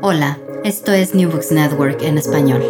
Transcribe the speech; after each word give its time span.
Hola, 0.00 0.38
esto 0.62 0.92
es 0.92 1.14
New 1.14 1.28
Books 1.28 1.50
Network 1.50 2.02
en 2.02 2.18
español. 2.18 2.62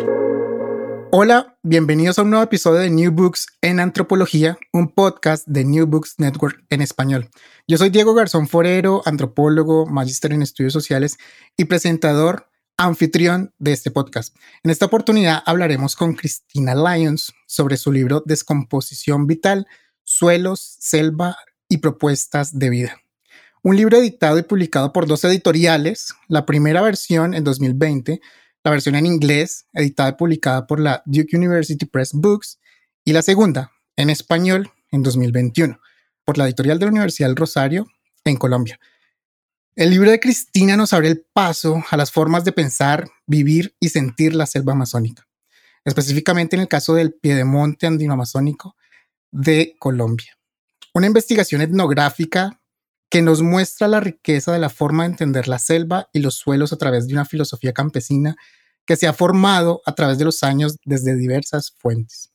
Hola, 1.10 1.58
bienvenidos 1.62 2.18
a 2.18 2.22
un 2.22 2.30
nuevo 2.30 2.44
episodio 2.44 2.80
de 2.80 2.88
New 2.88 3.12
Books 3.12 3.48
en 3.60 3.80
Antropología, 3.80 4.58
un 4.72 4.88
podcast 4.88 5.46
de 5.46 5.64
New 5.64 5.86
Books 5.86 6.14
Network 6.18 6.64
en 6.70 6.80
español. 6.80 7.28
Yo 7.66 7.76
soy 7.76 7.90
Diego 7.90 8.14
Garzón 8.14 8.48
Forero, 8.48 9.02
antropólogo, 9.04 9.84
magíster 9.84 10.32
en 10.32 10.40
estudios 10.40 10.72
sociales 10.72 11.18
y 11.56 11.66
presentador 11.66 12.48
anfitrión 12.78 13.52
de 13.58 13.72
este 13.72 13.90
podcast. 13.90 14.34
En 14.62 14.70
esta 14.70 14.86
oportunidad 14.86 15.42
hablaremos 15.44 15.96
con 15.96 16.14
Cristina 16.14 16.74
Lyons 16.74 17.34
sobre 17.46 17.76
su 17.76 17.92
libro 17.92 18.22
Descomposición 18.24 19.26
Vital, 19.26 19.66
Suelos, 20.02 20.76
Selva 20.80 21.36
y 21.68 21.78
Propuestas 21.78 22.58
de 22.58 22.70
Vida 22.70 23.02
un 23.62 23.76
libro 23.76 23.98
editado 23.98 24.38
y 24.38 24.42
publicado 24.42 24.92
por 24.92 25.06
dos 25.06 25.24
editoriales, 25.24 26.14
la 26.28 26.46
primera 26.46 26.82
versión 26.82 27.34
en 27.34 27.44
2020, 27.44 28.20
la 28.64 28.70
versión 28.70 28.94
en 28.94 29.06
inglés, 29.06 29.66
editada 29.72 30.10
y 30.10 30.14
publicada 30.14 30.66
por 30.66 30.80
la 30.80 31.02
Duke 31.06 31.36
University 31.36 31.84
Press 31.86 32.12
Books, 32.12 32.58
y 33.04 33.12
la 33.12 33.22
segunda, 33.22 33.72
en 33.96 34.10
español, 34.10 34.70
en 34.90 35.02
2021, 35.02 35.80
por 36.24 36.38
la 36.38 36.44
editorial 36.44 36.78
de 36.78 36.86
la 36.86 36.92
Universidad 36.92 37.28
del 37.28 37.36
Rosario, 37.36 37.86
en 38.24 38.36
Colombia. 38.36 38.78
El 39.74 39.90
libro 39.90 40.10
de 40.10 40.20
Cristina 40.20 40.76
nos 40.76 40.92
abre 40.92 41.08
el 41.08 41.24
paso 41.32 41.84
a 41.90 41.96
las 41.96 42.10
formas 42.10 42.44
de 42.44 42.52
pensar, 42.52 43.08
vivir 43.26 43.76
y 43.80 43.90
sentir 43.90 44.34
la 44.34 44.46
selva 44.46 44.72
amazónica, 44.72 45.26
específicamente 45.84 46.56
en 46.56 46.62
el 46.62 46.68
caso 46.68 46.94
del 46.94 47.14
Piedemonte 47.14 47.86
andino-amazónico 47.86 48.76
de 49.30 49.76
Colombia. 49.78 50.36
Una 50.94 51.06
investigación 51.06 51.60
etnográfica 51.60 52.60
que 53.10 53.22
nos 53.22 53.42
muestra 53.42 53.88
la 53.88 54.00
riqueza 54.00 54.52
de 54.52 54.58
la 54.58 54.68
forma 54.68 55.04
de 55.04 55.10
entender 55.10 55.48
la 55.48 55.58
selva 55.58 56.08
y 56.12 56.20
los 56.20 56.34
suelos 56.34 56.72
a 56.72 56.76
través 56.76 57.06
de 57.06 57.14
una 57.14 57.24
filosofía 57.24 57.72
campesina 57.72 58.36
que 58.84 58.96
se 58.96 59.06
ha 59.06 59.12
formado 59.12 59.82
a 59.86 59.94
través 59.94 60.18
de 60.18 60.24
los 60.24 60.42
años 60.42 60.76
desde 60.84 61.16
diversas 61.16 61.72
fuentes. 61.78 62.30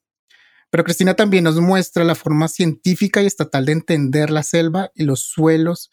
Pero 0.70 0.84
Cristina 0.84 1.14
también 1.14 1.44
nos 1.44 1.60
muestra 1.60 2.04
la 2.04 2.16
forma 2.16 2.48
científica 2.48 3.22
y 3.22 3.28
estatal 3.28 3.66
de 3.66 3.74
entender 3.74 4.32
la 4.32 4.42
selva 4.42 4.92
y 4.96 5.04
los 5.04 5.22
suelos 5.22 5.92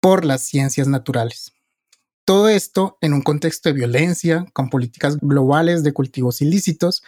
por 0.00 0.24
las 0.24 0.42
ciencias 0.42 0.88
naturales. 0.88 1.52
Todo 2.24 2.48
esto 2.48 2.98
en 3.00 3.14
un 3.14 3.22
contexto 3.22 3.68
de 3.68 3.74
violencia, 3.74 4.46
con 4.52 4.70
políticas 4.70 5.18
globales 5.20 5.82
de 5.82 5.92
cultivos 5.92 6.42
ilícitos, 6.42 7.02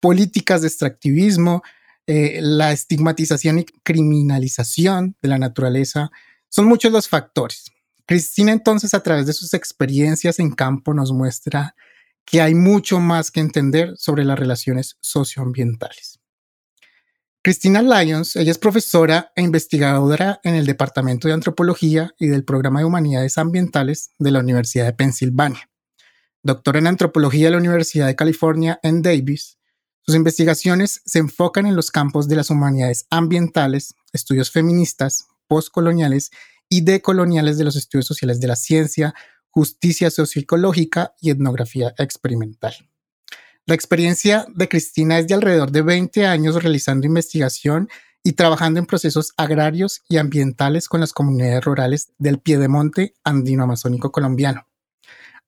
políticas 0.00 0.60
de 0.60 0.68
extractivismo, 0.68 1.62
eh, 2.06 2.40
la 2.42 2.72
estigmatización 2.72 3.60
y 3.60 3.64
criminalización 3.64 5.16
de 5.22 5.28
la 5.28 5.38
naturaleza 5.38 6.10
son 6.50 6.66
muchos 6.66 6.92
los 6.92 7.08
factores. 7.08 7.72
Cristina 8.04 8.52
entonces 8.52 8.92
a 8.92 9.02
través 9.02 9.26
de 9.26 9.32
sus 9.32 9.54
experiencias 9.54 10.38
en 10.38 10.50
campo 10.50 10.92
nos 10.92 11.12
muestra 11.12 11.74
que 12.24 12.42
hay 12.42 12.54
mucho 12.54 13.00
más 13.00 13.30
que 13.30 13.40
entender 13.40 13.94
sobre 13.96 14.24
las 14.24 14.38
relaciones 14.38 14.98
socioambientales. 15.00 16.20
Cristina 17.42 17.80
Lyons, 17.80 18.36
ella 18.36 18.50
es 18.50 18.58
profesora 18.58 19.32
e 19.34 19.42
investigadora 19.42 20.40
en 20.44 20.54
el 20.54 20.66
Departamento 20.66 21.26
de 21.26 21.34
Antropología 21.34 22.14
y 22.18 22.26
del 22.26 22.44
Programa 22.44 22.80
de 22.80 22.84
Humanidades 22.84 23.38
Ambientales 23.38 24.10
de 24.18 24.30
la 24.30 24.40
Universidad 24.40 24.84
de 24.84 24.92
Pensilvania. 24.92 25.70
Doctora 26.42 26.80
en 26.80 26.86
Antropología 26.86 27.46
de 27.46 27.52
la 27.52 27.58
Universidad 27.58 28.08
de 28.08 28.16
California 28.16 28.78
en 28.82 29.00
Davis, 29.00 29.58
sus 30.02 30.14
investigaciones 30.14 31.00
se 31.04 31.18
enfocan 31.18 31.66
en 31.66 31.76
los 31.76 31.90
campos 31.90 32.28
de 32.28 32.36
las 32.36 32.50
humanidades 32.50 33.06
ambientales, 33.10 33.94
estudios 34.12 34.50
feministas, 34.50 35.26
postcoloniales 35.50 36.30
y 36.68 36.82
decoloniales 36.82 37.58
de 37.58 37.64
los 37.64 37.74
estudios 37.74 38.06
sociales 38.06 38.38
de 38.38 38.46
la 38.46 38.54
ciencia, 38.54 39.14
justicia 39.50 40.08
socioecológica 40.08 41.14
y 41.20 41.30
etnografía 41.30 41.92
experimental. 41.98 42.72
La 43.66 43.74
experiencia 43.74 44.46
de 44.54 44.68
Cristina 44.68 45.18
es 45.18 45.26
de 45.26 45.34
alrededor 45.34 45.72
de 45.72 45.82
20 45.82 46.24
años 46.24 46.62
realizando 46.62 47.08
investigación 47.08 47.88
y 48.22 48.34
trabajando 48.34 48.78
en 48.78 48.86
procesos 48.86 49.32
agrarios 49.36 50.02
y 50.08 50.18
ambientales 50.18 50.88
con 50.88 51.00
las 51.00 51.12
comunidades 51.12 51.64
rurales 51.64 52.12
del 52.18 52.38
Piedemonte 52.38 53.14
andino-amazónico 53.24 54.12
colombiano. 54.12 54.68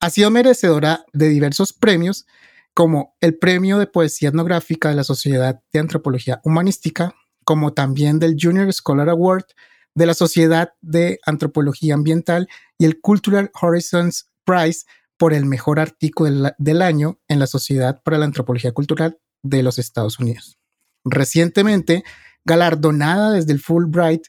Ha 0.01 0.09
sido 0.09 0.31
merecedora 0.31 1.05
de 1.13 1.29
diversos 1.29 1.71
premios 1.71 2.25
como 2.73 3.15
el 3.21 3.37
Premio 3.37 3.77
de 3.77 3.87
Poesía 3.87 4.29
Etnográfica 4.29 4.89
de 4.89 4.95
la 4.95 5.05
Sociedad 5.05 5.61
de 5.71 5.79
Antropología 5.79 6.41
Humanística, 6.43 7.15
como 7.45 7.71
también 7.71 8.19
del 8.19 8.35
Junior 8.39 8.71
Scholar 8.73 9.07
Award 9.07 9.45
de 9.95 10.05
la 10.05 10.13
Sociedad 10.13 10.73
de 10.81 11.19
Antropología 11.25 11.93
Ambiental 11.93 12.47
y 12.77 12.85
el 12.85 12.99
Cultural 12.99 13.51
Horizons 13.59 14.29
Prize 14.45 14.85
por 15.17 15.33
el 15.33 15.45
mejor 15.45 15.79
artículo 15.79 16.51
del, 16.57 16.81
año 16.81 17.19
en 17.27 17.39
la 17.39 17.47
Sociedad 17.47 18.01
para 18.03 18.17
la 18.17 18.25
Antropología 18.25 18.73
Cultural 18.73 19.19
de 19.43 19.63
los 19.63 19.79
Estados 19.79 20.19
Unidos. 20.19 20.57
Recientemente, 21.05 22.03
galardonada 22.45 23.31
desde 23.31 23.53
el 23.53 23.59
Fulbright 23.59 24.23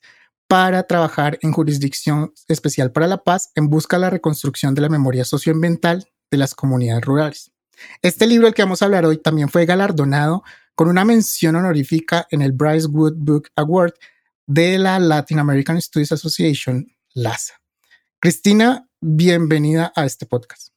para 0.46 0.84
trabajar 0.84 1.38
en 1.42 1.52
jurisdicción 1.52 2.32
especial 2.48 2.92
para 2.92 3.06
la 3.06 3.24
paz 3.24 3.50
en 3.54 3.68
busca 3.68 3.96
de 3.96 4.02
la 4.02 4.10
reconstrucción 4.10 4.74
de 4.74 4.82
la 4.82 4.88
memoria 4.88 5.24
socioambiental 5.24 6.06
de 6.30 6.38
las 6.38 6.54
comunidades 6.54 7.04
rurales. 7.04 7.52
Este 8.02 8.26
libro 8.26 8.46
del 8.46 8.54
que 8.54 8.62
vamos 8.62 8.82
a 8.82 8.84
hablar 8.84 9.04
hoy 9.04 9.18
también 9.18 9.48
fue 9.48 9.66
galardonado 9.66 10.44
con 10.74 10.88
una 10.88 11.04
mención 11.04 11.56
honorífica 11.56 12.26
en 12.30 12.42
el 12.42 12.52
Bryce 12.52 12.86
Wood 12.88 13.14
Book 13.16 13.48
Award 13.56 13.94
de 14.46 14.78
la 14.78 14.98
Latin 14.98 15.38
American 15.38 15.80
Studies 15.80 16.12
Association, 16.12 16.86
LASA. 17.14 17.54
Cristina, 18.18 18.86
bienvenida 19.00 19.90
a 19.94 20.04
este 20.04 20.26
podcast. 20.26 20.74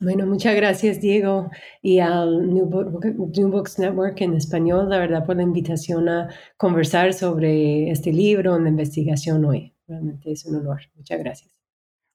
Bueno, 0.00 0.26
muchas 0.26 0.54
gracias 0.56 1.00
Diego 1.00 1.50
y 1.80 2.00
al 2.00 2.52
New, 2.52 2.66
Books 2.66 3.78
Network 3.78 4.20
en 4.20 4.34
español, 4.34 4.88
la 4.88 4.98
verdad, 4.98 5.24
por 5.24 5.36
la 5.36 5.44
invitación 5.44 6.08
a 6.08 6.28
conversar 6.56 7.14
sobre 7.14 7.88
este 7.88 8.12
libro, 8.12 8.58
la 8.58 8.68
investigación 8.68 9.44
hoy. 9.44 9.72
Realmente 9.86 10.32
es 10.32 10.44
un 10.44 10.56
honor. 10.56 10.80
Muchas 10.96 11.20
gracias. 11.20 11.52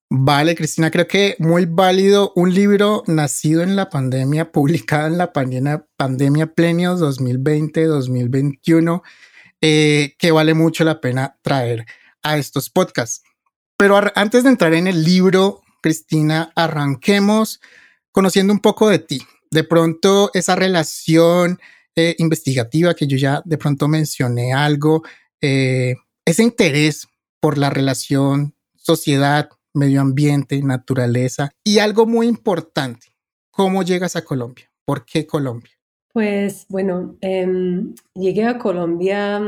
Vale, 0.10 0.56
Cristina, 0.56 0.92
creo 0.92 1.08
que 1.08 1.38
muy 1.40 1.66
válido. 1.66 2.34
Un 2.36 2.54
libro 2.54 3.04
nacido 3.08 3.62
en 3.62 3.78
la 3.78 3.90
pandemia, 3.90 4.52
publicado 4.58 5.08
en 5.08 5.18
la 5.18 5.32
pandemia, 5.32 5.88
pandemia 5.96 6.48
plenio 6.48 6.98
2020-2021 6.98 9.02
eh, 9.62 10.16
que 10.18 10.32
vale 10.32 10.54
mucho 10.54 10.84
la 10.84 11.02
pena 11.02 11.38
traer 11.42 11.86
a 12.24 12.38
estos 12.38 12.70
podcasts. 12.70 13.24
Pero 13.78 14.00
antes 14.16 14.44
de 14.44 14.50
entrar 14.50 14.74
en 14.74 14.88
el 14.88 15.04
libro, 15.04 15.62
Cristina, 15.82 16.52
arranquemos 16.56 17.60
conociendo 18.12 18.54
un 18.54 18.60
poco 18.60 18.90
de 18.90 19.00
ti. 19.00 19.22
de 19.50 19.64
pronto 19.64 20.30
esa 20.34 20.58
relación 20.58 21.58
eh, 21.96 22.16
investigativa 22.18 22.94
que 22.94 23.08
yo 23.08 23.16
ya 23.16 23.42
de 23.46 23.58
pronto 23.58 23.88
mencioné 23.88 24.52
algo, 24.52 25.04
eh, 25.40 25.96
ese 26.26 26.44
interés 26.44 27.08
por 27.40 27.58
la 27.58 27.70
relación 27.70 28.56
sociedad, 28.76 29.50
medio 29.74 30.02
ambiente, 30.02 30.62
naturaleza 30.62 31.52
y 31.64 31.80
algo 31.80 32.06
muy 32.06 32.28
importante, 32.28 33.14
¿cómo 33.52 33.84
llegas 33.84 34.16
a 34.16 34.24
Colombia? 34.24 34.70
¿Por 34.84 35.06
qué 35.06 35.26
Colombia? 35.26 35.77
Pues 36.18 36.66
bueno, 36.70 37.16
em, 37.22 37.94
llegué 38.16 38.46
a 38.46 38.58
Colombia 38.58 39.40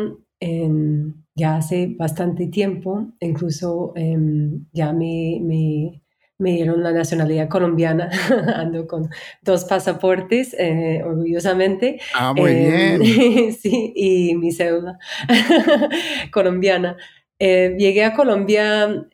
ya 1.33 1.55
hace 1.55 1.95
bastante 1.97 2.45
tiempo, 2.45 3.07
incluso 3.21 3.91
em, 3.95 4.67
ya 4.71 4.93
me, 4.93 5.39
me, 5.41 6.03
me, 6.37 6.51
dieron 6.51 6.83
la 6.83 6.91
nacionalidad 6.91 7.49
colombiana, 7.49 8.11
ando 8.55 8.85
con 8.85 9.09
dos 9.41 9.65
pasaportes, 9.65 10.55
eh, 10.59 11.01
orgullosamente. 11.03 11.99
Ah, 12.13 12.35
muy 12.35 12.51
em, 12.51 12.99
bien. 12.99 13.53
sí, 13.59 13.91
y 13.95 14.35
mi 14.35 14.51
cédula 14.51 14.99
colombiana. 16.31 16.97
Eh, 17.39 17.73
llegué 17.79 18.03
a 18.03 18.13
Colombia 18.13 19.07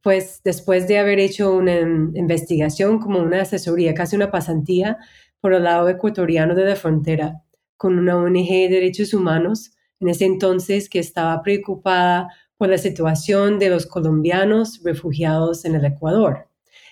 pues 0.00 0.40
después 0.42 0.88
de 0.88 0.98
haber 0.98 1.18
hecho 1.18 1.54
una 1.54 1.80
investigación 1.80 2.98
como 3.00 3.18
una 3.18 3.42
asesoría, 3.42 3.92
casi 3.92 4.16
una 4.16 4.30
pasantía 4.30 4.96
por 5.40 5.54
el 5.54 5.64
lado 5.64 5.88
ecuatoriano 5.88 6.54
de 6.54 6.64
la 6.64 6.76
frontera 6.76 7.42
con 7.76 7.98
una 7.98 8.16
ONG 8.16 8.48
de 8.48 8.68
derechos 8.68 9.14
humanos 9.14 9.72
en 10.00 10.08
ese 10.08 10.26
entonces 10.26 10.88
que 10.88 10.98
estaba 10.98 11.42
preocupada 11.42 12.28
por 12.56 12.68
la 12.68 12.78
situación 12.78 13.58
de 13.58 13.70
los 13.70 13.86
colombianos 13.86 14.80
refugiados 14.84 15.64
en 15.64 15.76
el 15.76 15.84
Ecuador, 15.84 16.48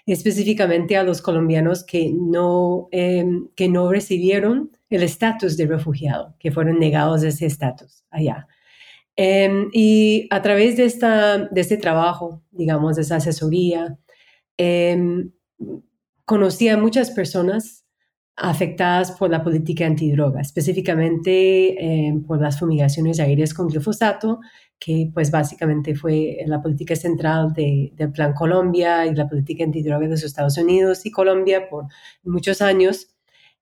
específicamente 0.06 0.96
a 0.96 1.02
los 1.02 1.20
colombianos 1.20 1.84
que 1.84 2.12
no, 2.12 2.88
em, 2.92 3.48
que 3.56 3.68
no 3.68 3.90
recibieron 3.90 4.70
el 4.88 5.02
estatus 5.02 5.56
de 5.56 5.66
refugiado, 5.66 6.34
que 6.38 6.52
fueron 6.52 6.78
negados 6.78 7.24
ese 7.24 7.46
estatus 7.46 8.04
allá. 8.10 8.46
Em, 9.16 9.70
y 9.72 10.28
a 10.30 10.42
través 10.42 10.76
de, 10.76 10.84
esta, 10.84 11.38
de 11.38 11.60
este 11.60 11.78
trabajo, 11.78 12.42
digamos, 12.52 12.96
de 12.96 13.02
esa 13.02 13.16
asesoría, 13.16 13.98
eh, 14.58 15.28
conocí 16.24 16.68
a 16.68 16.76
muchas 16.76 17.10
personas 17.10 17.85
afectadas 18.36 19.12
por 19.12 19.30
la 19.30 19.42
política 19.42 19.86
antidroga, 19.86 20.42
específicamente 20.42 22.06
em, 22.06 22.22
por 22.22 22.40
las 22.40 22.58
fumigaciones 22.58 23.18
aéreas 23.18 23.54
con 23.54 23.68
glifosato, 23.68 24.40
que 24.78 25.10
pues 25.12 25.30
básicamente 25.30 25.94
fue 25.94 26.36
la 26.46 26.60
política 26.60 26.94
central 26.96 27.54
de, 27.54 27.92
del 27.94 28.12
Plan 28.12 28.34
Colombia 28.34 29.06
y 29.06 29.14
la 29.14 29.26
política 29.26 29.64
antidroga 29.64 30.00
de 30.00 30.08
los 30.10 30.22
Estados 30.22 30.58
Unidos 30.58 31.06
y 31.06 31.10
Colombia 31.10 31.68
por 31.70 31.86
muchos 32.24 32.60
años. 32.60 33.08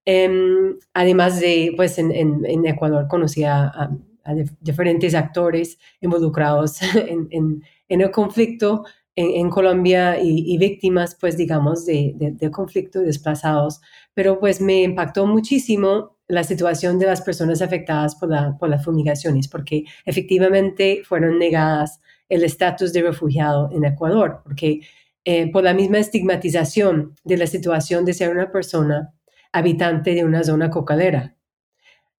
Em, 0.05 0.77
además 0.93 1.41
de, 1.41 1.73
pues 1.77 1.99
en, 1.99 2.11
en, 2.13 2.67
Ecuador 2.67 3.07
conocía 3.09 3.65
a, 3.65 3.91
a 4.25 4.35
diferentes 4.61 5.15
actores 5.15 5.79
involucrados 6.01 6.83
en, 6.95 7.29
en, 7.31 7.63
en 7.89 8.01
el 8.01 8.11
conflicto 8.11 8.85
en, 9.17 9.51
Colombia 9.51 10.19
y, 10.21 10.57
víctimas, 10.59 11.17
pues 11.21 11.37
digamos, 11.37 11.87
de, 11.87 12.15
de, 12.17 12.51
conflicto 12.51 13.01
desplazados. 13.01 13.81
Pero 14.13 14.41
pues 14.41 14.61
me 14.61 14.83
impactó 14.83 15.27
muchísimo 15.27 16.17
la 16.27 16.45
situación 16.45 16.99
de 16.99 17.07
las 17.07 17.23
personas 17.23 17.63
afectadas 17.63 18.17
por, 18.17 18.31
la, 18.31 18.57
por 18.59 18.69
las 18.69 18.85
fumigaciones, 18.85 19.49
porque 19.49 19.85
efectivamente 20.05 21.03
fueron 21.05 21.39
negadas 21.39 22.01
el 22.29 22.45
estatus 22.45 22.93
de 22.93 23.03
refugiado 23.03 23.71
en 23.73 23.85
Ecuador, 23.85 24.41
porque 24.43 24.81
eh, 25.25 25.51
por 25.53 25.65
la 25.65 25.75
misma 25.75 25.99
estigmatización 25.99 27.15
de 27.25 27.37
la 27.37 27.47
situación 27.47 28.05
de 28.05 28.15
ser 28.15 28.31
una 28.31 28.51
persona 28.51 29.15
habitante 29.53 30.15
de 30.15 30.25
una 30.25 30.43
zona 30.43 30.71
cocalera. 30.71 31.37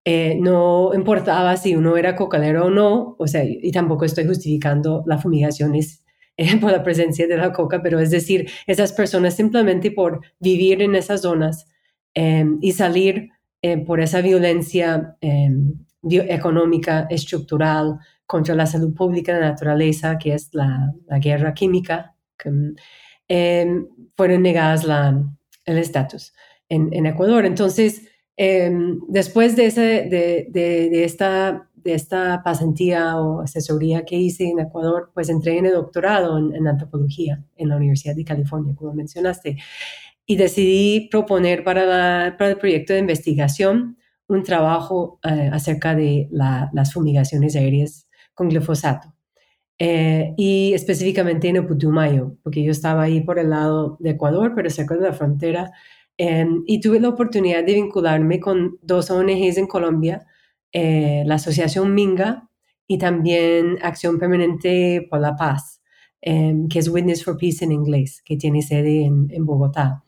Eh, 0.05 0.37
no 0.39 0.91
importaba 0.93 1.57
si 1.57 1.75
uno 1.75 1.97
era 1.97 2.15
cocalero 2.15 2.67
o 2.67 2.69
no, 2.69 3.15
o 3.17 3.27
sea, 3.27 3.43
y 3.43 3.71
tampoco 3.71 4.05
estoy 4.05 4.25
justificando 4.25 5.03
las 5.07 5.21
fumigaciones 5.23 6.04
eh, 6.37 6.57
por 6.61 6.71
la 6.71 6.83
presencia 6.83 7.27
de 7.27 7.37
la 7.37 7.51
coca, 7.51 7.81
pero 7.81 7.99
es 7.99 8.11
decir, 8.11 8.49
esas 8.67 8.93
personas 8.93 9.35
simplemente 9.35 9.91
por 9.91 10.21
vivir 10.39 10.81
en 10.81 10.95
esas 10.95 11.21
zonas 11.21 11.67
em, 12.13 12.57
y 12.61 12.71
salir 12.73 13.29
eh, 13.61 13.77
por 13.77 13.99
esa 14.01 14.21
violencia 14.21 15.15
em, 15.21 15.73
económica, 16.03 17.07
estructural 17.09 17.99
contra 18.25 18.53
la 18.55 18.65
salud 18.67 18.93
pública 18.93 19.33
de 19.33 19.41
la 19.41 19.49
naturaleza, 19.51 20.17
que 20.17 20.33
es 20.33 20.49
la, 20.53 20.93
la 21.07 21.19
guerra 21.19 21.53
química, 21.53 22.15
em, 23.27 23.87
fueron 24.15 24.41
negadas 24.43 24.83
la, 24.83 25.23
el 25.65 25.77
estatus 25.77 26.33
en, 26.69 26.93
en 26.93 27.05
Ecuador. 27.07 27.45
Entonces, 27.45 28.03
después 29.07 29.55
de, 29.55 29.65
ese, 29.67 29.81
de, 29.81 30.47
de, 30.49 31.03
esta, 31.05 31.69
de 31.85 31.93
esta 31.93 32.41
pasantía 32.43 33.15
o 33.17 33.41
asesoría 33.41 34.03
que 34.03 34.17
hice 34.17 34.49
en 34.49 34.59
Ecuador, 34.59 35.11
pues 35.13 35.29
entré 35.29 35.57
en 35.57 35.67
el 35.67 35.73
doctorado 35.73 36.37
en, 36.37 36.67
antropología 36.67 37.41
en 37.55 37.69
la 37.69 37.77
Universidad 37.77 38.15
de 38.15 38.25
California, 38.25 38.73
como 38.75 38.93
mencionaste, 38.93 39.57
y 40.25 40.35
decidí 40.35 41.07
proponer 41.09 41.63
para, 41.63 42.35
para 42.37 42.49
el 42.49 42.57
proyecto 42.57 42.93
de 42.93 42.99
investigación 42.99 43.97
un 44.27 44.43
trabajo 44.43 45.19
eh, 45.23 45.49
acerca 45.53 45.95
de 45.95 46.27
las 46.31 46.91
fumigaciones 46.91 47.55
aéreas 47.55 48.09
con 48.33 48.49
glifosato. 48.49 49.13
Eh, 49.77 50.33
y 50.37 50.73
específicamente 50.73 51.47
en 51.49 51.67
Putumayo, 51.67 52.37
porque 52.43 52.63
yo 52.63 52.71
estaba 52.71 53.03
ahí 53.03 53.21
por 53.21 53.39
el 53.39 53.51
lado 53.51 53.97
de 53.99 54.11
Ecuador, 54.11 54.53
pero 54.55 54.69
cerca 54.69 54.95
de 54.95 55.01
la 55.01 55.13
frontera 55.13 55.71
Em, 56.17 56.63
y 56.65 56.79
tuve 56.79 56.99
la 56.99 57.09
oportunidad 57.09 57.63
de 57.65 57.73
vincularme 57.73 58.39
con 58.39 58.79
dos 58.81 59.11
ONGs 59.11 59.57
en 59.57 59.67
Colombia, 59.67 60.25
eh, 60.77 61.23
la 61.25 61.35
Asociación 61.35 61.93
Minga 61.93 62.49
y 62.85 62.97
también 62.97 63.77
Acción 63.81 64.19
Permanente 64.19 65.07
por 65.09 65.21
la 65.21 65.33
Paz, 65.37 65.81
em, 66.19 66.67
que 66.67 66.79
es 66.79 66.89
Witness 66.89 67.23
for 67.23 67.37
Peace 67.37 67.63
en 67.63 67.71
inglés, 67.71 68.21
que 68.25 68.35
tiene 68.35 68.61
sede 68.61 69.05
en, 69.05 69.45
Bogotá. 69.45 70.03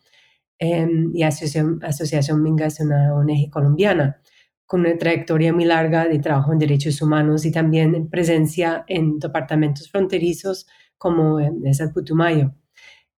Em, 0.58 1.10
y 1.14 1.22
Asociación, 1.22 1.80
Asociación 1.82 2.42
Minga 2.42 2.66
es 2.66 2.80
una 2.80 3.14
ONG 3.14 3.48
colombiana 3.50 4.20
con 4.66 4.80
una 4.80 4.98
trayectoria 4.98 5.54
muy 5.54 5.64
larga 5.64 6.06
de 6.06 6.18
trabajo 6.18 6.52
en 6.52 6.58
derechos 6.58 7.00
humanos 7.00 7.46
y 7.46 7.52
también 7.52 8.10
presencia 8.10 8.84
en 8.88 9.18
departamentos 9.18 9.90
fronterizos 9.90 10.66
como 10.98 11.40
es 11.40 11.80
el 11.80 11.92
Putumayo. 11.92 12.52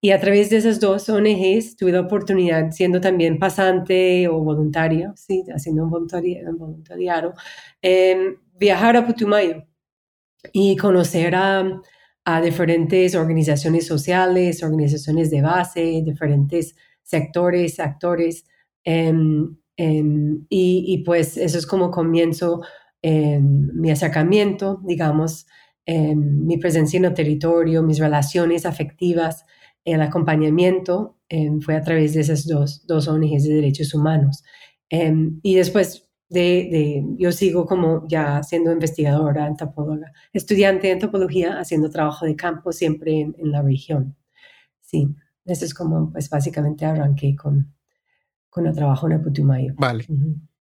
Y 0.02 0.12
a 0.12 0.20
través 0.20 0.48
de 0.48 0.56
esas 0.56 0.80
dos 0.80 1.08
ONGs 1.10 1.76
tuve 1.76 1.92
la 1.92 2.00
oportunidad, 2.00 2.70
siendo 2.70 3.00
también 3.02 3.38
pasante 3.38 4.28
o 4.28 4.40
voluntaria, 4.42 5.12
sí, 5.14 5.44
haciendo 5.54 5.84
un, 5.84 5.90
voluntariado, 5.90 7.34
eh, 7.82 8.36
viajar 8.58 8.96
a 8.96 9.06
Putumayo 9.06 9.64
y 10.54 10.76
conocer 10.78 11.34
a, 11.34 11.82
a, 12.24 12.40
diferentes 12.40 13.14
organizaciones 13.14 13.86
sociales, 13.86 14.62
organizaciones 14.62 15.30
de 15.30 15.42
base, 15.42 16.02
diferentes 16.02 16.74
sectores, 17.02 17.78
actores. 17.78 18.46
Em, 18.84 19.58
em, 19.76 20.46
y, 20.48 20.84
y, 20.94 21.04
pues 21.04 21.36
eso 21.36 21.58
es 21.58 21.66
como 21.66 21.90
comienzo 21.90 22.62
mi 23.02 23.90
acercamiento, 23.90 24.80
digamos, 24.84 25.46
mi 25.86 26.58
presencia 26.58 26.98
en 26.98 27.06
el 27.06 27.14
territorio, 27.14 27.82
mis 27.82 27.98
relaciones 27.98 28.66
afectivas 28.66 29.44
el 29.84 30.02
acompañamiento 30.02 31.16
em, 31.28 31.60
fue 31.60 31.76
a 31.76 31.82
través 31.82 32.14
de 32.14 32.20
esas 32.20 32.46
dos, 32.46 32.86
dos 32.86 33.08
ONGs 33.08 33.44
de 33.44 33.54
derechos 33.54 33.94
humanos. 33.94 34.42
Em, 34.88 35.40
y 35.42 35.54
después 35.54 36.08
de, 36.28 37.04
yo 37.18 37.32
sigo 37.32 37.66
como 37.66 38.06
ya 38.08 38.42
siendo 38.42 38.72
investigadora, 38.72 39.46
antropóloga, 39.46 40.12
estudiante 40.32 40.86
de 40.86 40.94
antropología, 40.94 41.58
haciendo 41.58 41.90
trabajo 41.90 42.24
de 42.24 42.36
campo 42.36 42.72
siempre 42.72 43.20
en, 43.20 43.50
la 43.50 43.62
región. 43.62 44.16
Sí, 44.80 45.08
eso 45.44 45.64
es 45.64 45.74
como, 45.74 46.12
pues 46.12 46.30
básicamente 46.30 46.84
arranqué 46.84 47.34
con, 47.34 47.74
con 48.48 48.66
el 48.66 48.74
trabajo 48.74 49.10
en 49.10 49.22
Putumayo. 49.22 49.74
Vale. 49.76 50.06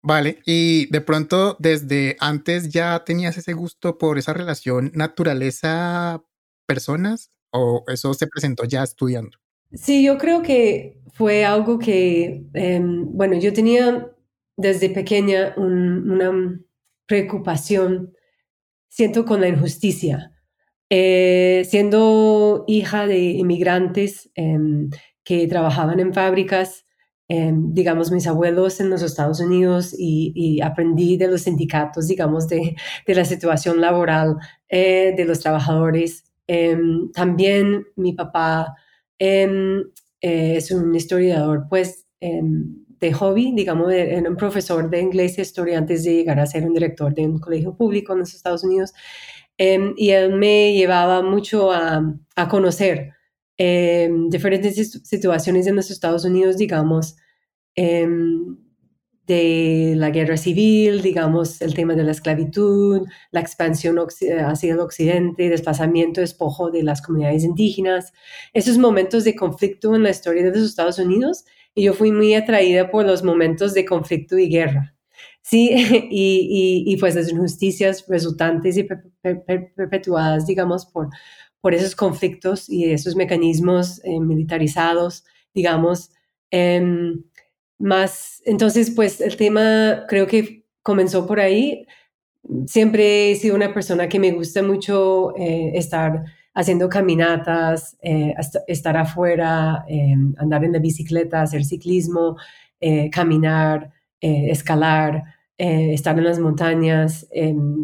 Vale, 0.02 0.40
y 0.46 0.90
de 0.92 1.02
pronto 1.02 1.58
desde 1.60 2.16
antes 2.22 2.70
ya 2.70 3.04
tenías 3.04 3.38
ese 3.38 3.52
gusto 3.52 3.98
por 3.98 4.18
esa 4.18 4.34
relación 4.34 4.94
naturaleza-personas 4.96 7.34
o 7.51 7.84
eso 7.88 8.13
se 8.13 8.27
presentó 8.27 8.63
ya 8.65 8.84
estudiando? 8.84 9.38
Sí, 9.74 10.03
yo 10.03 10.18
creo 10.18 10.41
que 10.41 11.00
fue 11.13 11.46
algo 11.46 11.77
que, 11.79 12.44
em, 12.53 13.06
bueno, 13.12 13.38
yo 13.38 13.53
tenía 13.53 14.10
desde 14.58 14.89
pequeña 14.89 15.53
una 15.58 16.60
preocupación, 17.06 18.13
siento, 18.89 19.25
con 19.25 19.41
la 19.41 19.48
injusticia. 19.50 20.34
Eh, 20.89 21.65
siendo 21.70 22.65
hija 22.68 23.06
de 23.08 23.20
inmigrantes 23.20 24.32
em, 24.36 24.89
que 25.24 25.48
trabajaban 25.48 26.00
en 26.00 26.13
fábricas, 26.13 26.86
em, 27.27 27.74
digamos, 27.74 28.12
mis 28.12 28.25
abuelos 28.27 28.79
en 28.79 28.89
los 28.89 29.03
Estados 29.03 29.39
Unidos 29.39 29.94
y, 29.98 30.62
aprendí 30.62 31.18
de 31.18 31.27
los 31.27 31.41
sindicatos, 31.44 32.08
digamos, 32.08 32.48
de, 32.48 32.75
de 33.06 33.15
la 33.15 33.25
situación 33.25 33.82
laboral 33.82 34.38
eh, 34.70 35.13
de 35.15 35.25
los 35.25 35.39
trabajadores 35.41 36.24
también 37.13 37.86
mi 37.96 38.13
papá 38.13 38.75
em, 39.20 39.82
eh, 40.22 40.56
es 40.58 40.72
un 40.72 40.94
historiador, 40.96 41.68
pues 41.70 42.08
em, 42.20 42.86
de 43.00 43.13
hobby, 43.13 43.53
digamos, 43.56 43.91
era 43.94 44.29
un 44.29 44.36
profesor 44.36 44.89
de 44.89 45.00
inglés 45.00 45.38
y 45.38 45.41
historia 45.41 45.77
antes 45.77 46.03
de 46.03 46.15
llegar 46.15 46.39
a 46.39 46.46
ser 46.46 46.65
un 46.65 46.74
director 46.74 47.13
de 47.13 47.25
un 47.27 47.39
colegio 47.39 47.75
público 47.75 48.13
en 48.13 48.20
los 48.20 48.34
Estados 48.34 48.63
Unidos. 48.63 48.94
Em, 49.58 49.94
y 49.98 50.12
él 50.12 50.34
me 50.36 50.74
llevaba 50.74 51.22
mucho 51.22 51.72
a, 51.72 52.01
a 52.36 52.48
conocer 52.50 53.13
em, 53.58 54.29
diferentes 54.29 54.75
situaciones 55.03 55.68
en 55.68 55.75
los 55.75 55.91
Estados 55.91 56.25
Unidos, 56.25 56.58
digamos, 56.58 57.18
em, 57.75 58.58
de 59.30 59.94
la 59.96 60.10
guerra 60.10 60.38
civil, 60.38 61.04
digamos, 61.04 61.62
el 61.62 61.76
tema 61.76 61.94
de 61.94 62.04
la 62.04 62.12
esclavitud, 62.12 63.08
la 63.32 63.40
expansión 63.40 63.98
hacia 64.00 64.74
el 64.74 64.80
occidente, 64.80 65.50
desplazamiento, 65.50 66.20
despojo 66.20 66.72
de 66.72 66.82
las 66.82 67.04
comunidades 67.04 67.44
indígenas, 67.44 68.12
esos 68.54 68.80
momentos 68.80 69.24
de 69.24 69.36
conflicto 69.36 69.96
en 69.96 70.02
la 70.02 70.10
historia 70.10 70.44
de 70.44 70.50
los 70.50 70.68
Estados 70.68 70.98
Unidos. 70.98 71.46
Y 71.76 71.84
yo 71.84 71.94
fui 71.94 72.12
muy 72.12 72.34
atraída 72.34 72.90
por 72.90 73.06
los 73.06 73.24
momentos 73.24 73.76
de 73.76 73.86
conflicto 73.86 74.38
y 74.40 74.50
guerra. 74.50 74.96
Sí, 75.44 75.70
y, 76.10 76.84
y, 76.88 76.98
pues 76.98 77.14
las 77.14 77.30
injusticias 77.32 78.06
resultantes 78.08 78.78
y 78.78 78.88
perpetuadas, 79.76 80.48
digamos, 80.48 80.88
por, 80.88 81.10
por 81.62 81.76
esos 81.76 81.96
conflictos 81.96 82.68
y 82.68 82.86
esos 82.92 83.16
mecanismos 83.16 84.02
eh, 84.04 84.20
militarizados, 84.20 85.24
digamos. 85.54 86.10
Em, 86.52 87.24
más, 87.80 88.42
entonces, 88.46 88.92
pues 88.92 89.22
el 89.22 89.38
tema 89.38 90.06
creo 90.08 90.28
que 90.28 90.66
comenzó 90.84 91.26
por 91.26 91.40
ahí. 91.40 91.86
Siempre 92.68 93.32
he 93.32 93.36
sido 93.36 93.56
una 93.56 93.74
persona 93.74 94.10
que 94.10 94.20
me 94.20 94.32
gusta 94.32 94.62
mucho 94.64 95.36
eh, 95.38 95.72
estar 95.76 96.24
haciendo 96.54 96.90
caminatas, 96.90 97.98
eh, 98.02 98.34
estar 98.68 98.98
afuera, 98.98 99.86
eh, 99.88 100.16
andar 100.38 100.64
en 100.66 100.74
la 100.74 100.80
bicicleta, 100.80 101.42
hacer 101.42 101.64
ciclismo, 101.64 102.38
caminar, 103.12 103.92
escalar, 104.22 105.24
estar 105.58 106.18
en 106.18 106.24
las 106.24 106.40
montañas. 106.40 107.28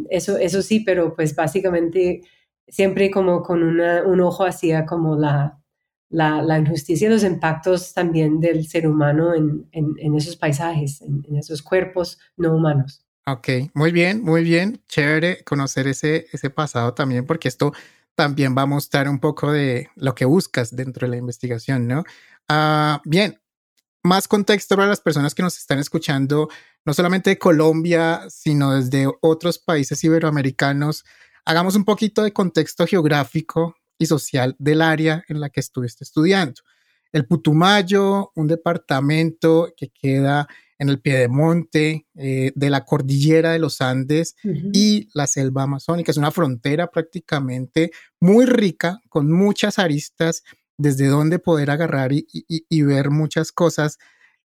eso, 0.09 0.37
eso 0.37 0.61
sí, 0.61 0.79
pero 0.81 1.15
pues 1.15 1.35
básicamente 1.35 2.21
siempre 2.67 3.11
como 3.11 3.43
con 3.43 3.61
un 3.63 4.21
ojo 4.21 4.45
hacia 4.45 4.85
como 4.85 5.17
la, 5.17 5.59
la, 6.15 6.57
injusticia 6.57 7.07
y 7.07 7.11
los 7.11 7.23
impactos 7.23 7.93
también 7.93 8.39
del 8.39 8.67
ser 8.67 8.87
humano 8.87 9.33
en, 9.33 10.15
esos 10.15 10.35
paisajes, 10.35 11.01
en, 11.01 11.35
esos 11.35 11.61
cuerpos 11.61 12.17
no 12.37 12.55
humanos. 12.55 13.05
Ok, 13.27 13.49
muy 13.73 13.91
bien, 13.91 14.23
muy 14.23 14.43
bien. 14.43 14.81
Chévere 14.87 15.43
conocer 15.43 15.87
ese, 15.87 16.27
ese 16.31 16.49
pasado 16.49 16.93
también, 16.93 17.25
porque 17.25 17.47
esto 17.47 17.73
también 18.13 18.55
va 18.57 18.61
a 18.61 18.67
mostrar 18.67 19.09
un 19.09 19.19
poco 19.19 19.51
de 19.51 19.89
lo 19.95 20.15
que 20.15 20.25
buscas 20.25 20.75
dentro 20.75 21.05
de 21.05 21.11
la 21.11 21.17
investigación, 21.17 21.87
¿no? 21.87 22.03
Ah, 22.47 23.01
bien, 23.03 23.39
más 24.03 24.27
contexto 24.27 24.75
para 24.75 24.87
las 24.87 25.01
personas 25.01 25.35
que 25.35 25.43
nos 25.43 25.57
están 25.57 25.79
escuchando, 25.79 26.47
no 26.85 26.93
solamente 26.93 27.31
de 27.31 27.39
Colombia, 27.39 28.21
sino 28.29 28.73
desde 28.73 29.07
otros 29.21 29.57
países 29.57 30.01
iberoamericanos. 30.03 31.03
Hagamos 31.43 31.75
un 31.75 31.83
poquito 31.83 32.23
de 32.23 32.31
contexto 32.31 32.85
geográfico 32.85 33.75
y 33.97 34.05
social 34.05 34.55
del 34.59 34.81
área 34.81 35.23
en 35.27 35.39
la 35.39 35.49
que 35.49 35.59
estuviste 35.59 36.03
estudiando. 36.03 36.61
El 37.11 37.25
Putumayo, 37.25 38.31
un 38.35 38.47
departamento 38.47 39.73
que 39.77 39.89
queda 39.89 40.47
en 40.77 40.89
el 40.89 40.99
piedemonte 40.99 42.07
eh, 42.15 42.51
de 42.55 42.69
la 42.69 42.83
cordillera 42.83 43.51
de 43.51 43.59
los 43.59 43.81
Andes 43.81 44.35
y 44.43 45.07
la 45.13 45.27
selva 45.27 45.63
amazónica. 45.63 46.11
Es 46.11 46.17
una 46.17 46.31
frontera 46.31 46.91
prácticamente 46.91 47.91
muy 48.19 48.45
rica, 48.45 48.99
con 49.09 49.31
muchas 49.31 49.79
aristas 49.79 50.43
desde 50.77 51.07
donde 51.07 51.39
poder 51.39 51.71
agarrar 51.71 52.11
y, 52.11 52.27
y, 52.45 52.81
ver 52.81 53.09
muchas 53.09 53.53
cosas. 53.53 53.97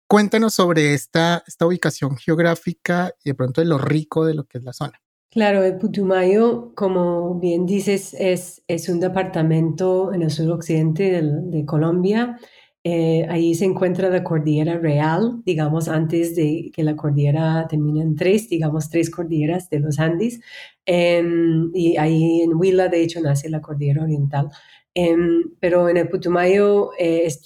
Cuéntanos 0.08 0.54
sobre 0.54 0.94
esta, 0.94 1.44
esta 1.48 1.66
ubicación 1.66 2.18
geográfica 2.18 3.16
y 3.24 3.32
de 3.32 3.36
pronto 3.36 3.62
de 3.62 3.66
lo 3.66 3.80
rico 3.80 4.26
de 4.26 4.36
lo 4.36 4.44
que 4.44 4.60
es 4.60 4.64
la 4.64 4.74
zona. 4.74 5.02
Claro, 5.32 5.64
el 5.64 5.78
Putumayo, 5.78 6.74
como 6.76 7.36
bien 7.40 7.68
dices, 7.68 8.16
es, 8.16 8.64
es 8.68 8.90
un 8.90 9.00
departamento 9.00 10.12
en 10.12 10.24
el 10.24 10.32
suroccidente 10.32 11.22
de, 11.22 11.66
Colombia. 11.66 12.40
Eh, 12.84 13.28
ahí 13.30 13.54
se 13.54 13.66
encuentra 13.66 14.10
la 14.10 14.24
cordillera 14.24 14.80
real, 14.80 15.44
digamos, 15.46 15.88
antes 15.88 16.36
de 16.36 16.72
que 16.74 16.84
la 16.84 16.96
cordillera 16.96 17.68
termine 17.70 18.02
en 18.02 18.16
tres, 18.16 18.50
digamos, 18.50 18.90
tres 18.90 19.12
cordilleras 19.12 19.70
de 19.70 19.80
los 19.82 20.00
Andes. 20.00 20.40
Em, 20.86 21.70
y 21.76 21.98
ahí 21.98 22.42
en 22.42 22.56
Huila, 22.56 22.88
de 22.88 23.04
hecho, 23.04 23.22
nace 23.22 23.50
la 23.50 23.62
cordillera 23.62 24.04
oriental. 24.04 24.50
Em, 24.96 25.44
pero 25.60 25.90
en 25.90 25.98
el 25.98 26.10
Putumayo 26.10 26.92
eh, 26.98 27.26
es 27.26 27.42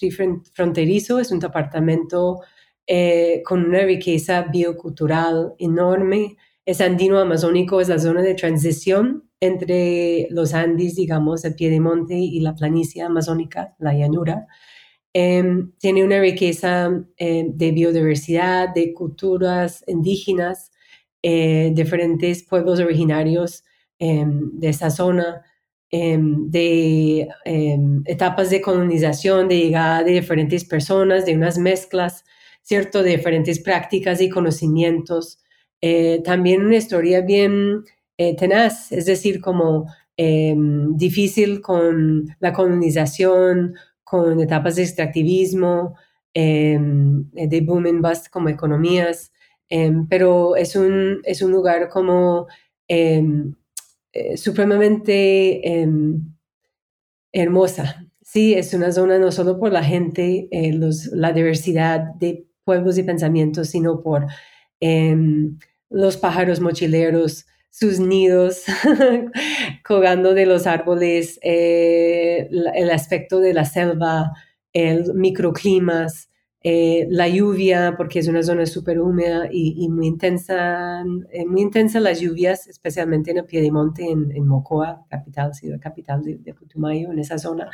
fronterizo, 0.53 1.19
es 1.19 1.31
un 1.31 1.39
departamento 1.39 2.39
eh, 2.87 3.41
con 3.45 3.65
una 3.65 3.81
riqueza 3.81 4.43
biocultural 4.43 5.53
enorme 5.59 6.37
es 6.65 6.81
andino 6.81 7.19
amazónico, 7.19 7.81
es 7.81 7.89
la 7.89 7.99
zona 7.99 8.21
de 8.21 8.35
transición 8.35 9.29
entre 9.39 10.27
los 10.29 10.53
Andes, 10.53 10.95
digamos, 10.95 11.43
el 11.43 11.55
piedemonte 11.55 12.15
y 12.15 12.39
la 12.39 12.55
planicie 12.55 13.01
amazónica, 13.01 13.75
la 13.79 13.93
llanura. 13.93 14.47
Em, 15.13 15.73
tiene 15.79 16.03
una 16.03 16.19
riqueza 16.19 17.05
em, 17.17 17.57
de 17.57 17.71
biodiversidad, 17.71 18.73
de 18.73 18.93
culturas 18.93 19.83
indígenas, 19.87 20.71
eh, 21.21 21.71
diferentes 21.75 22.43
pueblos 22.43 22.79
originarios 22.79 23.63
em, 23.99 24.51
de 24.59 24.69
esa 24.69 24.89
zona, 24.89 25.43
de 25.91 27.27
etapas 28.05 28.49
de 28.49 28.61
colonización, 28.61 29.47
de 29.47 29.59
llegada 29.59 30.03
de 30.03 30.13
diferentes 30.13 30.65
personas, 30.65 31.23
de 31.27 31.35
unas 31.35 31.59
mezclas, 31.59 32.25
¿cierto? 32.63 33.03
De 33.03 33.11
diferentes 33.11 33.59
prácticas 33.59 34.19
y 34.19 34.29
conocimientos. 34.29 35.42
Eh, 35.85 36.21
también 36.23 36.65
una 36.65 36.77
historia 36.77 37.19
bien 37.19 37.83
eh, 38.17 38.37
tenaz, 38.37 38.93
es 38.93 39.05
decir, 39.05 39.41
como 39.41 39.85
em, 40.15 40.95
difícil 40.95 41.59
con 41.59 42.33
la 42.39 42.53
colonización, 42.53 43.75
con 44.01 44.39
etapas 44.39 44.77
de 44.77 44.83
extractivismo, 44.83 45.95
em, 46.33 47.29
de 47.33 47.61
boom 47.61 47.85
and 47.87 48.01
bust 48.01 48.29
como 48.29 48.47
economías, 48.47 49.33
em, 49.67 50.07
pero 50.07 50.55
es 50.55 50.77
un, 50.77 51.19
es 51.25 51.41
un 51.41 51.51
lugar 51.51 51.89
como 51.89 52.47
eh, 52.87 53.21
supremamente 54.37 55.85
hermosa. 57.33 58.05
Sí, 58.21 58.53
es 58.53 58.73
una 58.73 58.91
zona 58.93 59.19
no 59.19 59.31
solo 59.33 59.59
por 59.59 59.71
la 59.73 59.83
gente, 59.83 60.47
la 61.11 61.33
diversidad 61.33 62.13
de 62.15 62.47
pueblos 62.63 62.97
y 62.97 63.03
pensamientos, 63.03 63.69
sino 63.69 64.01
por 64.01 64.27
los 65.93 66.17
pájaros 66.17 66.59
mochileros, 66.59 67.45
sus 67.69 67.99
nidos, 67.99 68.63
colgando 69.85 70.33
de 70.33 70.45
los 70.45 70.67
árboles, 70.67 71.39
eh, 71.41 72.49
el 72.51 72.91
aspecto 72.91 73.39
de 73.39 73.53
la 73.53 73.65
selva, 73.65 74.33
el 74.73 75.13
microclimas, 75.13 76.29
eh, 76.65 77.07
la 77.09 77.27
lluvia, 77.27 77.95
porque 77.97 78.19
es 78.19 78.27
una 78.29 78.41
zona 78.41 78.65
súper 78.65 79.01
húmeda 79.01 79.49
y, 79.51 79.89
muy 79.89 80.07
intensa, 80.07 81.03
eh, 81.31 81.45
muy 81.45 81.61
intensa 81.61 81.99
las 81.99 82.21
lluvias, 82.21 82.67
especialmente 82.67 83.31
en 83.31 83.39
el 83.39 83.45
Piedemonte, 83.45 84.09
en, 84.09 84.47
Mocoa, 84.47 85.05
capital, 85.09 85.53
ciudad 85.53 85.79
capital 85.81 86.23
de, 86.23 86.53
Putumayo, 86.53 87.11
en 87.11 87.19
esa 87.19 87.37
zona, 87.37 87.69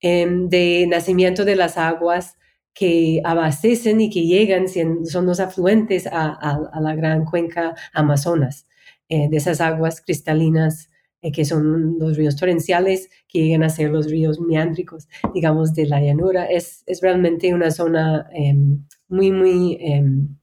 em, 0.00 0.48
de 0.48 0.86
nacimiento 0.88 1.44
de 1.46 1.56
las 1.56 1.78
aguas, 1.78 2.36
que 2.78 3.20
abastecen 3.24 4.00
y 4.00 4.08
que 4.08 4.22
llegan, 4.22 4.66
son 4.68 5.26
los 5.26 5.40
afluentes 5.40 6.06
a, 6.06 6.60
la 6.80 6.94
gran 6.94 7.24
cuenca 7.24 7.74
Amazonas, 7.92 8.68
eh, 9.08 9.28
de 9.28 9.36
esas 9.36 9.60
aguas 9.60 10.00
cristalinas 10.00 10.88
eh, 11.20 11.32
que 11.32 11.44
son 11.44 11.98
los 11.98 12.16
ríos 12.16 12.36
torrenciales 12.36 13.10
que 13.26 13.40
llegan 13.40 13.64
a 13.64 13.68
ser 13.68 13.90
los 13.90 14.08
ríos 14.08 14.38
meándricos, 14.38 15.08
digamos, 15.34 15.74
de 15.74 15.86
la 15.86 16.00
llanura. 16.00 16.44
Es, 16.44 16.84
es 16.86 17.00
realmente 17.00 17.52
una 17.52 17.72
zona 17.72 18.28
em, 18.32 18.84
muy, 19.08 19.32
muy 19.32 19.76
em, 19.80 20.36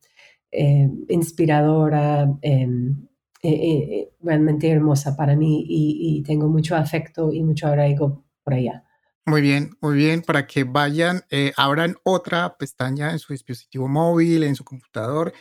em, 0.51 1.05
inspiradora, 1.07 2.37
eh, 2.41 4.09
realmente 4.21 4.69
hermosa 4.69 5.15
para 5.15 5.35
mí 5.35 5.63
y, 5.69 6.17
y 6.17 6.23
tengo 6.23 6.49
mucho 6.49 6.75
afecto 6.75 7.31
y 7.31 7.43
mucho 7.43 7.67
arraigo 7.67 8.25
por 8.43 8.55
allá. 8.55 8.83
Muy 9.27 9.41
bien, 9.41 9.75
muy 9.81 9.95
bien. 9.95 10.21
Para 10.21 10.45
que 10.45 10.63
vayan, 10.63 11.23
eh, 11.31 11.51
abran 11.57 11.97
otra 12.03 12.57
pestaña 12.57 13.11
en 13.11 13.19
su 13.19 13.33
dispositivo 13.33 13.87
móvil, 13.87 14.43
en 14.43 14.55
su 14.55 14.63
computador. 14.63 15.33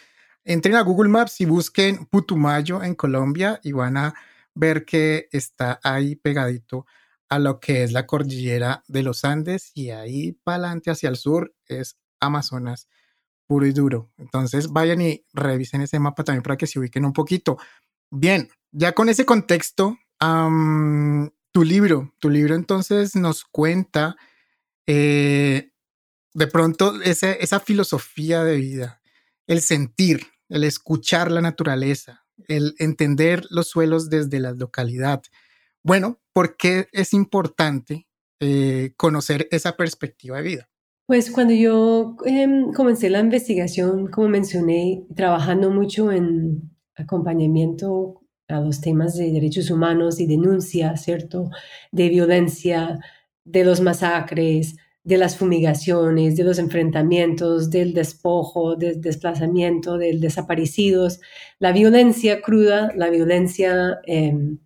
Entren 0.44 0.76
a 0.76 0.82
Google 0.82 1.10
Maps 1.10 1.40
y 1.40 1.44
busquen 1.46 2.06
Putumayo 2.06 2.82
en 2.82 2.94
Colombia 2.94 3.60
y 3.62 3.72
van 3.72 3.96
a 3.98 4.14
ver 4.54 4.84
que 4.86 5.28
está 5.32 5.80
ahí 5.82 6.16
pegadito 6.16 6.86
a 7.28 7.38
lo 7.38 7.60
que 7.60 7.82
es 7.84 7.92
la 7.92 8.06
cordillera 8.06 8.84
de 8.88 9.02
los 9.02 9.24
Andes 9.24 9.70
y 9.74 9.90
ahí 9.90 10.32
para 10.44 10.56
adelante 10.58 10.90
hacia 10.90 11.08
el 11.10 11.16
sur 11.16 11.54
es 11.66 11.96
Amazonas 12.20 12.88
puro 13.46 13.66
y 13.66 13.72
duro. 13.72 14.10
Entonces 14.18 14.68
vayan 14.72 15.00
y 15.02 15.24
revisen 15.34 15.82
ese 15.82 15.98
mapa 16.00 16.24
también 16.24 16.42
para 16.42 16.56
que 16.56 16.66
se 16.66 16.78
ubiquen 16.80 17.04
un 17.04 17.12
poquito. 17.14 17.58
Bien, 18.10 18.48
ya 18.72 18.92
con 18.94 19.08
ese 19.10 19.26
contexto, 19.26 19.98
tu 21.54 21.62
libro, 21.62 22.12
tu 22.18 22.30
libro 22.30 22.56
entonces 22.56 23.14
nos 23.14 23.44
cuenta 23.44 24.16
eh, 24.88 25.70
de 26.34 26.46
pronto 26.48 27.00
esa, 27.00 27.60
filosofía 27.60 28.42
de 28.42 28.56
vida, 28.56 29.00
el 29.46 29.60
sentir, 29.60 30.26
el 30.48 30.64
escuchar 30.64 31.30
la 31.30 31.40
naturaleza, 31.40 32.26
el 32.48 32.74
entender 32.80 33.44
los 33.50 33.68
suelos 33.68 34.10
desde 34.10 34.40
la 34.40 34.50
localidad. 34.50 35.22
Bueno, 35.84 36.20
¿por 36.32 36.56
qué 36.56 36.88
es 36.90 37.14
importante 37.14 38.08
eh, 38.40 38.92
conocer 38.96 39.46
esa 39.52 39.76
perspectiva 39.76 40.38
de 40.38 40.42
vida? 40.42 40.70
Pues 41.06 41.30
cuando 41.30 41.54
yo 41.54 42.16
em, 42.24 42.72
comencé 42.72 43.10
la 43.10 43.20
investigación, 43.20 44.08
como 44.08 44.28
mencioné, 44.28 45.06
trabajando 45.14 45.70
mucho 45.70 46.10
en 46.10 46.74
acompañamiento 46.96 48.23
a 48.48 48.60
los 48.60 48.80
temas 48.80 49.16
de 49.16 49.32
derechos 49.32 49.70
humanos 49.70 50.20
y 50.20 50.26
denuncia, 50.26 50.96
¿cierto? 50.96 51.50
De 51.92 52.08
violencia, 52.08 53.00
de 53.44 53.64
los 53.64 53.80
masacres, 53.80 54.76
de 55.04 55.18
las 55.18 55.36
fumigaciones, 55.36 56.36
de 56.36 56.44
los 56.44 56.58
enfrentamientos, 56.58 57.70
del 57.70 57.92
despojo, 57.92 58.74
del 58.76 59.00
desplazamiento, 59.00 59.98
del 59.98 60.20
desaparecidos, 60.20 61.20
la 61.58 61.72
violencia 61.72 62.40
cruda, 62.40 62.90
la 62.96 63.10
violencia 63.10 64.00
em, 64.06 64.58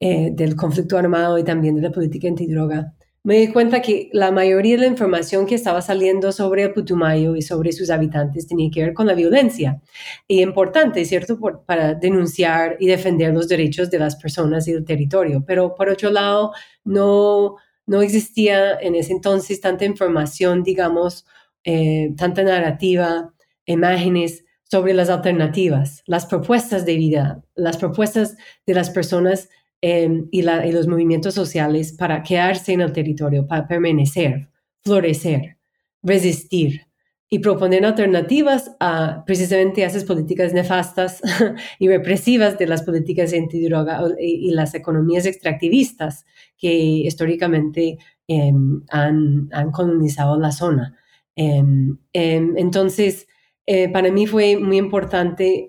eh, 0.00 0.30
del 0.32 0.56
conflicto 0.56 0.98
armado 0.98 1.38
y 1.38 1.44
también 1.44 1.76
de 1.76 1.82
la 1.82 1.90
política 1.92 2.28
antidroga. 2.28 2.94
Me 3.26 3.38
di 3.38 3.48
cuenta 3.48 3.82
que 3.82 4.08
la 4.12 4.30
mayoría 4.30 4.76
de 4.76 4.82
la 4.82 4.86
información 4.86 5.46
que 5.46 5.56
estaba 5.56 5.82
saliendo 5.82 6.30
sobre 6.30 6.68
Putumayo 6.68 7.34
y 7.34 7.42
sobre 7.42 7.72
sus 7.72 7.90
habitantes 7.90 8.46
tenía 8.46 8.70
que 8.70 8.84
ver 8.84 8.94
con 8.94 9.08
la 9.08 9.14
violencia. 9.14 9.82
Y 10.28 10.42
importante, 10.42 11.04
¿cierto?, 11.04 11.36
para 11.66 11.94
denunciar 11.94 12.76
y 12.78 12.86
defender 12.86 13.34
los 13.34 13.48
derechos 13.48 13.90
de 13.90 13.98
las 13.98 14.14
personas 14.14 14.68
y 14.68 14.74
del 14.74 14.84
territorio. 14.84 15.42
Pero 15.44 15.74
por 15.74 15.88
otro 15.88 16.12
lado, 16.12 16.52
no 16.84 17.56
no 17.84 18.00
existía 18.00 18.78
en 18.78 18.94
ese 18.94 19.12
entonces 19.12 19.60
tanta 19.60 19.84
información, 19.84 20.62
digamos, 20.62 21.26
eh, 21.64 22.12
tanta 22.16 22.44
narrativa, 22.44 23.34
imágenes 23.64 24.44
sobre 24.70 24.94
las 24.94 25.08
alternativas, 25.08 26.04
las 26.06 26.26
propuestas 26.26 26.86
de 26.86 26.96
vida, 26.96 27.42
las 27.56 27.76
propuestas 27.76 28.36
de 28.66 28.74
las 28.74 28.90
personas 28.90 29.48
em, 29.80 30.28
y, 30.30 30.40
y 30.40 30.72
los 30.72 30.86
movimientos 30.86 31.34
sociales 31.34 31.92
para 31.92 32.22
quedarse 32.22 32.72
en 32.72 32.80
el 32.80 32.92
territorio, 32.92 33.46
para 33.46 33.66
permanecer, 33.66 34.48
florecer, 34.82 35.58
resistir 36.02 36.86
y 37.28 37.40
proponer 37.40 37.84
alternativas 37.84 38.76
a 38.78 39.24
precisamente 39.26 39.84
a 39.84 39.88
esas 39.88 40.04
políticas 40.04 40.52
nefastas 40.54 41.20
y 41.78 41.88
represivas 41.88 42.56
de 42.56 42.66
las 42.66 42.82
políticas 42.82 43.32
antidroga 43.32 44.00
y, 44.20 44.48
y 44.48 44.50
las 44.52 44.74
economías 44.74 45.26
extractivistas 45.26 46.24
que 46.56 46.72
históricamente 46.72 47.98
em, 48.28 48.82
han, 48.90 49.48
han, 49.52 49.72
colonizado 49.72 50.38
la 50.38 50.52
zona. 50.52 50.96
Em, 51.34 51.98
entonces, 52.12 53.26
eh, 53.66 53.88
para 53.88 54.10
mí 54.10 54.26
fue 54.26 54.56
muy 54.56 54.78
importante 54.78 55.68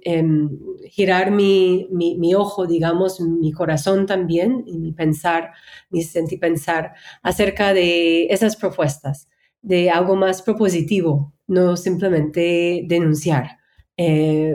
girar 0.89 1.31
mi, 1.31 1.87
mi, 1.91 2.17
mi, 2.17 2.35
ojo, 2.35 2.65
digamos, 2.67 3.19
mi 3.19 3.51
corazón 3.51 4.05
también 4.05 4.63
y 4.67 4.77
mi 4.77 4.91
pensar, 4.93 5.51
mi 5.89 6.03
sentir 6.03 6.39
pensar 6.39 6.93
acerca 7.23 7.73
de 7.73 8.27
esas 8.27 8.55
propuestas, 8.55 9.27
de 9.61 9.89
algo 9.89 10.15
más 10.15 10.41
propositivo, 10.41 11.33
no 11.47 11.75
simplemente 11.75 12.83
denunciar 12.87 13.57
eh, 13.99 14.53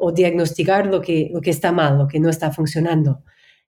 o, 0.00 0.10
diagnosticar 0.12 0.86
lo 0.86 1.00
que, 1.00 1.30
lo 1.32 1.40
que 1.40 1.50
está 1.50 1.70
mal, 1.70 1.96
lo 1.98 2.08
que 2.08 2.18
no 2.18 2.28
está 2.28 2.50
funcionando. 2.50 3.22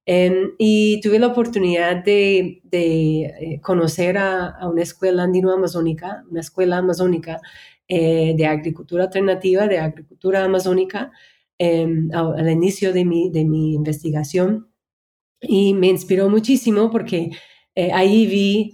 Em, 0.05 0.51
y 0.59 1.01
tuve 1.01 1.21
la 1.21 1.29
oportunidad 1.29 2.03
de, 2.05 2.61
de 2.65 3.23
eh, 3.27 3.61
conocer 3.63 4.19
a, 4.19 4.59
una 4.69 4.83
escuela 4.83 5.23
andino-amazónica, 5.23 6.25
una 6.29 6.41
escuela 6.41 6.79
amazónica 6.79 7.41
eh, 7.95 8.35
de 8.37 8.47
agricultura 8.47 9.05
alternativa, 9.05 9.67
de 9.69 9.79
agricultura 9.79 10.45
amazónica, 10.45 11.11
em, 11.59 12.09
al, 12.13 12.49
inicio 12.51 12.93
de 12.93 13.05
mi, 13.05 13.31
de 13.31 13.45
mi 13.45 13.75
investigación. 13.75 14.69
Y 15.41 15.75
me 15.75 15.89
inspiró 15.89 16.29
muchísimo 16.31 16.91
porque 16.91 17.31
ahí 17.75 18.27
vi 18.27 18.73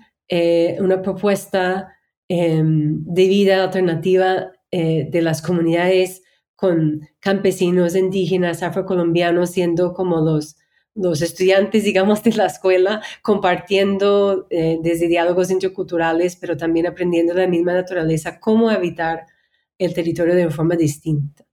una 0.80 1.00
propuesta 1.02 1.88
Em, 2.30 3.02
de 3.06 3.26
vida 3.26 3.64
alternativa 3.64 4.52
eh, 4.70 5.08
de 5.10 5.22
las 5.22 5.40
comunidades 5.40 6.22
con 6.56 7.00
campesinos 7.20 7.96
indígenas 7.96 8.62
afrocolombianos 8.62 9.52
siendo 9.52 9.94
como 9.94 10.20
los, 10.20 10.56
los 10.98 11.22
estudiantes, 11.22 11.84
digamos, 11.84 12.22
de 12.24 12.32
la 12.32 12.46
escuela, 12.46 13.02
compartiendo 13.22 14.46
eh, 14.50 14.78
desde 14.82 15.06
diálogos 15.06 15.50
interculturales, 15.50 16.36
pero 16.36 16.56
también 16.56 16.86
aprendiendo 16.86 17.34
la 17.34 17.46
misma 17.46 17.72
naturaleza 17.72 18.40
cómo 18.40 18.68
habitar 18.68 19.26
el 19.78 19.94
territorio 19.94 20.34
de 20.34 20.50
forma 20.50 20.74
distinta. 20.74 21.44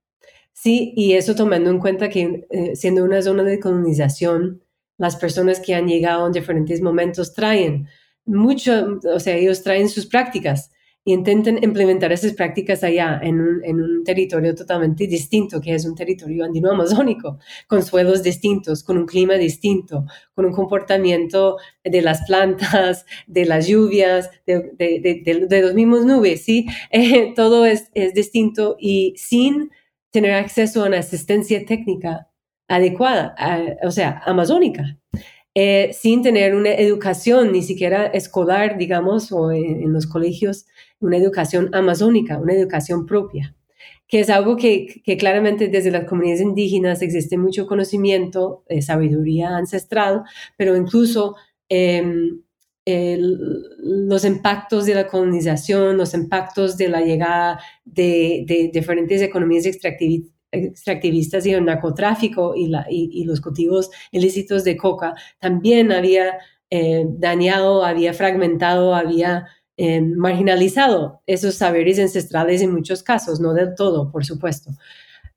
Sí, 0.51 0.93
y 0.95 1.13
eso 1.13 1.36
tomando 1.36 1.69
en 1.69 1.79
cuenta 1.79 2.10
que 2.10 2.47
eh, 2.49 2.75
siendo 2.75 3.03
una 3.03 3.21
zona 3.21 3.43
de 3.43 3.60
colonización, 3.60 4.63
las 4.97 5.15
personas 5.15 5.60
que 5.60 5.75
han 5.75 5.88
llegado 5.88 6.25
en 6.25 6.34
diferentes 6.34 6.81
momentos 6.81 7.34
traen 7.34 7.88
mucho, 8.25 8.99
o 9.13 9.19
sea, 9.19 9.36
ellos 9.36 9.62
traen 9.62 9.89
sus 9.89 10.08
prácticas 10.08 10.71
y 11.05 11.13
intenten 11.13 11.63
implementar 11.63 12.11
esas 12.11 12.33
prácticas 12.33 12.83
allá 12.83 13.19
en 13.23 13.39
un, 13.39 13.63
en 13.63 13.79
un 13.79 14.03
territorio 14.03 14.55
totalmente 14.55 15.05
distinto, 15.05 15.61
que 15.61 15.75
es 15.75 15.85
un 15.85 15.93
territorio 15.95 16.43
andino-amazónico, 16.43 17.37
con 17.67 17.83
suelos 17.83 18.23
distintos, 18.23 18.83
con 18.83 18.97
un 18.97 19.05
clima 19.05 19.35
distinto, 19.35 20.05
con 20.33 20.45
un 20.45 20.51
comportamiento 20.51 21.57
de 21.83 22.01
las 22.01 22.25
plantas, 22.25 23.05
de 23.27 23.45
las 23.45 23.67
lluvias, 23.67 24.31
de, 24.47 24.71
de, 24.77 25.21
de, 25.23 25.45
de 25.47 25.61
los 25.61 25.75
mismos 25.75 26.05
nubes, 26.05 26.43
¿sí? 26.43 26.65
Eh, 26.91 27.33
todo 27.35 27.65
es, 27.65 27.89
es 27.93 28.13
distinto 28.13 28.77
y 28.79 29.13
sin 29.17 29.69
tener 30.11 30.33
acceso 30.33 30.83
a 30.83 30.87
una 30.87 30.99
asistencia 30.99 31.65
técnica 31.65 32.29
adecuada, 32.67 33.35
o 33.83 33.91
sea, 33.91 34.21
amazónica. 34.25 34.97
Eh, 35.57 35.93
sin 35.93 36.21
tener 36.21 36.53
una 36.53 36.73
educación 36.73 37.53
ni 37.53 37.63
siquiera 37.63 38.07
escolar, 38.07 38.77
digamos, 38.77 39.31
o 39.31 39.53
en, 39.53 39.93
los 39.93 40.05
colegios, 40.05 40.65
una 40.99 41.15
educación 41.15 41.73
amazónica, 41.73 42.37
una 42.37 42.53
educación 42.53 43.05
propia, 43.05 43.55
que 44.05 44.19
es 44.19 44.29
algo 44.29 44.57
que, 44.57 45.01
claramente 45.17 45.69
desde 45.69 45.91
las 45.91 46.05
comunidades 46.09 46.41
indígenas 46.41 47.01
existe 47.01 47.37
mucho 47.37 47.67
conocimiento, 47.67 48.65
eh, 48.67 48.81
sabiduría 48.81 49.55
ancestral, 49.55 50.23
pero 50.57 50.75
incluso 50.75 51.37
em, 51.69 52.41
los 52.85 54.25
impactos 54.25 54.85
de 54.85 54.95
la 54.95 55.07
colonización, 55.07 55.97
los 55.97 56.13
impactos 56.13 56.77
de 56.77 56.89
la 56.89 57.01
llegada 57.01 57.59
de, 57.85 58.43
de 58.45 58.69
diferentes 58.73 59.21
economías 59.21 59.65
extractivistas 59.65 60.35
extractivistas 60.55 61.45
y 61.45 61.53
el 61.53 61.65
narcotráfico 61.65 62.53
y, 62.55 63.23
los 63.25 63.41
cultivos 63.41 63.89
ilícitos 64.11 64.63
de 64.63 64.77
coca 64.77 65.13
también 65.39 65.91
había 65.91 66.39
eh, 66.69 67.05
dañado, 67.07 67.85
había 67.85 68.13
fragmentado, 68.13 68.95
había 68.95 69.47
eh, 69.77 70.01
marginalizado 70.01 71.21
esos 71.25 71.55
saberes 71.55 71.99
ancestrales 71.99 72.61
en 72.61 72.71
muchos 72.71 73.03
casos, 73.03 73.39
no 73.39 73.53
del 73.53 73.75
todo, 73.75 74.11
por 74.11 74.25
supuesto. 74.25 74.71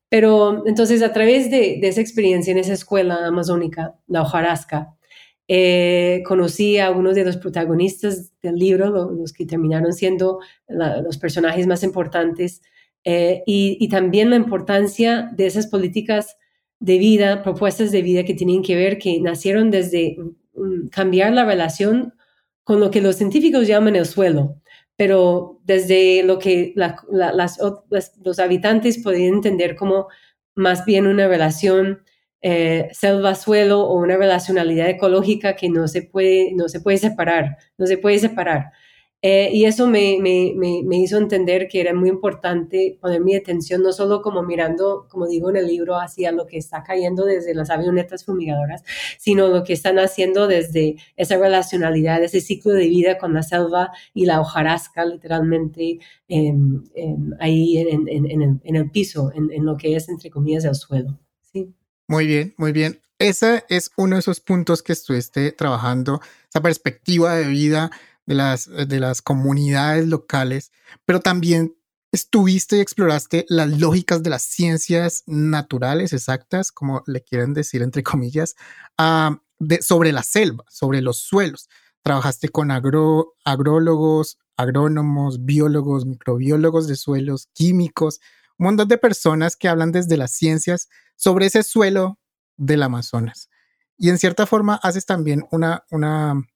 Pero 0.09 0.65
entonces 0.65 1.03
a 1.03 1.13
través 1.13 1.51
de, 1.51 1.79
esa 1.83 2.01
experiencia 2.01 2.51
en 2.51 2.57
esa 2.57 2.73
escuela 2.73 3.27
amazónica, 3.27 3.95
la 4.07 4.23
hojarasca, 4.23 4.95
eh, 5.47 6.23
conocí 6.25 6.77
a 6.77 6.87
algunos 6.87 7.15
de 7.15 7.25
los 7.25 7.37
protagonistas 7.37 8.31
del 8.41 8.55
libro, 8.55 8.89
los, 8.89 9.33
que 9.33 9.45
terminaron 9.45 9.93
siendo 9.93 10.39
los 10.67 11.17
personajes 11.17 11.67
más 11.67 11.83
importantes 11.83 12.61
eh, 13.03 13.43
y, 13.45 13.87
también 13.89 14.29
la 14.29 14.35
importancia 14.35 15.29
de 15.33 15.47
esas 15.47 15.67
políticas 15.67 16.37
de 16.79 16.97
vida, 16.97 17.43
propuestas 17.43 17.91
de 17.91 18.01
vida 18.01 18.23
que 18.23 18.33
tienen 18.33 18.61
que 18.61 18.75
ver, 18.75 18.97
que 18.97 19.19
nacieron 19.21 19.71
desde 19.71 20.17
mm, 20.55 20.87
cambiar 20.89 21.33
la 21.33 21.45
relación 21.45 22.13
con 22.63 22.79
lo 22.79 22.91
que 22.91 23.01
los 23.01 23.15
científicos 23.15 23.67
llaman 23.67 23.95
el 23.95 24.05
suelo, 24.05 24.61
pero 24.95 25.59
desde 25.63 26.23
lo 26.23 26.39
que 26.39 26.73
las, 26.75 27.57
los 28.23 28.39
habitantes 28.39 28.99
podían 28.99 29.35
entender 29.35 29.75
como 29.75 30.07
más 30.55 30.85
bien 30.85 31.07
una 31.07 31.27
relación 31.27 32.03
eh, 32.41 32.89
selva-suelo 32.93 33.81
o 33.81 33.99
una 33.99 34.15
relacionalidad 34.17 34.89
ecológica 34.89 35.55
que 35.55 35.69
no 35.69 35.87
se 35.87 36.03
puede, 36.03 36.53
no 36.53 36.69
se 36.69 36.79
puede 36.79 36.97
separar, 36.97 37.57
no 37.77 37.85
se 37.85 37.97
puede 37.97 38.19
separar. 38.19 38.71
Eh, 39.21 39.49
y 39.51 39.65
eso 39.65 39.85
me, 39.85 40.17
me, 40.21 40.53
me, 40.55 40.97
hizo 40.97 41.17
entender 41.17 41.67
que 41.67 41.81
era 41.81 41.93
muy 41.93 42.07
importante 42.07 42.97
poner 43.01 43.19
mi 43.19 43.35
atención 43.35 43.83
no 43.83 43.91
solo 43.91 44.21
como 44.21 44.43
mirando, 44.43 45.07
como 45.09 45.27
digo 45.27 45.49
en 45.49 45.57
el 45.57 45.67
libro, 45.67 45.99
hacia 45.99 46.31
lo 46.31 46.47
que 46.47 46.57
está 46.57 46.83
cayendo 46.83 47.25
desde 47.25 47.53
las 47.53 47.69
avionetas 47.69 48.23
fumigadoras, 48.23 48.81
sino 49.17 49.49
lo 49.49 49.65
que 49.65 49.73
están 49.73 49.99
haciendo 49.99 50.47
desde 50.47 50.95
esa 51.17 51.37
relacionalidad, 51.37 52.23
ese 52.23 52.39
ciclo 52.39 52.71
de 52.71 52.87
vida 52.87 53.17
con 53.17 53.33
la 53.33 53.43
selva 53.43 53.91
y 54.13 54.25
la 54.25 54.39
hojarasca, 54.39 55.03
literalmente 55.03 55.99
ahí 57.39 57.77
en, 57.77 58.07
en, 58.07 58.41
el, 58.41 58.59
en, 58.63 58.75
el, 58.77 58.89
piso, 58.89 59.33
en, 59.35 59.65
lo 59.65 59.75
que 59.75 59.97
es, 59.97 60.07
entre 60.07 60.29
comillas, 60.29 60.63
el 60.63 60.75
suelo. 60.75 61.19
¿sí? 61.41 61.73
Muy 62.07 62.25
bien, 62.25 62.53
muy 62.55 62.71
bien. 62.71 63.01
Ese 63.17 63.65
es 63.67 63.91
uno 63.97 64.15
de 64.15 64.21
esos 64.21 64.39
puntos 64.39 64.81
que 64.81 64.93
estuviste 64.93 65.51
trabajando, 65.51 66.21
esa 66.47 66.61
perspectiva 66.61 67.35
de 67.35 67.47
vida 67.47 67.91
de 68.29 68.35
las, 68.35 68.69
de 68.69 68.99
las 68.99 69.23
comunidades 69.23 70.07
locales, 70.07 70.71
pero 71.03 71.19
también 71.19 71.75
estuviste 72.11 72.77
y 72.77 72.79
exploraste 72.79 73.47
las 73.49 73.79
lógicas 73.79 74.21
de 74.21 74.29
las 74.29 74.43
ciencias 74.43 75.23
naturales 75.25 76.13
exactas, 76.13 76.71
como 76.71 77.01
le 77.07 77.23
quieren 77.23 77.55
decir 77.55 77.81
entre 77.81 78.03
comillas, 78.03 78.55
ah, 78.99 79.41
sobre 79.81 80.11
la 80.11 80.21
selva, 80.21 80.63
sobre 80.69 81.01
los 81.01 81.17
suelos. 81.17 81.69
Trabajaste 82.03 82.49
con 82.49 82.69
agro, 82.69 83.33
agrólogos, 83.45 84.37
agrónomos, 84.55 85.43
biólogos, 85.43 86.05
microbiólogos 86.05 86.87
de 86.87 86.97
suelos, 86.97 87.49
químicos, 87.53 88.19
un 88.59 88.65
montón 88.65 88.89
de 88.89 88.99
personas 88.99 89.55
que 89.55 89.69
hablan 89.69 89.91
desde 89.91 90.17
las 90.17 90.31
ciencias 90.31 90.87
sobre 91.15 91.47
ese 91.47 91.63
suelo 91.63 92.19
del 92.57 92.83
Amazonas. 92.83 93.49
Y 93.97 94.09
en 94.09 94.19
cierta 94.19 94.45
forma 94.45 94.75
haces 94.75 95.07
también 95.07 95.47
una, 95.49 95.83
una, 95.89 96.47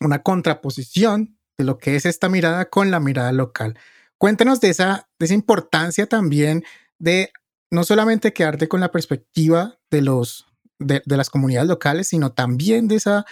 una 0.00 0.22
contraposición 0.22 1.38
de 1.58 1.64
lo 1.64 1.78
que 1.78 1.96
es 1.96 2.06
esta 2.06 2.28
mirada 2.28 2.70
con 2.70 2.90
la 2.90 3.00
mirada 3.00 3.32
local. 3.32 3.78
Cuéntanos 4.18 4.60
de 4.60 4.70
esa, 4.70 5.08
de 5.18 5.26
esa 5.26 5.34
importancia 5.34 6.06
también 6.06 6.64
de 6.98 7.30
no 7.70 7.84
solamente 7.84 8.32
quedarte 8.32 8.68
con 8.68 8.80
la 8.80 8.90
perspectiva 8.90 9.78
de, 9.90 10.02
los, 10.02 10.46
de, 10.78 11.02
las 11.06 11.30
comunidades 11.30 11.68
locales, 11.68 12.08
sino 12.08 12.32
también 12.32 12.88
de 12.88 12.96
esa, 12.96 13.24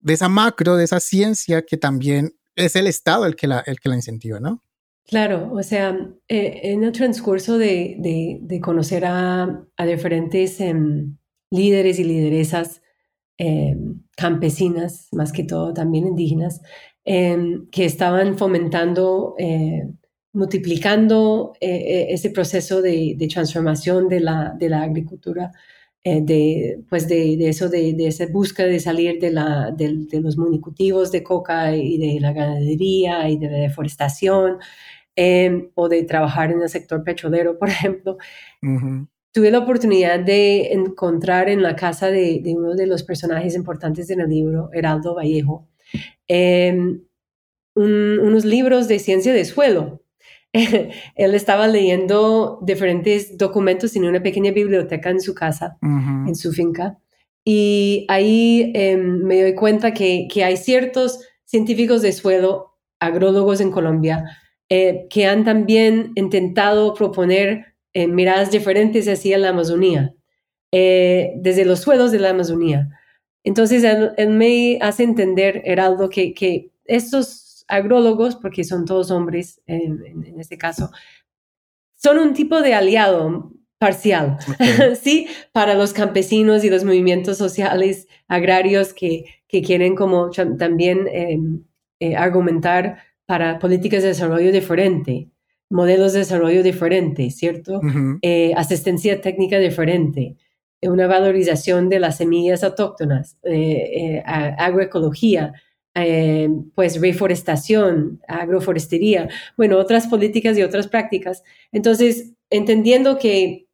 de 0.00 0.12
esa 0.12 0.28
macro, 0.28 0.76
de 0.76 0.84
esa 0.84 1.00
ciencia 1.00 1.62
que 1.62 1.76
también 1.76 2.36
es 2.56 2.76
el 2.76 2.86
Estado 2.86 3.26
el 3.26 3.36
que 3.36 3.46
la, 3.46 3.60
el 3.60 3.80
que 3.80 3.88
la 3.88 3.96
incentiva, 3.96 4.40
¿no? 4.40 4.62
Claro, 5.06 5.50
o 5.52 5.62
sea, 5.62 5.98
eh, 6.28 6.60
en 6.64 6.84
el 6.84 6.92
transcurso 6.92 7.58
de, 7.58 7.96
de, 8.40 8.60
conocer 8.60 9.04
a, 9.06 9.64
a 9.76 9.86
diferentes 9.86 10.60
em, 10.60 11.16
líderes 11.50 11.98
y 11.98 12.04
lideresas 12.04 12.82
em, 13.40 14.02
campesinas, 14.16 15.08
más 15.12 15.32
que 15.32 15.44
todo 15.44 15.72
también 15.74 16.06
indígenas, 16.06 16.60
em, 17.04 17.66
que 17.70 17.84
estaban 17.86 18.36
fomentando 18.38 19.34
eh, 19.38 19.84
multiplicando 20.32 21.54
eh, 21.60 21.68
eh, 21.70 22.06
ese 22.10 22.30
proceso 22.30 22.82
de, 22.82 23.16
transformación 23.30 24.08
de 24.08 24.20
la, 24.20 24.82
agricultura, 24.82 25.52
eh, 26.04 26.20
de, 26.22 26.84
pues 26.88 27.08
de, 27.08 27.48
eso, 27.48 27.68
de, 27.68 27.94
esa 28.06 28.26
búsqueda 28.26 28.66
de 28.68 28.80
salir 28.80 29.18
de, 29.20 29.30
los 30.20 30.36
monocultivos 30.38 31.10
de 31.12 31.22
coca 31.22 31.76
y 31.76 31.98
de 31.98 32.20
la 32.20 32.32
ganadería 32.32 33.28
y 33.28 33.38
de 33.38 33.50
la 33.50 33.58
deforestación, 33.58 34.58
em, 35.16 35.70
o 35.74 35.88
de 35.88 36.04
trabajar 36.04 36.52
en 36.52 36.62
el 36.62 36.68
sector 36.68 37.02
petrolero, 37.04 37.58
por 37.58 37.68
ejemplo. 37.68 38.18
Tuve 39.32 39.50
la 39.50 39.58
oportunidad 39.58 40.20
de 40.20 40.72
encontrar 40.72 41.48
en 41.48 41.62
la 41.62 41.76
casa 41.76 42.10
de, 42.10 42.42
uno 42.46 42.74
de 42.74 42.86
los 42.86 43.02
personajes 43.02 43.54
importantes 43.54 44.10
en 44.10 44.20
el 44.20 44.28
libro, 44.28 44.70
Heraldo 44.72 45.14
Vallejo, 45.14 45.68
em, 46.26 47.02
unos 47.74 48.44
libros 48.44 48.88
de 48.88 48.98
ciencia 48.98 49.32
de 49.32 49.44
suelo, 49.44 50.02
él 50.52 51.34
estaba 51.34 51.68
leyendo 51.68 52.58
diferentes 52.62 53.38
documentos 53.38 53.94
en 53.94 54.04
una 54.04 54.22
pequeña 54.22 54.50
biblioteca 54.50 55.10
en 55.10 55.20
su 55.20 55.34
casa, 55.34 55.78
en 55.80 56.34
su 56.34 56.52
finca. 56.52 56.98
Y 57.44 58.04
ahí 58.08 58.72
em, 58.74 59.22
me 59.22 59.40
doy 59.42 59.54
cuenta 59.54 59.94
que, 59.94 60.28
que, 60.30 60.44
hay 60.44 60.56
ciertos 60.56 61.20
científicos 61.44 62.02
de 62.02 62.12
suelo, 62.12 62.76
agrólogos 62.98 63.60
en 63.60 63.70
Colombia, 63.70 64.24
eh, 64.68 65.06
que 65.08 65.26
han 65.26 65.44
también 65.44 66.12
intentado 66.16 66.94
proponer 66.94 67.69
eh, 67.94 68.06
miradas 68.06 68.50
diferentes 68.50 69.08
hacia 69.08 69.38
la 69.38 69.50
Amazonía, 69.50 70.14
eh, 70.72 71.32
desde 71.36 71.64
los 71.64 71.80
suelos 71.80 72.12
de 72.12 72.20
la 72.20 72.30
Amazonía. 72.30 72.88
Entonces, 73.44 73.84
él, 73.84 74.12
él 74.16 74.30
me 74.30 74.78
hace 74.80 75.02
entender, 75.02 75.62
Heraldo, 75.64 76.10
que, 76.10 76.34
que 76.34 76.70
estos 76.84 77.64
agrólogos, 77.70 78.36
porque 78.36 78.64
son 78.64 78.84
todos 78.84 79.10
hombres 79.10 79.60
en, 79.66 80.38
este 80.38 80.58
caso, 80.58 80.90
son 81.96 82.18
un 82.18 82.34
tipo 82.34 82.60
de 82.60 82.74
aliado 82.74 83.52
parcial, 83.78 84.36
¿sí? 85.00 85.28
Para 85.52 85.74
los 85.74 85.92
campesinos 85.92 86.64
y 86.64 86.70
los 86.70 86.84
movimientos 86.84 87.38
sociales 87.38 88.08
agrarios 88.28 88.92
que, 88.92 89.24
que 89.46 89.62
quieren 89.62 89.94
como 89.94 90.30
también 90.30 91.08
em, 91.10 91.64
eh, 92.00 92.16
argumentar 92.16 92.98
para 93.24 93.58
políticas 93.58 94.02
de 94.02 94.08
desarrollo 94.08 94.52
diferente, 94.52 95.30
modelos 95.70 96.12
de 96.12 96.20
desarrollo 96.20 96.62
diferentes, 96.62 97.36
¿cierto? 97.36 97.80
Eh, 98.22 98.52
asistencia 98.56 99.20
técnica 99.20 99.58
diferente, 99.58 100.36
una 100.82 101.06
valorización 101.06 101.88
de 101.88 102.00
las 102.00 102.16
semillas 102.18 102.64
autóctonas, 102.64 103.38
eh, 103.44 104.22
agroecología, 104.26 105.54
eh, 105.94 106.48
pues 106.74 107.00
reforestación, 107.00 108.20
agroforestería, 108.28 109.28
bueno, 109.56 109.76
otras 109.78 110.06
políticas 110.06 110.56
y 110.56 110.62
otras 110.62 110.88
prácticas. 110.88 111.42
Entonces, 111.72 112.32
entendiendo 112.48 113.18
que, 113.18 113.66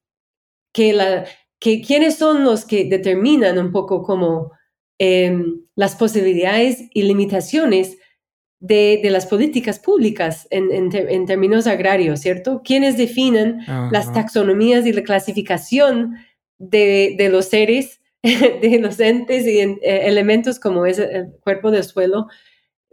que, 0.73 0.93
la, 0.93 1.27
que 1.59 1.83
quiénes 1.83 2.17
son 2.17 2.45
los 2.45 2.65
que 2.65 2.85
determinan 2.85 3.59
un 3.59 3.71
poco 3.71 4.03
como 4.03 4.53
em, 4.99 5.63
las 5.75 5.97
posibilidades 5.97 6.89
y 6.95 7.03
limitaciones 7.03 7.99
de, 8.61 9.01
de 9.03 9.11
las 9.11 9.27
políticas 9.27 9.79
públicas 9.79 10.49
en, 10.51 10.73
en, 10.73 11.27
términos 11.27 11.66
agrarios, 11.66 12.21
¿cierto? 12.21 12.62
¿Quiénes 12.64 12.97
definen 12.97 13.61
las 13.90 14.12
taxonomías 14.12 14.87
y 14.87 14.92
la 14.92 15.03
clasificación 15.03 16.16
de, 16.59 17.14
de 17.19 17.29
los 17.29 17.47
seres 17.47 18.01
de 18.62 18.79
los 18.81 18.99
entes 19.01 19.47
y 19.47 19.59
eh, 19.59 19.79
elementos 19.83 20.59
como 20.59 20.87
es 20.87 20.99
el 20.99 21.33
cuerpo 21.40 21.71
del 21.71 21.85
suelo, 21.85 22.27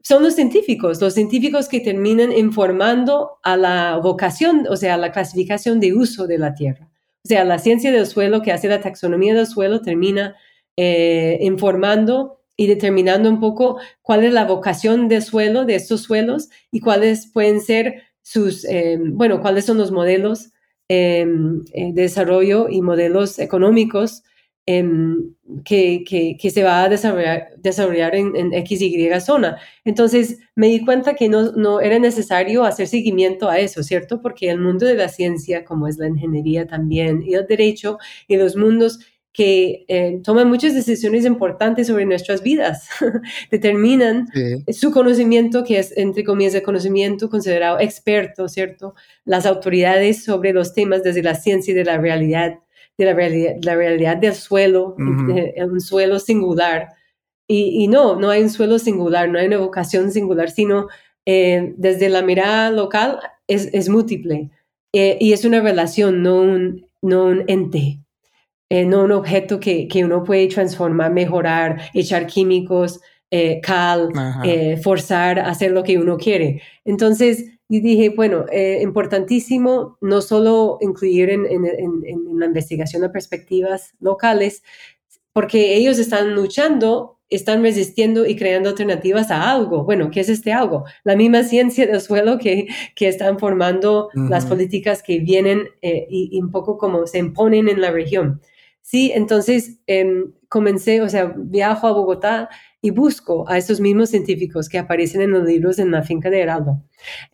son 0.02 0.22
los 0.22 0.36
científicos, 0.36 1.02
los 1.02 1.14
científicos 1.14 1.70
que 1.70 1.80
terminan 1.80 2.32
informando 2.32 3.40
a 3.42 3.56
la 3.56 3.98
vocación, 3.98 4.68
o 4.70 4.76
sea, 4.76 4.96
a 4.96 4.98
la 4.98 5.12
clasificación 5.12 5.80
de 5.80 5.94
uso 5.94 6.28
de 6.28 6.38
la 6.38 6.54
tierra. 6.54 6.90
O 7.24 7.28
sea, 7.28 7.46
la 7.46 7.58
ciencia 7.58 7.92
del 7.92 8.06
suelo 8.06 8.42
que 8.42 8.52
hace 8.52 8.68
la 8.68 8.82
taxonomía 8.82 9.34
del 9.34 9.48
suelo 9.48 9.82
termina 9.82 10.36
eh, 10.76 11.38
informando 11.42 12.43
y 12.64 12.68
determinando 12.68 13.30
un 13.30 13.40
poco 13.40 13.80
cuál 14.02 14.24
es 14.24 14.34
la 14.34 14.46
vocación 14.46 15.08
del 15.08 15.22
suelo, 15.22 15.66
de 15.66 15.76
estos 15.76 16.02
suelos, 16.02 16.50
y 16.72 16.80
cuáles 16.80 17.28
pueden 17.32 17.62
ser 17.62 18.04
sus, 18.22 18.66
eh, 18.66 18.98
bueno, 19.00 19.42
cuáles 19.42 19.66
son 19.66 19.78
los 19.78 19.92
modelos 19.92 20.50
de 20.90 21.92
desarrollo 21.96 22.70
y 22.70 22.84
modelos 22.84 23.40
económicos 23.40 24.24
Em, 24.66 25.36
que, 25.66 26.06
que, 26.08 26.50
se 26.50 26.64
va 26.64 26.84
a 26.86 26.90
desarrollar, 26.90 27.50
desarrollar 27.58 28.16
en, 28.16 28.34
en, 28.38 28.54
X, 28.54 28.82
Y 28.82 29.10
zona. 29.20 29.58
Entonces 29.84 30.40
me 30.56 30.68
di 30.68 30.86
cuenta 30.86 31.16
que 31.16 31.28
no, 31.28 31.52
no, 31.52 31.82
era 31.82 32.00
necesario 32.00 32.64
hacer 32.64 32.88
seguimiento 32.88 33.50
a 33.50 33.60
eso, 33.60 33.84
¿cierto? 33.84 34.22
Porque 34.22 34.50
el 34.50 34.60
mundo 34.62 34.86
de 34.86 34.96
la 34.96 35.10
ciencia, 35.10 35.66
como 35.66 35.88
es 35.88 35.98
la 35.98 36.08
ingeniería 36.08 36.66
también, 36.66 37.24
y 37.24 37.34
el 37.34 37.46
derecho, 37.46 37.98
y 38.26 38.38
los 38.38 38.56
mundos 38.56 39.00
que 39.34 39.84
eh, 39.88 40.22
toman 40.24 40.48
muchas 40.48 40.76
decisiones 40.76 41.26
importantes 41.26 41.88
sobre 41.88 42.06
nuestras 42.06 42.44
vidas, 42.44 42.88
determinan 43.52 44.28
su 44.72 44.92
conocimiento, 44.92 45.64
que 45.64 45.80
es, 45.80 45.98
entre 45.98 46.24
comillas, 46.24 46.54
el 46.54 46.62
conocimiento 46.62 47.30
considerado 47.30 47.80
experto, 47.80 48.48
¿cierto? 48.48 48.94
Las 49.26 49.48
autoridades 49.48 50.24
sobre 50.24 50.54
los 50.54 50.74
temas 50.74 51.02
desde 51.02 51.24
la 51.24 51.34
ciencia 51.34 51.72
y 51.72 51.76
de 51.76 51.84
la 51.84 51.98
realidad 51.98 52.60
de 52.98 53.06
la 53.06 53.14
realidad, 53.14 53.56
la 53.64 53.76
realidad 53.76 54.18
del 54.18 54.36
suelo, 54.36 54.96
un 54.98 55.82
suelo 55.82 56.20
singular. 56.20 56.90
Y, 57.48 57.88
no, 57.88 58.16
no 58.16 58.30
hay 58.30 58.42
un 58.42 58.50
suelo 58.50 58.80
singular, 58.80 59.30
no 59.30 59.38
hay 59.38 59.48
una 59.48 59.58
vocación 59.58 60.12
singular, 60.12 60.50
sino 60.50 60.88
eh, 61.26 61.74
desde 61.78 62.10
la 62.10 62.22
mirada 62.22 62.72
local 62.72 63.20
es, 63.48 63.70
es 63.74 63.90
múltiple. 63.90 64.50
Eh, 64.94 65.18
y 65.20 65.34
es 65.34 65.44
una 65.44 65.60
relación, 65.60 66.22
no 66.22 66.42
un, 66.42 66.88
no 67.02 67.26
un 67.26 67.44
ente, 67.48 68.03
eh, 68.70 68.86
no 68.86 69.04
un 69.04 69.12
objeto 69.12 69.60
que, 69.60 69.88
que, 69.88 70.04
uno 70.04 70.24
puede 70.24 70.48
transformar, 70.48 71.12
mejorar, 71.12 71.82
echar 71.94 72.28
químicos, 72.28 73.00
cal, 73.64 74.10
forzar, 74.84 75.40
hacer 75.40 75.72
lo 75.72 75.84
que 75.84 75.98
uno 75.98 76.18
quiere. 76.18 76.62
Entonces, 76.86 77.54
y 77.74 77.80
dije, 77.80 78.10
bueno, 78.10 78.46
eh, 78.52 78.82
importantísimo 78.84 79.98
no 80.00 80.22
solo 80.22 80.78
incluir 80.82 81.32
en, 81.32 81.44
la 82.38 82.46
investigación 82.46 83.02
de 83.02 83.10
perspectivas 83.10 83.96
locales, 84.00 84.62
porque 85.32 85.76
ellos 85.76 85.98
están 85.98 86.36
luchando, 86.36 87.18
están 87.32 87.64
resistiendo 87.64 88.28
y 88.28 88.36
creando 88.36 88.70
alternativas 88.70 89.32
a 89.32 89.52
algo. 89.52 89.86
Bueno, 89.86 90.12
¿qué 90.12 90.20
es 90.20 90.30
este 90.30 90.54
algo? 90.54 90.84
La 91.04 91.16
misma 91.16 91.42
ciencia 91.44 91.88
del 91.88 92.00
suelo 92.00 92.38
que, 92.38 92.68
que 92.96 93.08
están 93.08 93.40
formando 93.40 94.10
las 94.14 94.46
políticas 94.46 95.02
que 95.02 95.20
vienen 95.20 95.70
eh, 95.82 96.06
y, 96.08 96.40
un 96.40 96.52
poco 96.52 96.78
como 96.78 97.08
se 97.08 97.18
imponen 97.18 97.70
en 97.70 97.82
la 97.82 97.90
región. 97.90 98.40
Sí, 98.84 99.12
entonces 99.16 99.80
em, 99.88 100.34
comencé, 100.50 101.02
o 101.02 101.10
sea, 101.10 101.34
viajo 101.36 101.88
a 101.88 101.94
Bogotá 101.94 102.50
y 102.82 102.90
busco 102.90 103.50
a 103.50 103.58
esos 103.58 103.80
mismos 103.80 104.10
científicos 104.10 104.68
que 104.68 104.78
aparecen 104.78 105.22
en 105.22 105.32
los 105.32 105.48
libros 105.48 105.80
en 105.80 105.90
la 105.90 106.04
finca 106.04 106.30
de 106.30 106.42
Heraldo. 106.42 106.84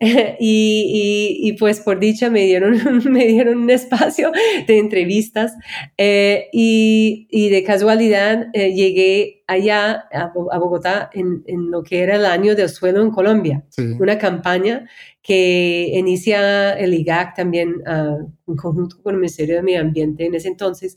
y, 0.00 1.40
y, 1.42 1.52
pues 1.54 1.80
por 1.80 1.98
dicha 1.98 2.30
me 2.30 2.44
dieron, 2.44 2.78
me 3.10 3.26
dieron 3.26 3.58
un 3.58 3.70
espacio 3.70 4.30
de 4.68 4.78
entrevistas 4.78 5.52
eh, 5.98 6.48
y, 6.52 7.26
y, 7.30 7.50
de 7.50 7.64
casualidad 7.64 8.46
eh, 8.52 8.72
llegué 8.72 9.42
allá 9.48 10.04
a, 10.12 10.32
Bogotá 10.32 11.10
en, 11.12 11.42
en, 11.46 11.72
lo 11.72 11.82
que 11.82 12.00
era 12.00 12.14
el 12.14 12.26
año 12.26 12.54
del 12.54 12.68
suelo 12.68 13.02
en 13.02 13.10
Colombia, 13.10 13.64
una 13.98 14.18
campaña 14.18 14.88
que 15.22 15.90
inicia 15.94 16.72
el 16.72 16.94
IGAC 16.94 17.34
también 17.34 17.82
uh, 17.86 18.30
en 18.46 18.56
conjunto 18.56 19.02
con 19.02 19.14
el 19.14 19.20
Ministerio 19.20 19.56
de 19.56 19.62
Medio 19.62 19.80
Ambiente 19.80 20.24
en 20.24 20.34
ese 20.34 20.48
entonces, 20.48 20.96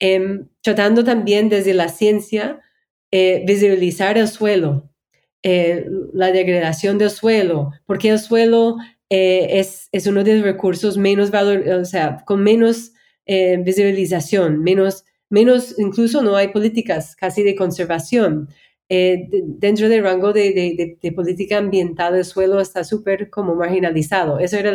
eh, 0.00 0.40
tratando 0.62 1.04
también 1.04 1.48
desde 1.48 1.74
la 1.74 1.88
ciencia 1.88 2.60
eh, 3.16 3.44
visibilizar 3.46 4.18
el 4.18 4.26
suelo, 4.26 4.90
eh, 5.44 5.86
la 6.12 6.32
degradación 6.32 6.98
del 6.98 7.10
suelo, 7.10 7.70
porque 7.86 8.08
el 8.08 8.18
suelo 8.18 8.76
eh, 9.08 9.60
es, 9.60 9.88
es, 9.92 10.08
uno 10.08 10.24
de 10.24 10.34
los 10.34 10.42
recursos 10.42 10.98
menos 10.98 11.30
valor, 11.30 11.64
o 11.68 11.84
sea, 11.84 12.24
con 12.26 12.42
menos 12.42 12.90
visibilización, 13.24 14.64
menos, 14.64 15.04
menos, 15.30 15.78
incluso 15.78 16.22
no 16.22 16.34
hay 16.34 16.48
políticas 16.48 17.14
casi 17.14 17.44
de 17.44 17.54
conservación. 17.54 18.48
Eh, 18.96 19.28
dentro 19.58 19.88
del 19.88 20.04
rango 20.04 20.32
de, 20.32 20.96
política 21.16 21.58
ambiental 21.58 22.14
del 22.14 22.24
suelo 22.24 22.60
está 22.60 22.84
súper 22.84 23.28
como 23.28 23.56
marginalizado. 23.56 24.38
Eso 24.38 24.56
era 24.56 24.72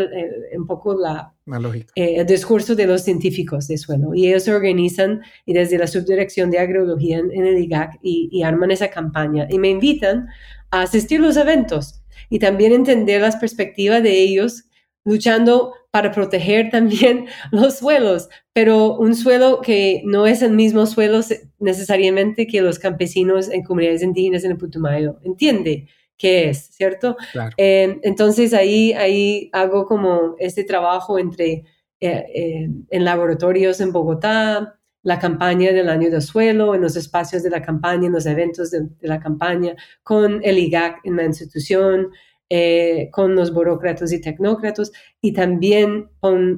un 0.58 0.68
poco 0.68 0.94
la, 0.94 1.34
lógica. 1.46 1.94
Eh, 1.96 2.16
el 2.18 2.26
discurso 2.26 2.76
de 2.76 2.86
los 2.86 3.04
científicos 3.04 3.70
de 3.70 3.78
suelo. 3.78 4.14
Y 4.14 4.28
ellos 4.28 4.44
se 4.44 4.54
organizan 4.54 5.22
y 5.46 5.54
desde 5.54 5.78
la 5.78 5.88
subdirección 5.88 6.52
de 6.52 6.60
agrobiología 6.60 7.20
en, 7.20 7.46
el 7.46 7.64
IGAC 7.64 8.00
y, 8.02 8.28
y, 8.30 8.44
arman 8.44 8.72
esa 8.72 8.90
campaña. 8.90 9.48
Y 9.50 9.58
me 9.58 9.70
invitan 9.70 10.28
a 10.70 10.82
asistir 10.82 11.22
a 11.22 11.24
los 11.24 11.38
eventos 11.38 12.02
y 12.30 12.40
también 12.40 12.74
entender 12.74 13.22
las 13.22 13.38
perspectivas 13.38 14.04
de 14.04 14.20
ellos 14.20 14.66
luchando 15.06 15.74
para 15.92 16.12
proteger 16.12 16.70
también 16.72 17.28
los 17.52 17.78
suelos, 17.78 18.30
pero 18.54 18.96
un 18.98 19.16
suelo 19.16 19.62
que 19.62 20.02
no 20.06 20.26
es 20.28 20.42
el 20.42 20.52
mismo 20.52 20.86
suelo 20.86 21.22
necesariamente 21.60 22.48
que 22.48 22.62
los 22.62 22.80
campesinos 22.80 23.50
en 23.50 23.64
comunidades 23.64 24.04
indígenas 24.04 24.44
en 24.44 24.52
el 24.52 24.58
Putumayo. 24.58 25.20
Entiende 25.24 25.88
qué 26.18 26.50
es, 26.50 26.70
¿cierto? 26.72 27.16
Eh, 27.58 28.00
entonces 28.04 28.54
ahí, 28.54 28.94
ahí 28.94 29.50
hago 29.54 29.86
como 29.86 30.36
este 30.38 30.64
trabajo 30.64 31.18
entre 31.18 31.64
eh, 32.02 32.26
eh, 32.34 32.70
en 32.90 33.04
laboratorios 33.04 33.82
en 33.82 33.92
Bogotá, 33.92 34.76
la 35.02 35.18
campaña 35.18 35.72
del 35.72 35.88
año 35.90 36.12
del 36.12 36.22
suelo, 36.22 36.76
en 36.76 36.82
los 36.82 36.98
espacios 36.98 37.42
de 37.42 37.50
la 37.50 37.62
campaña, 37.62 38.08
en 38.08 38.14
los 38.14 38.26
eventos 38.26 38.70
de, 38.72 38.82
de 39.00 39.08
la 39.08 39.20
campaña, 39.20 39.76
con 40.04 40.42
el 40.44 40.58
IGAC 40.60 41.00
en 41.06 41.16
la 41.16 41.24
institución, 41.24 42.10
eh, 42.50 43.10
con 43.12 43.36
los 43.36 43.54
burócratas 43.54 44.12
y 44.12 44.22
tecnócratas 44.22 44.92
y 45.22 45.34
también 45.34 46.10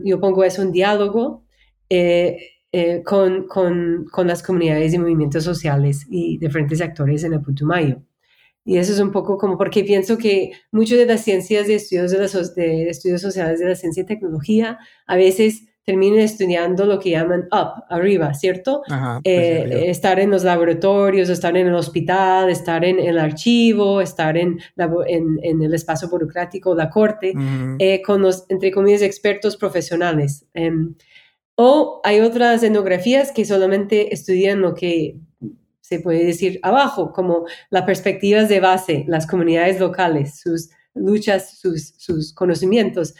yo 0.05 0.19
pongo 0.21 0.43
eso 0.43 0.61
en 0.61 0.71
diálogo 0.71 1.45
eh, 1.89 2.37
eh, 2.71 3.03
con, 3.03 3.47
con, 3.47 4.05
con, 4.09 4.27
las 4.27 4.41
comunidades 4.41 4.93
y 4.93 4.97
movimientos 4.97 5.43
sociales 5.43 6.05
y 6.09 6.37
diferentes 6.37 6.79
actores 6.79 7.25
en 7.25 7.33
el 7.33 7.41
Putumayo. 7.41 8.01
Y 8.63 8.77
eso 8.77 8.93
es 8.93 8.99
un 8.99 9.11
poco 9.11 9.37
como 9.37 9.57
porque 9.57 9.83
pienso 9.83 10.17
que 10.17 10.51
muchas 10.71 10.99
de 10.99 11.05
las 11.05 11.21
ciencias 11.21 11.67
de 11.67 11.75
estudios, 11.75 12.11
de, 12.11 12.19
los, 12.19 12.55
de 12.55 12.89
estudios 12.89 13.21
sociales 13.21 13.59
de 13.59 13.65
la 13.65 13.75
ciencia 13.75 14.03
y 14.03 14.05
tecnología 14.05 14.79
a 15.07 15.15
veces 15.17 15.65
terminen 15.83 16.19
estudiando 16.19 16.85
lo 16.85 16.99
que 16.99 17.11
llaman 17.11 17.47
up, 17.51 17.83
arriba, 17.89 18.33
¿cierto? 18.33 18.83
Pues 18.87 19.21
eh, 19.23 19.89
estar 19.89 20.19
en 20.19 20.29
los 20.29 20.43
laboratorios, 20.43 21.29
estar 21.29 21.57
en 21.57 21.67
el 21.67 21.73
hospital, 21.73 22.49
estar 22.49 22.85
en 22.85 22.99
el 22.99 23.17
archivo, 23.17 23.99
estar 23.99 24.37
en, 24.37 24.59
en, 24.77 25.61
el 25.61 25.73
espacio 25.73 26.07
burocrático, 26.07 26.75
la 26.75 26.89
corte, 26.89 27.33
eh, 27.79 28.01
con 28.03 28.21
los, 28.21 28.45
entre 28.49 28.71
comillas, 28.71 29.01
expertos 29.01 29.57
profesionales. 29.57 30.45
Em, 30.53 30.93
o 31.55 31.99
hay 32.03 32.19
otras 32.21 32.63
etnografías 32.63 33.31
que 33.31 33.45
solamente 33.45 34.13
estudian 34.13 34.61
lo 34.61 34.75
que 34.75 35.17
se 35.81 35.99
puede 35.99 36.25
decir 36.25 36.59
abajo, 36.63 37.11
como 37.11 37.45
las 37.69 37.83
perspectivas 37.83 38.47
de 38.49 38.59
base, 38.59 39.03
las 39.07 39.27
comunidades 39.27 39.79
locales, 39.79 40.39
sus 40.39 40.69
luchas, 40.93 41.59
sus, 41.59 41.93
sus 41.97 42.33
conocimientos. 42.33 43.13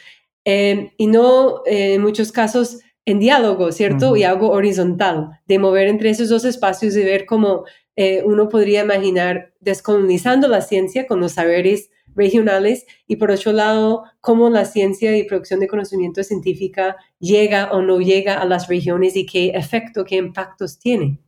Em, 0.44 0.90
y 0.96 1.06
no 1.06 1.62
eh, 1.66 1.94
en 1.94 2.02
muchos 2.02 2.32
casos 2.32 2.80
en 3.04 3.18
diálogo, 3.18 3.72
¿cierto? 3.72 4.16
Y 4.16 4.24
algo 4.24 4.50
horizontal, 4.50 5.40
de 5.46 5.58
mover 5.58 5.88
entre 5.88 6.10
esos 6.10 6.28
dos 6.28 6.44
espacios 6.44 6.96
y 6.96 7.02
ver 7.02 7.26
cómo 7.26 7.64
eh, 7.96 8.22
uno 8.24 8.48
podría 8.48 8.82
imaginar 8.82 9.52
descolonizando 9.60 10.48
la 10.48 10.60
ciencia 10.60 11.06
con 11.06 11.20
los 11.20 11.32
saberes 11.32 11.90
regionales 12.14 12.86
y 13.06 13.16
por 13.16 13.30
otro 13.30 13.52
lado, 13.52 14.04
cómo 14.20 14.50
la 14.50 14.64
ciencia 14.64 15.16
y 15.16 15.24
producción 15.24 15.60
de 15.60 15.68
conocimiento 15.68 16.22
científica 16.22 16.96
llega 17.18 17.70
o 17.72 17.82
no 17.82 18.00
llega 18.00 18.40
a 18.40 18.44
las 18.44 18.68
regiones 18.68 19.16
y 19.16 19.26
qué 19.26 19.50
efecto, 19.50 20.04
qué 20.04 20.16
impactos 20.16 20.78
tiene. 20.78 21.18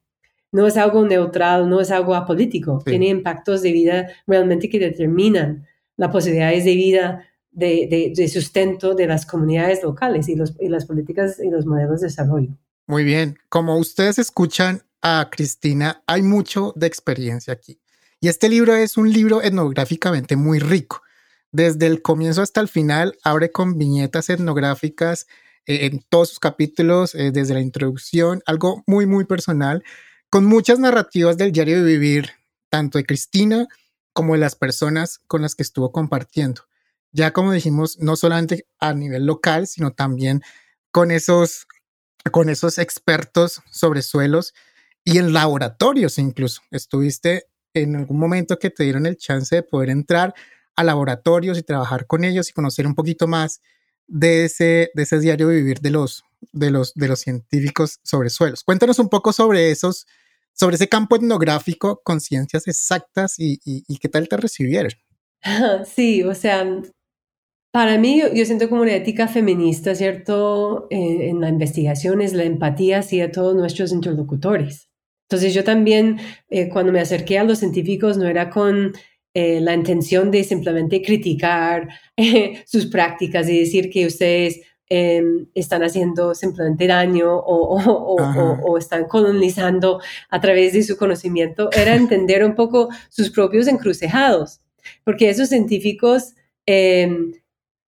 No 0.53 0.67
es 0.67 0.77
algo 0.77 1.05
neutral, 1.05 1.69
no 1.69 1.81
es 1.81 1.91
algo 1.91 2.15
apolítico, 2.15 2.81
tiene 2.85 3.09
impactos 3.09 3.63
de 3.63 3.73
vida 3.73 4.09
realmente 4.27 4.69
que 4.69 4.79
determinan 4.79 5.67
las 5.97 6.11
posibilidades 6.11 6.65
de 6.65 6.75
vida 6.75 7.27
de, 7.55 8.31
sustento 8.33 8.95
de 8.95 9.07
las 9.07 9.27
comunidades 9.27 9.83
locales 9.83 10.29
y, 10.29 10.35
los, 10.35 10.55
y 10.61 10.69
las 10.69 10.85
políticas 10.85 11.39
y 11.43 11.51
los 11.51 11.67
modelos 11.67 12.01
de 12.01 12.09
desarrollo. 12.09 12.51
Muy 12.87 13.05
bien, 13.05 13.39
como 13.49 13.79
ustedes 13.79 14.19
escuchan 14.19 14.83
a 15.01 15.29
Cristina, 15.31 16.03
hay 16.07 16.23
mucho 16.23 16.73
de 16.77 16.87
experiencia 16.87 17.53
aquí. 17.53 17.81
Y 18.21 18.29
este 18.29 18.49
libro 18.49 18.75
es 18.75 18.97
un 18.97 19.13
libro 19.13 19.43
etnográficamente 19.43 20.37
muy 20.37 20.59
rico. 20.59 21.03
Desde 21.53 21.87
el 21.87 22.03
comienzo 22.03 22.43
hasta 22.43 22.61
el 22.61 22.69
final, 22.69 23.17
abre 23.23 23.53
con 23.53 23.79
viñetas 23.79 24.29
etnográficas 24.29 25.27
eh, 25.67 25.87
en 25.87 26.03
todos 26.09 26.31
sus 26.31 26.41
capítulos, 26.41 27.15
eh, 27.15 27.31
desde 27.33 27.55
la 27.55 27.61
introducción, 27.61 28.43
algo 28.47 28.83
muy, 28.87 29.07
muy 29.07 29.25
personal, 29.25 29.85
con 30.31 30.45
muchas 30.47 30.79
narrativas 30.79 31.37
del 31.37 31.53
diario 31.53 31.83
de 31.83 31.93
vivir, 31.93 32.31
tanto 32.71 32.99
de 32.99 33.05
Cristina 33.05 33.69
como 34.13 34.35
de 34.35 34.41
las 34.41 34.57
personas 34.57 35.21
con 35.27 35.43
las 35.43 35.55
que 35.55 35.63
estuvo 35.63 35.93
compartiendo 35.93 36.63
ya 37.15 37.33
como 37.33 37.53
dijimos, 37.53 37.97
no 38.01 38.17
solamente 38.17 38.67
a 38.81 38.93
nivel 38.93 39.25
local, 39.25 39.69
sino 39.69 39.93
también 39.93 40.43
con 40.91 41.13
esos, 41.13 41.67
con 42.33 42.49
esos 42.49 42.79
expertos 42.79 43.63
sobre 43.71 44.03
suelos 44.03 44.53
y 45.05 45.19
en 45.19 45.33
laboratorios 45.33 46.19
incluso. 46.19 46.61
Estuviste 46.73 47.47
en 47.73 47.95
algún 47.95 48.19
momento 48.19 48.59
que 48.59 48.71
te 48.71 48.83
dieron 48.83 49.07
el 49.07 49.17
chance 49.17 49.55
de 49.55 49.63
poder 49.63 49.91
entrar 49.91 50.35
a 50.75 50.83
laboratorios 50.83 51.57
y 51.57 51.63
trabajar 51.63 52.07
con 52.09 52.25
ellos 52.25 52.51
y 52.51 52.53
conocer 52.53 52.85
un 52.85 52.97
poquito 52.97 53.29
más 53.29 53.61
de 54.09 54.47
ese, 54.47 54.91
de 54.93 55.03
ese 55.05 55.21
diario 55.21 55.49
vivir 55.49 55.79
de 55.81 55.91
los, 55.91 56.25
de, 56.51 56.73
los, 56.73 56.95
de 56.95 57.07
los 57.07 57.21
científicos 57.21 58.01
sobre 58.03 58.29
suelos. 58.29 58.65
Cuéntanos 58.65 58.99
un 58.99 59.09
poco 59.09 59.33
sobre 59.33 59.71
esos, 59.71 60.09
sobre 60.53 60.75
ese 60.75 60.89
campo 60.89 61.15
etnográfico 61.15 62.01
con 62.03 62.21
ciencias 62.21 62.67
exactas 62.67 63.39
y, 63.39 63.61
y 63.65 63.99
qué 63.99 64.09
tal 64.09 64.29
te 64.29 64.37
recibieron. 64.37 64.91
Sí, 65.85 66.23
o 66.23 66.35
sea, 66.35 66.67
para 67.75 67.99
mí, 67.99 68.23
yo, 68.33 68.45
siento 68.45 68.69
como 68.69 68.83
una 68.83 68.95
ética 68.95 69.27
feminista, 69.27 69.97
¿cierto? 69.97 70.87
Eh, 70.91 71.31
en 71.31 71.41
la 71.41 71.49
investigación 71.49 72.21
es 72.21 72.33
la 72.33 72.45
empatía 72.45 73.01
hacia 73.01 73.33
todos 73.33 73.57
nuestros 73.57 73.91
interlocutores. 73.91 74.91
Entonces 75.29 75.53
yo 75.55 75.65
también, 75.65 76.21
eh, 76.51 76.69
cuando 76.69 76.93
me 76.93 77.01
acerqué 77.01 77.37
a 77.37 77.43
los 77.43 77.59
científicos, 77.59 78.17
no 78.17 78.29
era 78.29 78.49
con 78.49 78.93
eh, 79.35 79.61
la 79.61 79.75
intención 79.75 80.31
de 80.31 80.45
simplemente 80.45 81.03
criticar 81.03 81.89
sus 82.65 82.87
prácticas 82.87 83.49
y 83.49 83.59
decir 83.59 83.91
que 83.91 84.07
ustedes 84.07 84.61
em, 84.89 85.49
están 85.57 85.83
haciendo 85.83 86.33
simplemente 86.37 86.87
daño 86.87 87.35
o, 87.35 87.81
o, 88.63 88.79
están 88.79 89.07
colonizando 89.09 90.01
a 90.31 90.41
través 90.41 90.75
de 90.75 90.85
su 90.85 90.97
conocimiento, 90.97 91.71
era 91.73 91.97
entender 91.97 92.45
un 92.45 92.55
poco 92.55 92.89
sus 93.09 93.31
propios 93.31 93.67
encrucejados, 93.67 94.61
porque 95.03 95.29
esos 95.29 95.49
científicos... 95.49 96.35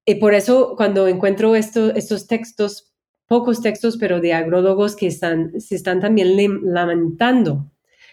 Y 0.07 0.15
por 0.15 0.35
eso 0.35 0.75
cuando 0.77 1.09
encuentro 1.09 1.57
estos 1.57 2.27
textos, 2.29 2.93
pocos 3.27 3.61
textos, 3.61 3.97
pero 3.99 4.21
de 4.21 4.33
agrólogos 4.33 4.95
que 4.95 5.09
están, 5.09 5.61
se 5.61 5.75
están 5.75 6.01
también 6.01 6.37
lamentando 6.63 7.71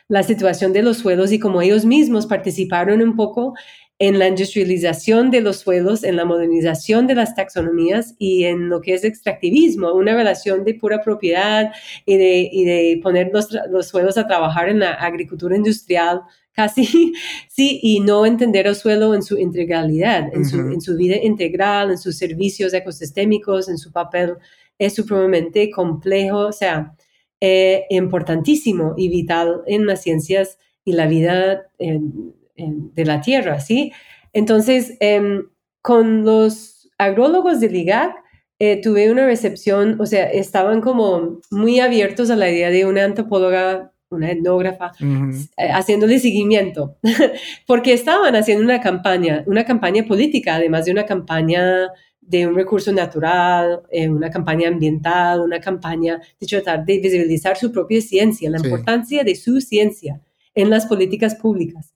la 0.07 0.23
situación 0.23 0.73
de 0.73 0.81
los 0.81 0.97
suelos 0.97 1.31
y 1.31 1.39
como 1.39 1.61
ellos 1.61 1.85
mismos 1.85 2.25
participaron 2.25 3.01
un 3.01 3.15
poco 3.15 3.53
en 3.99 4.17
la 4.17 4.27
industrialización 4.27 5.29
de 5.29 5.41
los 5.41 5.57
suelos, 5.57 6.03
en 6.03 6.15
la 6.15 6.25
modernización 6.25 7.05
de 7.05 7.15
las 7.15 7.35
taxonomías 7.35 8.15
y 8.17 8.45
en 8.45 8.69
lo 8.69 8.81
que 8.81 8.95
es 8.95 9.03
extractivismo, 9.03 9.93
una 9.93 10.15
relación 10.15 10.63
de 10.65 10.73
pura 10.73 11.01
propiedad 11.03 11.71
y 12.05 12.17
de, 12.17 12.49
y 12.51 12.65
de 12.65 12.99
poner 13.03 13.29
los, 13.31 13.49
los 13.69 13.87
suelos 13.87 14.17
a 14.17 14.27
trabajar 14.27 14.67
en 14.67 14.79
la 14.79 14.93
agricultura 14.93 15.55
industrial 15.55 16.21
casi, 16.53 17.13
sí, 17.49 17.79
y 17.81 17.99
no 17.99 18.25
entender 18.25 18.67
el 18.67 18.75
suelo 18.75 19.13
en 19.13 19.23
su 19.23 19.37
integralidad, 19.37 20.33
en, 20.33 20.45
su, 20.45 20.59
en 20.59 20.81
su 20.81 20.95
vida 20.95 21.17
integral, 21.17 21.91
en 21.91 21.97
sus 21.97 22.17
servicios 22.17 22.73
ecosistémicos, 22.73 23.69
en 23.69 23.77
su 23.77 23.91
papel 23.91 24.35
es 24.79 24.95
supremamente 24.95 25.69
complejo, 25.69 26.47
o 26.47 26.51
sea, 26.51 26.95
eh, 27.39 27.85
importantísimo 27.89 28.93
y 28.97 29.09
vital 29.09 29.61
en 29.67 29.85
las 29.85 30.01
ciencias 30.01 30.57
y 30.85 30.93
la 30.93 31.07
vida 31.07 31.69
de 31.77 33.05
la 33.05 33.21
tierra, 33.21 33.59
¿sí? 33.59 33.91
Entonces, 34.33 34.95
em, 34.99 35.47
con 35.81 36.23
los 36.23 36.89
agrólogos 36.97 37.59
del 37.59 37.75
IGAC, 37.75 38.15
eh, 38.59 38.81
tuve 38.81 39.11
una 39.11 39.25
recepción, 39.25 39.99
o 39.99 40.05
sea, 40.05 40.29
estaban 40.31 40.81
como 40.81 41.41
muy 41.51 41.79
abiertos 41.79 42.29
a 42.29 42.35
la 42.35 42.49
idea 42.49 42.69
de 42.69 42.85
una 42.85 43.03
antropóloga, 43.03 43.92
una 44.13 44.31
etnógrafa, 44.31 44.91
eh, 45.01 45.69
haciéndole 45.71 46.19
seguimiento, 46.19 46.97
porque 47.67 47.93
estaban 47.93 48.35
haciendo 48.35 48.63
una 48.63 48.79
campaña, 48.79 49.43
una 49.47 49.65
campaña 49.65 50.05
política, 50.05 50.55
además 50.55 50.85
de 50.85 50.91
una 50.91 51.05
campaña 51.05 51.89
de 52.21 52.47
un 52.47 52.55
recurso 52.55 52.91
natural, 52.91 53.81
eh, 53.91 54.07
una 54.09 54.29
campaña 54.29 54.67
ambiental, 54.67 55.41
una 55.41 55.59
campaña 55.59 56.21
de 56.39 56.47
tratar 56.47 56.85
de 56.85 56.99
visibilizar 56.99 57.57
su 57.57 57.71
propia 57.71 58.01
ciencia, 58.01 58.49
la 58.49 58.59
importancia 58.59 59.23
de 59.23 59.35
su 59.35 59.59
ciencia 59.59 60.21
en 60.55 60.69
las 60.69 60.85
políticas 60.85 61.35
públicas. 61.35 61.93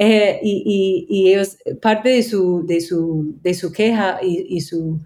Eh, 0.00 0.38
y, 0.42 1.06
y, 1.08 1.32
ellos, 1.32 1.58
parte 1.82 2.10
de 2.10 2.22
su, 2.22 2.64
de 2.64 2.80
su, 2.80 3.36
de 3.42 3.52
su 3.54 3.72
queja 3.72 4.20
y, 4.22 4.60
su 4.60 5.00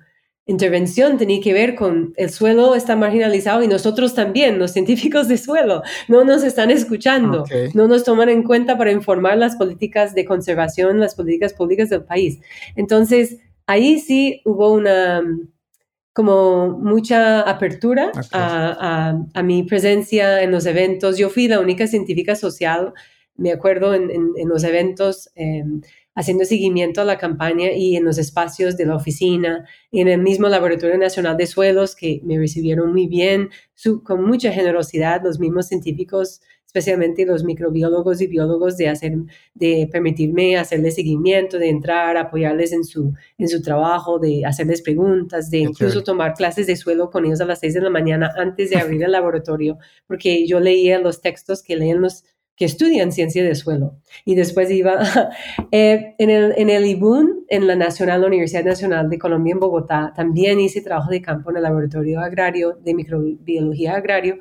intervención 0.46 1.18
tenía 1.18 1.40
que 1.40 1.52
ver 1.52 1.74
con 1.74 2.12
el 2.16 2.30
suelo 2.30 2.74
está 2.74 2.96
marginalizado 2.96 3.62
y 3.62 3.68
nosotros 3.68 4.14
también, 4.14 4.58
los 4.58 4.72
científicos 4.72 5.28
de 5.28 5.38
suelo, 5.38 5.82
no 6.08 6.24
nos 6.24 6.42
están 6.42 6.70
escuchando, 6.70 7.44
no 7.74 7.86
nos 7.86 8.04
toman 8.04 8.28
en 8.28 8.42
cuenta 8.42 8.76
para 8.76 8.90
informar 8.90 9.38
las 9.38 9.56
políticas 9.56 10.14
de 10.14 10.24
conservación, 10.24 10.98
las 10.98 11.14
políticas 11.14 11.54
públicas 11.54 11.90
del 11.90 12.04
país. 12.04 12.40
Entonces, 12.74 13.38
ahí 13.66 14.00
sí 14.00 14.40
hubo 14.44 14.72
una 14.72 15.22
como 16.12 16.68
mucha 16.68 17.40
apertura 17.40 18.12
a, 18.32 19.16
a, 19.32 19.42
mi 19.42 19.62
presencia 19.62 20.42
en 20.42 20.50
los 20.50 20.66
eventos. 20.66 21.16
Yo 21.16 21.30
fui 21.30 21.48
la 21.48 21.58
única 21.58 21.86
científica 21.86 22.36
social, 22.36 22.92
me 23.36 23.50
acuerdo, 23.50 23.94
en, 23.94 24.10
en, 24.10 24.48
los 24.48 24.62
eventos. 24.62 25.30
Em, 25.34 25.80
haciendo 26.14 26.44
seguimiento 26.44 27.00
a 27.00 27.04
la 27.04 27.18
campaña 27.18 27.72
y 27.72 27.96
en 27.96 28.04
los 28.04 28.18
espacios 28.18 28.76
de 28.76 28.86
la 28.86 28.96
oficina, 28.96 29.66
en 29.90 30.08
el 30.08 30.20
mismo 30.20 30.48
Laboratorio 30.48 30.98
Nacional 30.98 31.36
de 31.36 31.46
Suelos, 31.46 31.96
que 31.96 32.20
me 32.24 32.38
recibieron 32.38 32.92
muy 32.92 33.06
bien, 33.06 33.50
con 34.04 34.24
mucha 34.24 34.52
generosidad, 34.52 35.22
los 35.22 35.38
mismos 35.38 35.68
científicos 35.68 36.40
especialmente 36.72 37.26
los 37.26 37.44
microbiólogos 37.44 38.22
y 38.22 38.28
biólogos, 38.28 38.78
de, 38.78 38.88
hacer, 38.88 39.12
de 39.52 39.90
permitirme 39.92 40.56
hacerles 40.56 40.94
seguimiento, 40.94 41.58
de 41.58 41.68
entrar, 41.68 42.16
apoyarles 42.16 42.72
en 42.72 42.82
su, 42.84 43.12
en 43.36 43.48
su 43.48 43.60
trabajo, 43.60 44.18
de 44.18 44.46
hacerles 44.46 44.80
preguntas, 44.80 45.50
de 45.50 45.58
incluso 45.58 46.02
tomar 46.02 46.32
clases 46.32 46.66
de 46.66 46.76
suelo 46.76 47.10
con 47.10 47.26
ellos 47.26 47.42
a 47.42 47.44
las 47.44 47.60
seis 47.60 47.74
de 47.74 47.82
la 47.82 47.90
mañana 47.90 48.32
antes 48.38 48.70
de 48.70 48.78
abrir 48.78 49.02
el 49.02 49.12
laboratorio, 49.12 49.76
porque 50.06 50.46
yo 50.46 50.60
leía 50.60 50.98
los 50.98 51.20
textos 51.20 51.62
que 51.62 51.76
leen 51.76 52.00
los 52.00 52.24
que 52.56 52.64
estudian 52.64 53.12
ciencia 53.12 53.42
de 53.42 53.54
suelo. 53.54 53.96
Y 54.24 54.34
después 54.34 54.70
iba 54.70 55.00
eh, 55.72 56.14
en, 56.18 56.30
el, 56.30 56.54
en 56.56 56.70
el 56.70 56.84
IBUN, 56.86 57.46
en 57.48 57.66
la 57.66 57.76
Nacional, 57.76 58.24
Universidad 58.24 58.64
Nacional 58.64 59.08
de 59.08 59.18
Colombia 59.18 59.52
en 59.52 59.60
Bogotá, 59.60 60.12
también 60.14 60.60
hice 60.60 60.80
trabajo 60.80 61.10
de 61.10 61.22
campo 61.22 61.50
en 61.50 61.56
el 61.56 61.62
laboratorio 61.62 62.20
agrario 62.20 62.78
de 62.80 62.94
microbiología 62.94 63.94
agrario. 63.94 64.38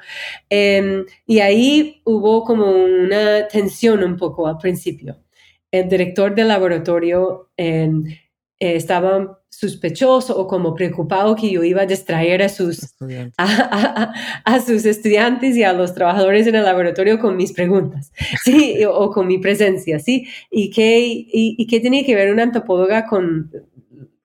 Em, 0.50 1.06
y 1.26 1.40
ahí 1.40 2.02
hubo 2.06 2.44
como 2.44 2.70
una 2.72 3.48
tensión 3.48 4.04
un 4.04 4.18
poco 4.18 4.48
al 4.48 4.58
principio. 4.58 5.18
El 5.72 5.88
director 5.88 6.36
del 6.36 6.50
laboratorio 6.50 7.50
em, 7.58 8.04
eh, 8.60 8.76
estaba 8.76 9.41
sospechoso 9.52 10.40
o 10.40 10.48
como 10.48 10.74
preocupado 10.74 11.36
que 11.36 11.52
yo 11.52 11.64
iba 11.64 11.82
a 11.82 11.86
distraer 11.86 12.42
a 12.42 12.50
sus, 12.50 12.96
a, 13.38 14.60
sus 14.66 14.86
estudiantes 14.86 15.58
y 15.58 15.64
a 15.64 15.74
los 15.74 15.94
trabajadores 15.94 16.48
en 16.48 16.56
el 16.56 16.64
laboratorio 16.64 17.20
con 17.20 17.36
mis 17.36 17.52
preguntas, 17.52 18.12
¿sí? 18.44 18.84
o, 18.86 19.12
con 19.12 19.28
mi 19.28 19.38
presencia, 19.38 20.00
¿sí? 20.00 20.26
¿Y 20.50 20.72
qué, 20.72 21.00
y, 21.04 21.68
qué 21.68 21.82
tenía 21.82 22.06
que 22.06 22.16
ver 22.16 22.32
una 22.32 22.44
antropóloga 22.44 23.06
con, 23.06 23.52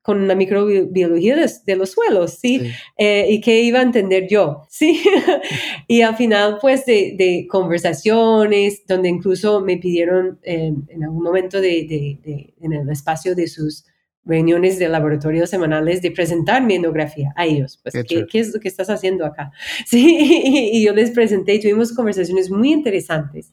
con 0.01 0.29
la 0.29 0.37
microbiología 0.37 1.37
de, 1.67 1.77
los 1.77 1.91
suelos, 1.91 2.39
¿sí? 2.41 2.63
Eh, 2.97 3.27
y 3.29 3.41
qué 3.41 3.63
iba 3.63 3.81
a 3.81 3.83
entender 3.83 4.29
yo, 4.29 4.63
¿sí? 4.71 5.03
y 5.89 6.03
al 6.03 6.15
final, 6.15 6.59
pues, 6.61 6.87
de, 6.87 7.47
conversaciones, 7.51 8.87
donde 8.87 9.09
incluso 9.09 9.61
me 9.61 9.77
pidieron 9.77 10.39
eh, 10.45 10.73
en 10.89 11.05
algún 11.05 11.25
momento 11.25 11.61
de, 11.61 12.55
en 12.61 12.73
el 12.73 12.89
espacio 12.91 13.35
de 13.35 13.49
sus 13.49 13.85
reuniones 14.27 14.79
de 14.79 14.89
laboratorio 14.89 15.47
semanales 15.47 16.03
de 16.03 16.11
presentar 16.11 16.63
mi 16.63 16.75
etnografía 16.75 17.33
a 17.37 17.47
ellos. 17.47 17.79
Pues, 17.83 17.95
¿qué, 18.07 18.27
¿qué, 18.27 18.41
es 18.41 18.53
lo 18.53 18.61
que 18.61 18.69
estás 18.69 18.91
haciendo 18.91 19.25
acá? 19.25 19.53
Sí, 19.87 20.71
y 20.73 20.85
yo 20.85 20.93
les 20.93 21.13
presenté 21.13 21.55
y 21.55 21.61
tuvimos 21.61 21.93
conversaciones 21.93 22.51
muy 22.51 22.73
interesantes, 22.73 23.53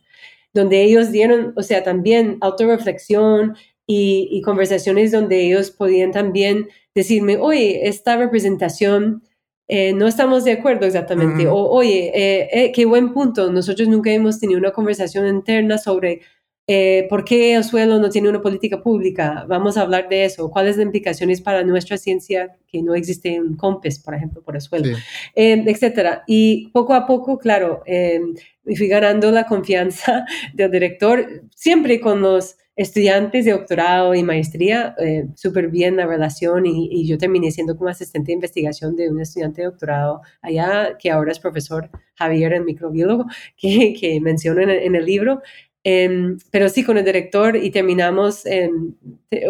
donde 0.53 0.81
ellos 0.81 1.11
dieron, 1.11 1.53
o 1.55 1.63
sea, 1.63 1.83
también 1.83 2.37
autorreflexión 2.41 3.55
y, 3.85 4.27
y 4.31 4.41
conversaciones 4.41 5.11
donde 5.11 5.45
ellos 5.45 5.71
podían 5.71 6.11
también 6.11 6.67
decirme, 6.93 7.37
oye, 7.37 7.87
esta 7.87 8.17
representación... 8.17 9.23
Eh, 9.69 9.93
no 9.93 10.07
estamos 10.07 10.43
de 10.43 10.51
acuerdo 10.51 10.85
exactamente. 10.85 11.47
O, 11.47 11.55
oye, 11.55 12.11
eh, 12.13 12.49
eh, 12.51 12.71
qué 12.73 12.83
buen 12.83 13.13
punto. 13.13 13.49
Nosotros 13.49 13.87
nunca 13.87 14.11
hemos 14.11 14.37
tenido 14.37 14.59
una 14.59 14.71
conversación 14.71 15.25
interna 15.25 15.77
sobre 15.77 16.19
eh, 16.65 17.07
¿Por 17.09 17.25
qué 17.25 17.55
el 17.55 17.63
suelo 17.65 17.99
no 17.99 18.09
tiene 18.09 18.29
una 18.29 18.41
política 18.41 18.81
pública? 18.81 19.45
Vamos 19.49 19.75
a 19.75 19.81
hablar 19.81 20.07
de 20.07 20.23
eso. 20.23 20.49
¿Cuáles 20.49 20.77
las 20.77 20.85
implicaciones 20.85 21.41
para 21.41 21.63
nuestra 21.63 21.97
ciencia 21.97 22.55
que 22.67 22.81
no 22.81 22.95
existe 22.95 23.39
un 23.41 23.57
COMPES, 23.57 23.99
por 23.99 24.15
ejemplo, 24.15 24.41
por 24.41 24.55
el 24.55 24.61
suelo? 24.61 24.97
Eh, 25.35 25.63
etcétera. 25.67 26.23
Y 26.25 26.69
poco 26.69 26.93
a 26.93 27.05
poco, 27.05 27.37
claro, 27.37 27.83
eh, 27.85 28.21
fui 28.63 28.87
ganando 28.87 29.29
la 29.31 29.45
confianza 29.45 30.25
del 30.53 30.71
director, 30.71 31.43
siempre 31.53 31.99
con 31.99 32.21
los 32.21 32.55
estudiantes 32.75 33.45
de 33.45 33.51
doctorado 33.51 34.15
y 34.15 34.23
maestría, 34.23 34.95
eh, 34.97 35.27
súper 35.35 35.67
bien 35.67 35.97
la 35.97 36.07
relación 36.07 36.65
y, 36.65 37.05
yo 37.05 37.17
terminé 37.17 37.51
siendo 37.51 37.77
como 37.77 37.89
asistente 37.89 38.27
de 38.27 38.33
investigación 38.33 38.95
de 38.95 39.09
un 39.11 39.19
estudiante 39.21 39.61
de 39.61 39.67
doctorado 39.67 40.21
allá, 40.41 40.97
que 40.97 41.11
ahora 41.11 41.31
es 41.33 41.39
profesor 41.39 41.89
Javier, 42.15 42.53
el 42.53 42.63
microbiólogo, 42.63 43.25
que, 43.57 43.93
que 43.99 44.19
menciono 44.21 44.61
en 44.61 44.95
el 44.95 45.05
libro. 45.05 45.41
Em, 45.85 46.37
pero 46.49 46.69
sí, 46.69 46.83
con 46.85 46.97
el 46.97 47.03
director 47.03 47.57
y 47.57 47.69
terminamos, 47.69 48.45
en, 48.45 48.95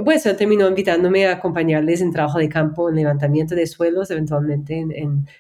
pues 0.04 0.26
él 0.26 0.36
terminó 0.36 0.68
invitándome 0.68 1.28
a 1.28 1.34
acompañarles 1.34 2.02
en 2.02 2.12
trabajo 2.12 2.40
de 2.40 2.50
campo, 2.50 2.90
en 2.90 2.96
levantamiento 2.96 3.54
de 3.54 3.68
suelos, 3.68 4.10
eventualmente 4.10 4.80
en, 4.80 4.92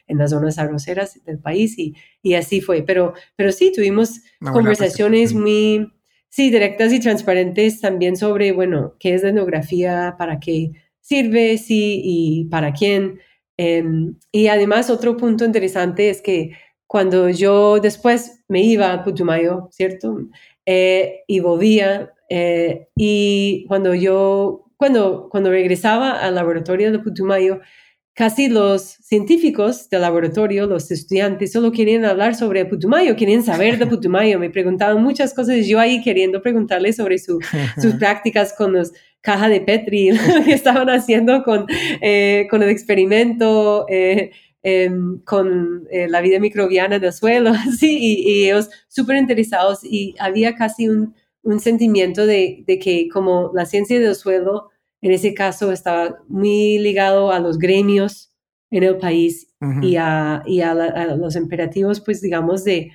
en, 0.08 0.18
las 0.18 0.30
zonas 0.30 0.60
arroceras 0.60 1.20
del 1.26 1.40
país 1.40 1.80
y, 1.80 1.96
y, 2.22 2.36
así 2.36 2.62
fue. 2.62 2.84
Pero, 2.84 3.14
pero 3.36 3.52
sí, 3.52 3.72
tuvimos 3.76 4.22
conversaciones 4.40 5.34
muy, 5.34 5.92
sí, 6.30 6.52
directas 6.52 6.94
y 6.94 7.00
transparentes 7.00 7.82
también 7.82 8.16
sobre, 8.16 8.52
bueno, 8.52 8.94
qué 9.00 9.16
es 9.16 9.24
la 9.24 9.30
etnografía, 9.30 10.16
para 10.20 10.40
qué 10.40 10.74
sirve, 11.02 11.58
sí, 11.58 12.02
y 12.04 12.46
para 12.46 12.72
quién. 12.72 13.20
Em, 13.58 14.16
y 14.32 14.48
además 14.48 14.92
otro 14.92 15.18
punto 15.18 15.44
interesante 15.44 16.10
es 16.12 16.22
que 16.22 16.52
cuando 16.94 17.30
yo 17.30 17.80
después 17.80 18.44
me 18.48 18.62
iba 18.62 18.94
a 18.94 19.04
Putumayo, 19.04 19.68
¿cierto? 19.72 20.16
Eh, 20.66 21.24
y 21.28 21.40
volvía. 21.40 22.14
Eh, 22.30 22.88
y 22.96 23.66
cuando 23.68 23.94
yo, 23.94 24.66
cuando, 24.78 25.28
cuando 25.30 25.50
regresaba 25.50 26.12
al 26.12 26.36
laboratorio 26.36 26.92
de 26.92 27.00
Putumayo, 27.00 27.60
casi 28.14 28.48
los 28.48 28.82
científicos 28.84 29.90
del 29.90 30.02
laboratorio, 30.02 30.68
los 30.68 30.92
estudiantes, 30.92 31.52
solo 31.52 31.72
querían 31.72 32.06
hablar 32.06 32.36
sobre 32.36 32.66
Putumayo, 32.66 33.16
querían 33.16 33.44
saber 33.44 33.78
de 33.78 33.88
Putumayo, 33.88 34.40
me 34.40 34.50
preguntaban 34.50 35.02
muchas 35.04 35.34
cosas, 35.34 35.66
yo 35.68 35.80
ahí 35.80 36.02
queriendo 36.02 36.42
preguntarles 36.42 36.96
sobre 36.96 37.18
sus 37.18 37.40
prácticas 38.00 38.54
con 38.54 38.74
los 38.74 38.94
cajas 39.22 39.50
de 39.50 39.62
Petri, 39.62 40.12
que 40.46 40.54
estaban 40.54 40.90
haciendo 40.90 41.44
con, 41.44 41.66
eh, 42.02 42.48
con 42.50 42.62
el 42.62 42.70
experimento, 42.70 43.86
Em, 44.66 45.20
con 45.26 45.90
eh, 45.92 46.08
la 46.08 46.22
vida 46.22 46.40
microbiana 46.40 46.98
del 46.98 47.12
suelo, 47.12 47.52
sí, 47.78 47.98
y, 48.00 48.46
ellos 48.46 48.70
súper 48.88 49.18
interesados 49.18 49.84
y 49.84 50.16
había 50.20 50.56
casi 50.56 50.88
un, 50.88 51.14
un 51.42 51.60
sentimiento 51.60 52.26
de, 52.26 52.64
de, 52.66 52.80
que 52.80 53.10
como 53.10 53.52
la 53.54 53.66
ciencia 53.66 54.00
del 54.00 54.16
suelo, 54.16 54.70
en 55.02 55.12
ese 55.12 55.34
caso, 55.34 55.74
estaba 55.74 56.18
muy 56.30 56.80
ligado 56.80 57.30
a 57.34 57.42
los 57.42 57.60
gremios 57.60 58.32
en 58.72 58.84
el 58.84 58.98
país 59.00 59.54
y, 59.82 59.98
a, 59.98 60.44
y 60.46 60.62
a, 60.62 60.74
los 61.18 61.36
imperativos, 61.36 62.00
pues 62.00 62.22
digamos, 62.22 62.64
de, 62.64 62.92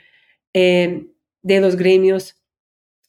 em, 0.55 1.09
de 1.43 1.61
los 1.61 1.77
gremios 1.77 2.35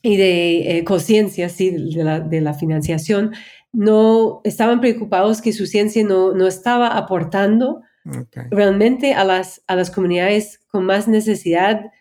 y 0.02 0.18
de 0.18 0.80
eh, 0.80 0.84
conciencia, 0.84 1.48
sí, 1.48 1.70
de 1.70 2.04
la, 2.04 2.20
de 2.20 2.42
la 2.42 2.54
financiación, 2.54 3.32
no 3.72 4.42
estaban 4.44 4.82
preocupados 4.82 5.42
que 5.42 5.54
su 5.54 5.66
ciencia 5.66 6.04
no, 6.04 6.34
no 6.34 6.46
estaba 6.46 6.98
aportando 6.98 7.84
realmente 8.50 9.14
a 9.14 9.24
las, 9.24 9.62
a 9.68 9.76
las 9.76 9.92
comunidades 9.92 10.60
con 10.68 10.86
más 10.86 11.08
necesidad 11.08 11.92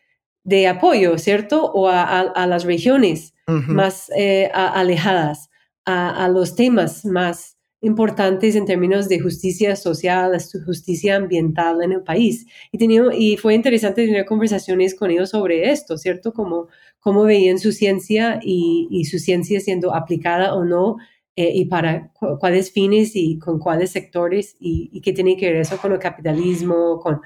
de 0.44 0.66
apoyo, 0.66 1.18
¿cierto? 1.18 1.70
O 1.72 1.88
a, 1.88 2.46
las 2.46 2.64
regiones 2.64 3.34
más 3.46 4.10
eh, 4.16 4.50
alejadas, 4.52 5.50
a, 5.84 6.28
los 6.28 6.54
temas 6.54 7.04
más 7.04 7.58
importantes 7.80 8.56
en 8.56 8.64
términos 8.64 9.08
de 9.08 9.20
justicia 9.20 9.76
social, 9.76 10.36
justicia 10.66 11.16
ambiental 11.16 11.82
en 11.82 11.92
el 11.92 12.02
país. 12.02 12.46
Y, 12.72 12.78
tenía, 12.78 13.02
y 13.12 13.36
fue 13.36 13.54
interesante 13.54 14.06
tener 14.06 14.24
conversaciones 14.24 14.94
con 14.94 15.10
ellos 15.10 15.30
sobre 15.30 15.70
esto, 15.70 15.96
¿cierto? 15.96 16.32
Como 16.32 16.68
cómo 17.00 17.24
veían 17.24 17.58
su 17.58 17.72
ciencia 17.72 18.40
y, 18.42 19.04
su 19.04 19.18
ciencia 19.18 19.60
siendo 19.60 19.94
aplicada 19.94 20.54
o 20.54 20.64
no 20.64 20.96
eh, 21.40 21.52
y 21.54 21.66
para 21.66 22.10
cuáles 22.40 22.72
fines 22.72 23.14
y 23.14 23.38
con 23.38 23.60
cuáles 23.60 23.92
sectores 23.92 24.56
y, 24.58 25.00
qué 25.02 25.12
tiene 25.12 25.36
que 25.36 25.46
ver 25.46 25.60
eso 25.60 25.76
con 25.76 25.92
el 25.92 26.00
capitalismo, 26.00 26.98
con, 26.98 27.20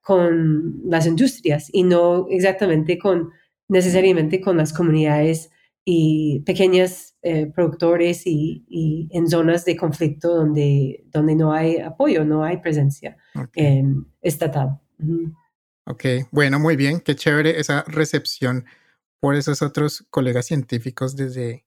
con 0.00 0.82
las 0.84 1.04
industrias 1.04 1.68
y 1.72 1.82
no 1.82 2.28
exactamente 2.30 2.96
con 2.96 3.32
necesariamente 3.66 4.40
con 4.40 4.56
las 4.56 4.72
comunidades 4.72 5.50
y 5.84 6.44
pequeñas 6.46 7.16
eh, 7.22 7.50
productores 7.52 8.22
y, 8.24 9.08
en 9.10 9.28
zonas 9.28 9.64
de 9.64 9.76
conflicto 9.76 10.32
donde, 10.32 11.04
donde 11.10 11.34
no 11.34 11.52
hay 11.52 11.78
apoyo, 11.78 12.24
no 12.24 12.44
hay 12.44 12.58
presencia 12.58 13.16
estatal. 14.22 14.78
Ok, 15.86 16.04
bueno, 16.30 16.60
muy 16.60 16.76
bien, 16.76 17.00
qué 17.00 17.16
chévere 17.16 17.58
esa 17.58 17.82
recepción 17.88 18.64
por 19.18 19.34
esos 19.34 19.60
otros 19.60 20.06
colegas 20.08 20.46
científicos 20.46 21.16
desde, 21.16 21.65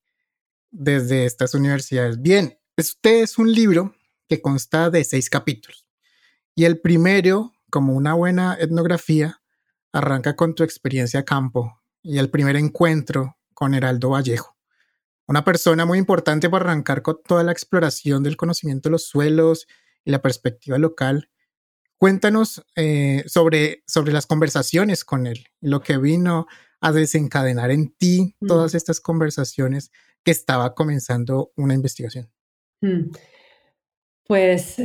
desde 0.71 1.25
estas 1.25 1.53
universidades. 1.53 2.21
Bien, 2.21 2.59
este 2.77 3.21
es 3.21 3.37
un 3.37 3.51
libro 3.51 3.95
que 4.27 4.41
consta 4.41 4.89
de 4.89 5.03
seis 5.03 5.29
capítulos. 5.29 5.85
Y 6.55 6.65
el 6.65 6.79
primero, 6.79 7.53
como 7.69 7.93
una 7.93 8.13
buena 8.13 8.55
etnografía, 8.59 9.41
arranca 9.91 10.35
con 10.35 10.55
tu 10.55 10.63
experiencia 10.63 11.21
a 11.21 11.25
campo 11.25 11.81
y 12.01 12.17
el 12.17 12.29
primer 12.29 12.55
encuentro 12.55 13.37
con 13.53 13.73
Heraldo 13.73 14.09
Vallejo. 14.09 14.55
Una 15.27 15.43
persona 15.43 15.85
muy 15.85 15.97
importante 15.97 16.49
para 16.49 16.65
arrancar 16.65 17.01
con 17.01 17.19
toda 17.25 17.43
la 17.43 17.51
exploración 17.51 18.23
del 18.23 18.37
conocimiento 18.37 18.89
de 18.89 18.93
los 18.93 19.05
suelos 19.05 19.67
y 20.03 20.11
la 20.11 20.21
perspectiva 20.21 20.77
local. 20.77 21.29
Cuéntanos 21.97 22.63
eh, 22.75 23.23
sobre, 23.27 23.83
sobre 23.85 24.13
las 24.13 24.25
conversaciones 24.25 25.03
con 25.03 25.27
él, 25.27 25.47
lo 25.59 25.81
que 25.81 25.97
vino 25.97 26.47
a 26.81 26.91
desencadenar 26.91 27.71
en 27.71 27.91
ti 27.91 28.35
mm. 28.39 28.47
todas 28.47 28.73
estas 28.73 28.99
conversaciones 29.01 29.91
que 30.29 30.33
estaba 30.33 30.75
comenzando 30.75 31.51
una 31.55 31.73
investigación? 31.73 32.29
Mm. 32.81 33.09
Pues 34.27 34.75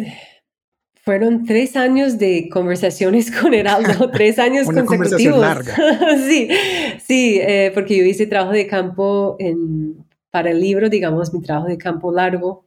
fueron 1.02 1.44
tres 1.44 1.76
años 1.76 2.16
de 2.16 2.48
conversaciones 2.50 3.30
con 3.30 3.52
Heraldo, 3.52 4.10
tres 4.12 4.38
años 4.38 4.66
Una 4.66 4.86
consecutivos. 4.86 5.38
larga. 5.38 5.76
sí, 6.26 6.48
sí, 6.98 7.38
eh, 7.42 7.72
porque 7.74 7.98
yo 7.98 8.04
hice 8.04 8.26
trabajo 8.26 8.52
de 8.52 8.66
campo 8.66 9.36
en, 9.38 10.06
para 10.30 10.50
el 10.50 10.62
libro, 10.62 10.88
digamos, 10.88 11.34
mi 11.34 11.42
trabajo 11.42 11.68
de 11.68 11.76
campo 11.76 12.10
largo 12.10 12.64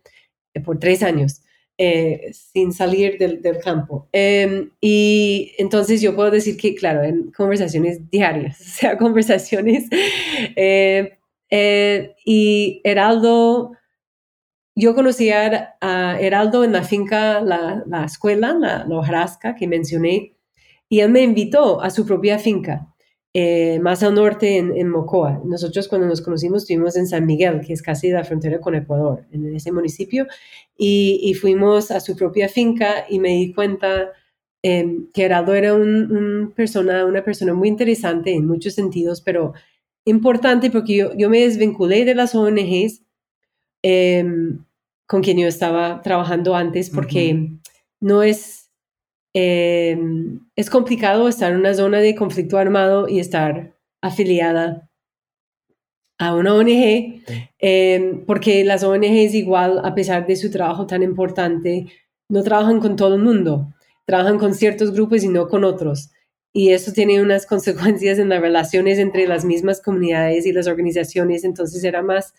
eh, 0.54 0.60
por 0.60 0.78
tres 0.78 1.02
años. 1.02 1.42
Eh, 1.80 2.32
sin 2.34 2.74
salir 2.74 3.20
del, 3.20 3.40
del 3.40 3.60
campo. 3.60 4.10
Em, 4.12 4.72
y 4.82 5.54
entonces 5.60 6.02
yo 6.02 6.16
puedo 6.16 6.32
decir 6.32 6.58
que, 6.58 6.74
claro, 6.74 7.04
en 7.04 7.32
conversaciones 7.32 8.10
diarias, 8.10 8.60
o 8.62 8.64
sea, 8.64 8.98
conversaciones. 8.98 9.88
Eh, 11.50 11.58
eh, 11.60 12.16
y 12.26 12.82
Heraldo, 12.84 13.72
yo 14.76 14.96
conocí 14.96 15.30
a, 15.32 15.76
Heraldo 16.20 16.64
en 16.64 16.74
la 16.74 16.84
finca, 16.84 17.42
la, 17.42 17.84
la 17.88 18.06
escuela, 18.06 18.54
la, 18.54 18.86
la 18.86 18.98
hojarasca 18.98 19.56
que 19.56 19.68
mencioné, 19.68 20.38
y 20.90 21.00
él 21.00 21.10
me 21.10 21.22
invitó 21.22 21.82
a 21.82 21.90
su 21.90 22.06
propia 22.06 22.40
finca. 22.40 22.88
Eh, 23.40 23.80
más 23.82 24.02
al 24.02 24.16
norte 24.16 24.58
en, 24.58 24.90
Mocoa. 24.90 25.42
Nosotros 25.46 25.88
cuando 25.88 26.08
nos 26.08 26.22
conocimos 26.22 26.64
estuvimos 26.64 26.96
en 26.98 27.06
San 27.06 27.26
Miguel, 27.28 27.62
que 27.62 27.72
es 27.74 27.84
casi 27.84 28.10
la 28.10 28.24
frontera 28.24 28.60
con 28.60 28.74
Ecuador, 28.74 29.28
en 29.32 29.54
ese 29.56 29.72
municipio, 29.72 30.26
y, 30.76 31.36
fuimos 31.40 31.92
a 31.92 32.00
su 32.00 32.16
propia 32.16 32.50
finca 32.50 33.06
y 33.08 33.20
me 33.20 33.30
di 33.30 33.54
cuenta 33.54 34.12
em, 34.64 35.08
que 35.14 35.26
Heraldo 35.26 35.54
era 35.54 35.76
un, 35.76 36.52
persona, 36.56 37.06
una 37.06 37.24
persona 37.24 37.54
muy 37.54 37.68
interesante 37.68 38.34
en 38.34 38.48
muchos 38.48 38.74
sentidos, 38.74 39.22
pero 39.22 39.54
importante 40.08 40.72
porque 40.72 41.10
yo, 41.16 41.30
me 41.30 41.40
desvinculé 41.40 42.06
de 42.06 42.16
las 42.16 42.34
ONGs 42.34 43.04
em, 43.84 44.64
con 45.06 45.22
quien 45.22 45.38
yo 45.38 45.48
estaba 45.48 46.02
trabajando 46.02 46.56
antes 46.56 46.90
porque 46.90 47.50
no 48.00 48.24
es 48.24 48.68
Em, 49.40 50.40
es 50.56 50.68
complicado 50.68 51.28
estar 51.28 51.52
en 51.52 51.60
una 51.60 51.76
zona 51.76 52.00
de 52.00 52.16
conflicto 52.16 52.58
armado 52.58 53.08
y 53.08 53.20
estar 53.20 53.76
afiliada 54.02 54.90
a 56.18 56.34
una 56.34 56.56
ONG, 56.56 57.22
em, 57.60 58.26
porque 58.26 58.64
las 58.64 58.84
ONGs 58.84 59.36
igual, 59.36 59.82
a 59.84 59.94
pesar 59.94 60.26
de 60.26 60.36
su 60.36 60.50
trabajo 60.50 60.88
tan 60.88 61.04
importante, 61.04 61.86
no 62.30 62.42
trabajan 62.42 62.80
con 62.80 62.96
todo 62.96 63.14
el 63.14 63.22
mundo, 63.22 63.76
trabajan 64.06 64.40
con 64.40 64.56
ciertos 64.56 64.92
grupos 64.92 65.24
y 65.24 65.28
no 65.28 65.48
con 65.48 65.64
otros. 65.64 66.10
Y 66.58 66.72
eso 66.72 66.92
tiene 66.92 67.22
unas 67.22 67.46
consecuencias 67.54 68.18
en 68.18 68.30
las 68.30 68.42
relaciones 68.42 68.98
entre 68.98 69.28
las 69.28 69.46
mismas 69.46 69.80
comunidades 69.80 70.48
y 70.48 70.52
las 70.52 70.66
organizaciones, 70.66 71.44
entonces 71.44 71.84
era 71.84 72.02
más 72.02 72.34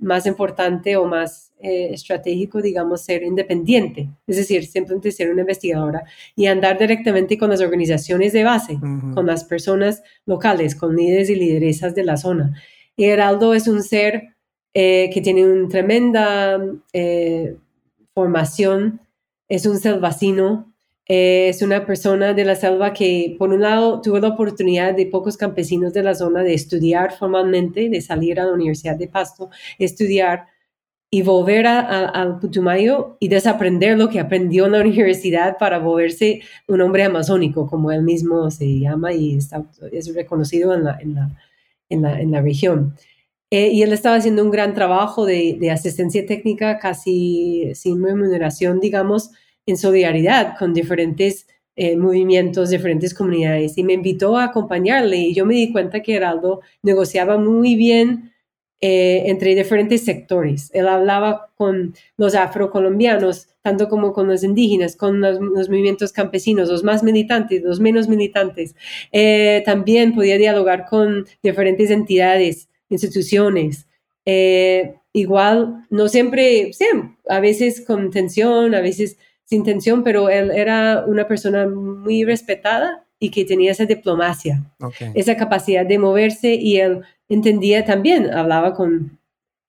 más 0.00 0.24
importante 0.26 0.96
o 0.96 1.04
más 1.04 1.52
eh, 1.60 1.90
estratégico, 1.92 2.62
digamos, 2.62 3.02
ser 3.02 3.22
independiente, 3.22 4.08
es 4.26 4.36
decir, 4.36 4.64
simplemente 4.64 5.12
ser 5.12 5.30
una 5.30 5.42
investigadora 5.42 6.04
y 6.34 6.46
andar 6.46 6.78
directamente 6.78 7.36
con 7.36 7.50
las 7.50 7.60
organizaciones 7.60 8.32
de 8.32 8.42
base, 8.42 8.78
con 8.80 9.26
las 9.26 9.44
personas 9.44 10.02
locales, 10.24 10.74
con 10.74 10.96
líderes 10.96 11.28
y 11.28 11.34
lideresas 11.34 11.94
de 11.94 12.04
la 12.04 12.16
zona. 12.16 12.54
Y 12.96 13.04
Heraldo 13.04 13.52
es 13.52 13.68
un 13.68 13.82
ser 13.82 14.36
eh, 14.72 15.10
que 15.12 15.20
tiene 15.20 15.44
una 15.44 15.68
tremenda 15.68 16.58
eh, 16.94 17.56
formación, 18.14 19.02
es 19.48 19.66
un 19.66 19.78
selvacino, 19.78 20.69
es 21.12 21.60
una 21.60 21.84
persona 21.84 22.34
de 22.34 22.44
la 22.44 22.54
selva 22.54 22.92
que, 22.92 23.34
por 23.36 23.50
un 23.50 23.62
lado, 23.62 24.00
tuvo 24.00 24.20
la 24.20 24.28
oportunidad 24.28 24.94
de 24.94 25.06
pocos 25.06 25.36
campesinos 25.36 25.92
de 25.92 26.04
la 26.04 26.14
zona 26.14 26.44
de 26.44 26.54
estudiar 26.54 27.12
formalmente, 27.18 27.88
de 27.88 28.00
salir 28.00 28.38
a 28.38 28.44
la 28.44 28.52
Universidad 28.52 28.94
de 28.94 29.08
Pasto, 29.08 29.50
estudiar 29.80 30.46
y 31.10 31.22
volver 31.22 31.66
al 31.66 32.38
Putumayo 32.38 33.16
y 33.18 33.26
desaprender 33.26 33.98
lo 33.98 34.08
que 34.08 34.20
aprendió 34.20 34.66
en 34.66 34.72
la 34.72 34.80
universidad 34.82 35.58
para 35.58 35.80
volverse 35.80 36.42
un 36.68 36.80
hombre 36.80 37.02
amazónico, 37.02 37.66
como 37.66 37.90
él 37.90 38.02
mismo 38.02 38.48
se 38.52 38.78
llama 38.78 39.12
y 39.12 39.36
es 39.90 40.14
reconocido 40.14 40.74
en 40.74 40.84
la, 40.84 40.96
en 41.00 41.14
la, 41.16 42.20
en 42.20 42.30
la, 42.30 42.40
región. 42.40 42.94
Eh, 43.50 43.70
y 43.72 43.82
él 43.82 43.92
estaba 43.92 44.14
haciendo 44.14 44.44
un 44.44 44.52
gran 44.52 44.74
trabajo 44.74 45.26
de, 45.26 45.56
de 45.58 45.72
asistencia 45.72 46.24
técnica 46.24 46.78
casi 46.78 47.72
sin 47.74 48.00
remuneración, 48.00 48.78
digamos, 48.78 49.32
en 49.70 49.78
solidaridad 49.78 50.56
con 50.58 50.74
diferentes 50.74 51.46
eh, 51.82 51.96
movimientos, 51.96 52.68
diferentes 52.68 53.14
comunidades 53.14 53.78
y 53.78 53.84
me 53.84 53.94
invitó 53.94 54.36
a 54.36 54.44
acompañarle 54.44 55.16
y 55.16 55.32
yo 55.34 55.46
me 55.46 55.54
di 55.54 55.72
cuenta 55.72 56.02
que 56.02 56.14
Heraldo 56.14 56.60
negociaba 56.82 57.38
muy 57.38 57.74
bien 57.74 58.34
eh, 58.82 59.22
entre 59.26 59.54
diferentes 59.54 60.04
sectores. 60.04 60.70
Él 60.74 60.88
hablaba 60.88 61.48
con 61.56 61.94
los 62.18 62.34
afrocolombianos, 62.34 63.48
tanto 63.62 63.88
como 63.88 64.12
con 64.12 64.28
los 64.28 64.42
indígenas, 64.44 64.94
con 64.94 65.22
los, 65.22 65.40
movimientos 65.40 66.12
campesinos, 66.12 66.68
los 66.68 66.84
más 66.84 67.02
militantes, 67.02 67.62
los 67.62 67.80
menos 67.80 68.08
militantes. 68.08 68.74
Eh, 69.10 69.62
también 69.64 70.14
podía 70.14 70.36
dialogar 70.36 70.84
con 70.86 71.24
diferentes 71.42 71.90
entidades, 71.90 72.68
instituciones. 72.90 73.86
igual, 75.12 75.86
no 75.88 76.08
siempre, 76.08 76.72
sí, 76.74 76.84
a 77.28 77.40
veces 77.40 77.80
con 77.80 78.10
tensión, 78.10 78.74
a 78.74 78.80
veces 78.80 79.16
sin 79.50 79.64
tensión, 79.64 80.04
pero 80.04 80.28
él 80.28 80.52
era 80.52 81.04
una 81.08 81.26
persona 81.26 81.66
muy 81.66 82.24
respetada 82.24 83.04
y 83.18 83.30
que 83.30 83.44
tenía 83.44 83.72
esa 83.72 83.84
diplomacia, 83.84 84.62
esa 85.14 85.36
capacidad 85.36 85.84
de 85.84 85.98
moverse 85.98 86.54
y 86.54 86.76
él 86.76 87.00
entendía 87.28 87.84
también, 87.84 88.32
hablaba 88.32 88.74
con, 88.74 89.18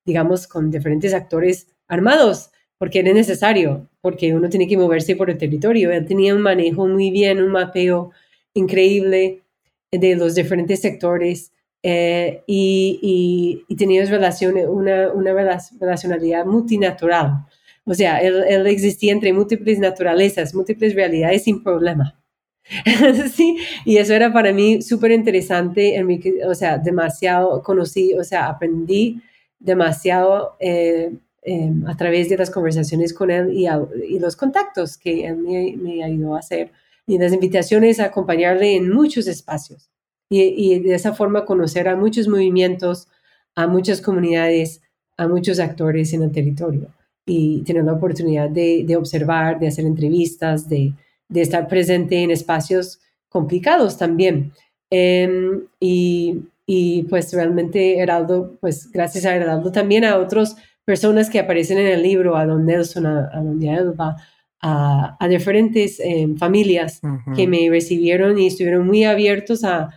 digamos, 0.06 0.46
con 0.46 0.70
diferentes 0.70 1.12
actores 1.12 1.66
armados, 1.88 2.52
porque 2.78 3.00
era 3.00 3.12
necesario, 3.12 3.88
porque 4.00 4.32
uno 4.32 4.48
tiene 4.48 4.68
que 4.68 4.76
moverse 4.78 5.16
por 5.16 5.30
el 5.30 5.36
territorio. 5.36 5.90
Él 5.90 6.06
tenía 6.06 6.32
un 6.34 6.42
manejo 6.42 6.86
muy 6.86 7.10
bien, 7.10 7.42
un 7.42 7.50
mapeo 7.50 8.12
increíble 8.54 9.42
de 9.90 10.14
los 10.14 10.36
diferentes 10.36 10.80
sectores 10.80 11.52
eh, 11.82 12.44
y, 12.46 13.64
y, 13.68 13.74
tenía 13.74 14.04
relaciones, 14.04 14.66
una, 14.68 15.10
una 15.12 15.32
relacionalidad 15.80 16.46
multinatural. 16.46 17.46
O 17.84 17.94
sea, 17.94 18.20
él, 18.20 18.66
existía 18.66 19.12
entre 19.12 19.32
múltiples 19.32 19.78
naturalezas, 19.78 20.54
múltiples 20.54 20.94
realidades 20.94 21.44
sin 21.44 21.62
problema. 21.62 22.18
sí, 23.34 23.58
y 23.84 23.96
eso 23.96 24.14
era 24.14 24.32
para 24.32 24.52
mí 24.52 24.82
súper 24.82 25.10
interesante, 25.10 26.00
o 26.46 26.54
sea, 26.54 26.78
demasiado 26.78 27.60
conocí, 27.62 28.14
o 28.14 28.22
sea, 28.22 28.48
aprendí 28.48 29.20
demasiado 29.58 30.56
eh, 30.60 31.12
em, 31.42 31.84
a 31.88 31.96
través 31.96 32.28
de 32.28 32.36
las 32.36 32.50
conversaciones 32.50 33.12
con 33.12 33.30
él 33.32 33.52
y, 33.52 33.66
y 34.08 34.18
los 34.20 34.36
contactos 34.36 34.96
que 34.96 35.26
él 35.26 35.38
me, 35.38 35.76
me, 35.76 36.04
ayudó 36.04 36.36
a 36.36 36.38
hacer 36.38 36.70
y 37.04 37.18
las 37.18 37.32
invitaciones 37.32 37.98
a 37.98 38.06
acompañarle 38.06 38.76
en 38.76 38.90
muchos 38.90 39.26
espacios 39.26 39.90
y, 40.28 40.42
y 40.42 40.78
de 40.80 40.94
esa 40.94 41.14
forma 41.14 41.44
conocer 41.44 41.88
a 41.88 41.96
muchos 41.96 42.28
movimientos, 42.28 43.08
a 43.56 43.66
muchas 43.66 44.00
comunidades, 44.00 44.82
a 45.16 45.26
muchos 45.26 45.58
actores 45.58 46.12
en 46.12 46.22
el 46.22 46.32
territorio. 46.32 46.88
Y 47.26 47.62
tener 47.62 47.84
la 47.84 47.92
oportunidad 47.92 48.50
de, 48.50 48.84
de 48.86 48.96
observar, 48.96 49.58
de 49.58 49.68
hacer 49.68 49.84
entrevistas, 49.84 50.68
de, 50.68 50.94
de, 51.28 51.40
estar 51.40 51.68
presente 51.68 52.22
en 52.22 52.30
espacios 52.30 53.00
complicados 53.28 53.96
también. 53.96 54.52
Em, 54.90 55.62
y, 55.80 56.40
y, 56.66 57.04
pues 57.04 57.32
realmente 57.32 57.98
Heraldo, 57.98 58.56
pues 58.60 58.90
gracias 58.90 59.24
a 59.24 59.36
Heraldo 59.36 59.72
también 59.72 60.04
a 60.04 60.18
otras 60.18 60.56
personas 60.84 61.30
que 61.30 61.38
aparecen 61.38 61.78
en 61.78 61.86
el 61.86 62.02
libro, 62.02 62.36
a 62.36 62.44
don 62.44 62.66
Nelson, 62.66 63.06
a, 63.06 63.30
a 63.32 63.40
don 63.40 63.62
Elba, 63.62 64.16
a, 64.60 65.16
a 65.18 65.28
diferentes 65.28 66.00
em, 66.00 66.36
familias 66.36 67.00
que 67.34 67.46
me 67.46 67.68
recibieron 67.68 68.38
y 68.38 68.48
estuvieron 68.48 68.86
muy 68.86 69.04
abiertos 69.04 69.64
a, 69.64 69.90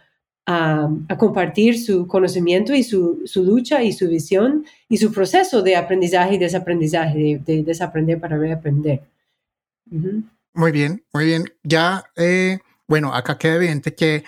a, 0.45 0.89
compartir 1.17 1.79
su 1.81 2.07
conocimiento 2.07 2.73
y 2.73 2.83
su, 2.83 3.21
su, 3.25 3.43
lucha 3.43 3.83
y 3.83 3.93
su 3.93 4.07
visión 4.07 4.65
y 4.87 4.97
su 4.97 5.11
proceso 5.11 5.61
de 5.61 5.75
aprendizaje 5.75 6.35
y 6.35 6.37
desaprendizaje, 6.37 7.41
de, 7.43 7.63
desaprender 7.63 8.19
para 8.19 8.37
reaprender. 8.37 9.01
Muy 10.53 10.71
bien, 10.71 11.03
muy 11.13 11.25
bien. 11.25 11.45
Ya, 11.63 12.03
eh, 12.15 12.59
bueno, 12.87 13.13
acá 13.13 13.37
queda 13.37 13.55
evidente 13.55 13.95
que 13.95 14.23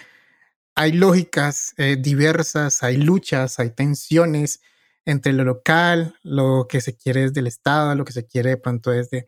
hay 0.75 0.91
lógicas 0.91 1.73
eh, 1.77 1.97
diversas, 1.99 2.83
hay 2.83 2.97
luchas, 2.97 3.59
hay 3.59 3.71
tensiones 3.71 4.61
entre 5.05 5.33
lo 5.33 5.43
local, 5.43 6.15
lo 6.23 6.67
que 6.69 6.81
se 6.81 6.95
quiere 6.95 7.21
desde 7.21 7.39
el 7.39 7.47
Estado, 7.47 7.95
lo 7.95 8.05
que 8.05 8.13
se 8.13 8.25
quiere 8.25 8.51
de 8.51 8.57
pronto 8.57 8.91
desde, 8.91 9.27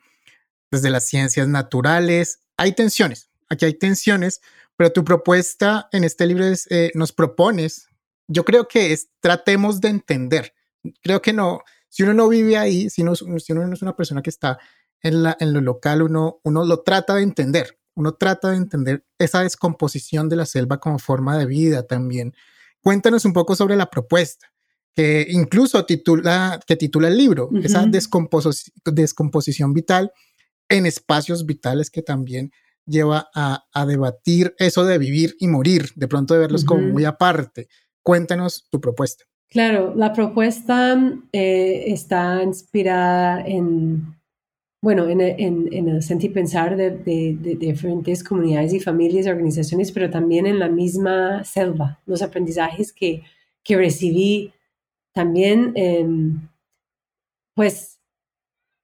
desde 0.70 0.90
las 0.90 1.08
ciencias 1.08 1.48
naturales. 1.48 2.42
Hay 2.58 2.74
tensiones, 2.74 3.30
aquí 3.48 3.66
hay 3.66 3.74
tensiones, 3.74 4.42
pero 4.80 4.94
tu 4.94 5.04
propuesta 5.04 5.90
en 5.92 6.06
este 6.06 6.26
libro 6.26 6.46
es, 6.46 6.66
eh, 6.72 6.90
nos 6.96 7.12
propones, 7.12 7.90
yo 8.30 8.46
creo 8.46 8.70
que 8.70 8.94
es, 8.94 9.10
tratemos 9.20 9.82
de 9.82 9.90
entender. 9.90 10.54
Creo 11.02 11.22
que 11.22 11.34
no, 11.34 11.64
si 11.90 12.04
uno 12.04 12.14
no 12.14 12.30
vive 12.30 12.58
ahí, 12.58 12.90
si, 12.90 13.04
si 13.40 13.52
uno 13.52 13.68
no 13.68 13.74
es 13.74 13.82
una 13.82 13.98
persona 13.98 14.22
que 14.22 14.30
está 14.30 14.58
en, 15.02 15.22
la, 15.22 15.36
en 15.42 15.52
lo 15.52 15.60
local, 15.60 16.02
uno, 16.02 16.40
uno 16.46 16.64
lo 16.64 16.82
trata 16.82 17.16
de 17.16 17.24
entender. 17.24 17.78
Uno 17.94 18.14
trata 18.14 18.52
de 18.52 18.56
entender 18.56 19.06
esa 19.18 19.44
descomposición 19.44 20.30
de 20.30 20.38
la 20.38 20.46
selva 20.46 20.80
como 20.80 20.98
forma 20.98 21.38
de 21.38 21.46
vida 21.46 21.86
también. 21.86 22.34
Cuéntanos 22.82 23.26
un 23.26 23.34
poco 23.34 23.58
sobre 23.58 23.76
la 23.76 23.90
propuesta 23.90 24.48
que 24.96 25.28
incluso 25.30 25.86
titula, 25.86 26.58
que 26.66 26.78
titula 26.78 27.10
el 27.10 27.18
libro, 27.18 27.50
esa 27.62 27.86
descomposición 27.86 29.74
vital 29.74 30.14
en 30.70 30.86
espacios 30.86 31.46
vitales 31.46 31.92
que 31.92 32.02
también 32.02 32.54
lleva 32.90 33.30
a, 33.34 33.86
debatir 33.86 34.56
eso 34.58 34.86
de 34.86 34.98
vivir 34.98 35.36
y 35.40 35.48
morir, 35.48 35.90
de 35.96 36.08
pronto 36.08 36.34
de 36.34 36.42
verlos 36.42 36.66
como 36.66 36.82
muy 36.82 37.06
aparte. 37.06 37.68
Cuéntanos 38.04 38.68
tu 38.70 38.82
propuesta. 38.82 39.26
Claro, 39.50 39.94
la 39.96 40.14
propuesta 40.14 40.98
eh, 41.32 41.84
está 41.88 42.44
inspirada 42.44 43.42
en, 43.46 44.16
bueno, 44.82 45.08
en, 45.10 45.20
el 45.22 46.02
sentir 46.04 46.32
pensar 46.34 46.76
de, 46.76 47.38
diferentes 47.60 48.24
comunidades 48.24 48.74
y 48.74 48.80
familias 48.80 49.26
y 49.26 49.30
organizaciones, 49.30 49.92
pero 49.92 50.10
también 50.10 50.46
en 50.46 50.60
la 50.60 50.70
misma 50.70 51.44
selva, 51.44 52.00
los 52.06 52.22
aprendizajes 52.22 52.94
que, 52.94 53.24
que 53.64 53.76
recibí 53.76 54.54
también, 55.14 56.50
pues, 57.56 57.99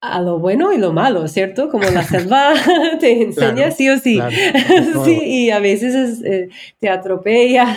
a 0.00 0.20
lo 0.20 0.38
bueno 0.38 0.72
y 0.72 0.78
lo 0.78 0.92
malo, 0.92 1.26
¿cierto? 1.28 1.68
Como 1.70 1.84
la 1.84 2.02
selva 2.08 2.54
te 3.00 3.22
enseña 3.22 3.70
sí 3.70 3.88
o 3.88 3.98
sí. 3.98 4.20
sí, 5.04 5.18
y 5.22 5.50
a 5.50 5.58
veces 5.58 6.22
eh, 6.24 6.48
te 6.78 6.88
atropella, 6.88 7.76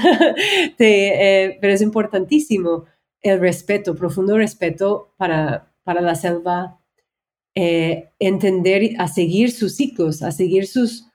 eh, 0.77 1.57
pero 1.61 1.73
es 1.73 1.81
importantísimo 1.81 2.85
el 3.21 3.39
respeto, 3.39 3.95
profundo 3.95 4.37
respeto 4.37 5.13
para, 5.17 5.71
para 5.83 6.01
la 6.01 6.15
selva, 6.15 6.79
eh, 7.55 8.09
entender, 8.19 8.91
a 8.97 9.07
seguir 9.07 9.51
sus 9.51 9.75
ciclos, 9.75 10.21
a 10.21 10.31
seguir 10.31 10.67
sus, 10.67 11.07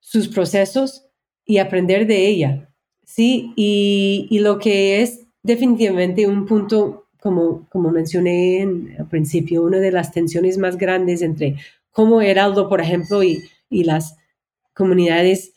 sus 0.00 0.28
procesos 0.28 1.06
y 1.44 1.58
aprender 1.58 2.06
de 2.06 2.26
ella. 2.26 2.70
Sí, 3.04 3.52
y, 3.56 4.26
y 4.30 4.40
lo 4.40 4.58
que 4.58 5.00
es 5.00 5.26
definitivamente 5.42 6.26
un 6.26 6.44
punto 6.44 7.07
como, 7.20 7.66
como 7.68 7.90
mencioné 7.90 8.60
en, 8.60 8.96
al 8.98 9.08
principio, 9.08 9.62
una 9.62 9.78
de 9.78 9.92
las 9.92 10.12
tensiones 10.12 10.58
más 10.58 10.76
grandes 10.76 11.22
entre 11.22 11.56
cómo 11.90 12.20
Heraldo, 12.20 12.68
por 12.68 12.80
ejemplo, 12.80 13.22
y, 13.22 13.42
y 13.68 13.84
las 13.84 14.16
comunidades, 14.74 15.52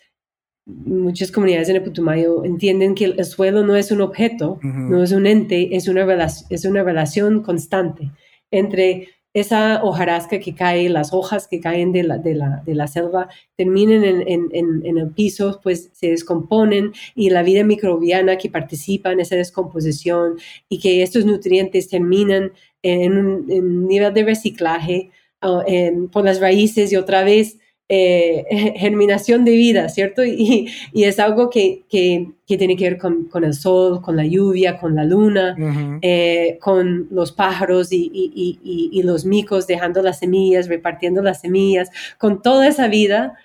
muchas 0.66 1.32
comunidades 1.32 1.70
en 1.70 1.76
el 1.78 1.84
Putumayo 1.84 2.44
entienden 2.44 2.96
que 2.96 3.06
el 3.06 3.26
suelo 3.26 3.64
no 3.64 3.76
es 3.76 3.92
un 3.92 4.02
objeto, 4.02 4.60
no 4.64 5.04
es 5.04 5.12
un 5.12 5.28
ente, 5.28 5.76
es 5.76 5.88
una, 5.88 6.28
es 6.50 6.66
una 6.66 6.84
relación 6.84 7.44
constante 7.44 8.10
entre 8.50 9.10
esa 9.34 9.82
hojarasca 9.84 10.40
que 10.40 10.54
cae, 10.54 10.90
las 10.90 11.14
hojas 11.14 11.48
que 11.48 11.62
caen 11.62 11.94
de 11.94 12.04
la, 12.04 12.18
de 12.18 12.36
la, 12.36 12.62
de 12.66 12.76
la 12.76 12.88
selva, 12.88 13.30
terminen 13.56 14.04
en, 14.04 14.28
en, 14.28 14.86
en, 14.86 14.98
el 14.98 15.12
piso, 15.12 15.62
pues 15.64 15.90
se 15.94 16.08
descomponen 16.08 16.92
y 17.16 17.30
la 17.30 17.42
vida 17.42 17.64
microbiana 17.64 18.38
que 18.38 18.50
participa 18.50 19.12
en 19.12 19.22
esa 19.22 19.38
descomposición 19.38 20.36
y 20.68 20.80
que 20.80 21.02
estos 21.02 21.26
nutrientes 21.26 21.88
terminan 21.88 22.52
en 22.84 23.18
un, 23.18 23.88
nivel 23.88 24.14
de 24.14 24.24
reciclaje 24.24 25.12
uh, 25.42 26.08
por 26.10 26.26
las 26.26 26.42
raíces 26.42 26.92
y 26.92 26.98
otra 26.98 27.24
vez 27.24 27.58
eh, 27.94 28.46
germinación 28.78 29.44
de 29.44 29.52
vida, 29.52 29.90
¿cierto? 29.90 30.24
Y, 30.24 30.72
y 30.94 31.04
es 31.04 31.20
algo 31.20 31.50
que, 31.50 31.84
que, 31.90 32.32
que, 32.48 32.58
tiene 32.58 32.78
que 32.78 32.86
ver 32.86 32.98
con, 32.98 33.26
con, 33.26 33.44
el 33.44 33.54
sol, 33.54 34.02
con 34.02 34.16
la 34.16 34.26
lluvia, 34.26 34.78
con 34.78 34.96
la 34.96 35.04
luna, 35.04 35.58
eh, 36.02 36.58
con 36.62 37.10
los 37.12 37.34
pájaros 37.34 37.92
y, 37.92 38.10
y, 38.14 38.60
y, 38.94 39.04
los 39.04 39.26
micos 39.26 39.68
dejando 39.68 40.02
las 40.02 40.20
semillas, 40.20 40.70
repartiendo 40.70 41.22
las 41.22 41.42
semillas, 41.42 41.90
con 42.18 42.42
toda 42.42 42.66
esa 42.66 42.88
vida 42.88 43.38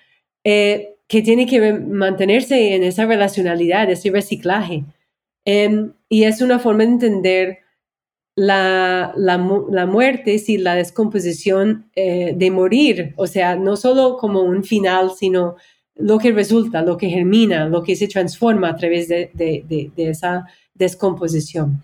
eh, 0.45 0.95
que 1.09 1.21
tiene 1.21 1.45
que 1.45 1.73
mantenerse 1.73 2.73
en 2.73 2.83
esa 2.83 3.05
relacionalidad, 3.05 3.89
ese 3.89 4.11
reciclaje. 4.11 4.85
Em, 5.43 5.91
y 6.07 6.23
es 6.23 6.41
una 6.41 6.59
forma 6.59 6.85
de 6.85 6.89
entender 6.91 7.59
la, 8.37 9.13
la, 9.15 9.85
muerte, 9.87 10.37
sí, 10.37 10.59
la 10.59 10.75
descomposición 10.75 11.89
eh, 11.95 12.33
de 12.35 12.51
morir, 12.51 13.13
o 13.17 13.25
sea, 13.25 13.55
no 13.55 13.75
solo 13.75 14.15
como 14.17 14.41
un 14.43 14.63
final, 14.63 15.09
sino 15.17 15.55
lo 15.95 16.19
que 16.19 16.31
resulta, 16.31 16.83
lo 16.83 16.97
que 16.97 17.09
germina, 17.09 17.67
lo 17.67 17.81
que 17.81 17.95
se 17.95 18.07
transforma 18.07 18.69
a 18.69 18.75
través 18.75 19.07
de, 19.07 19.31
de, 19.33 19.91
esa 19.97 20.45
descomposición. 20.75 21.81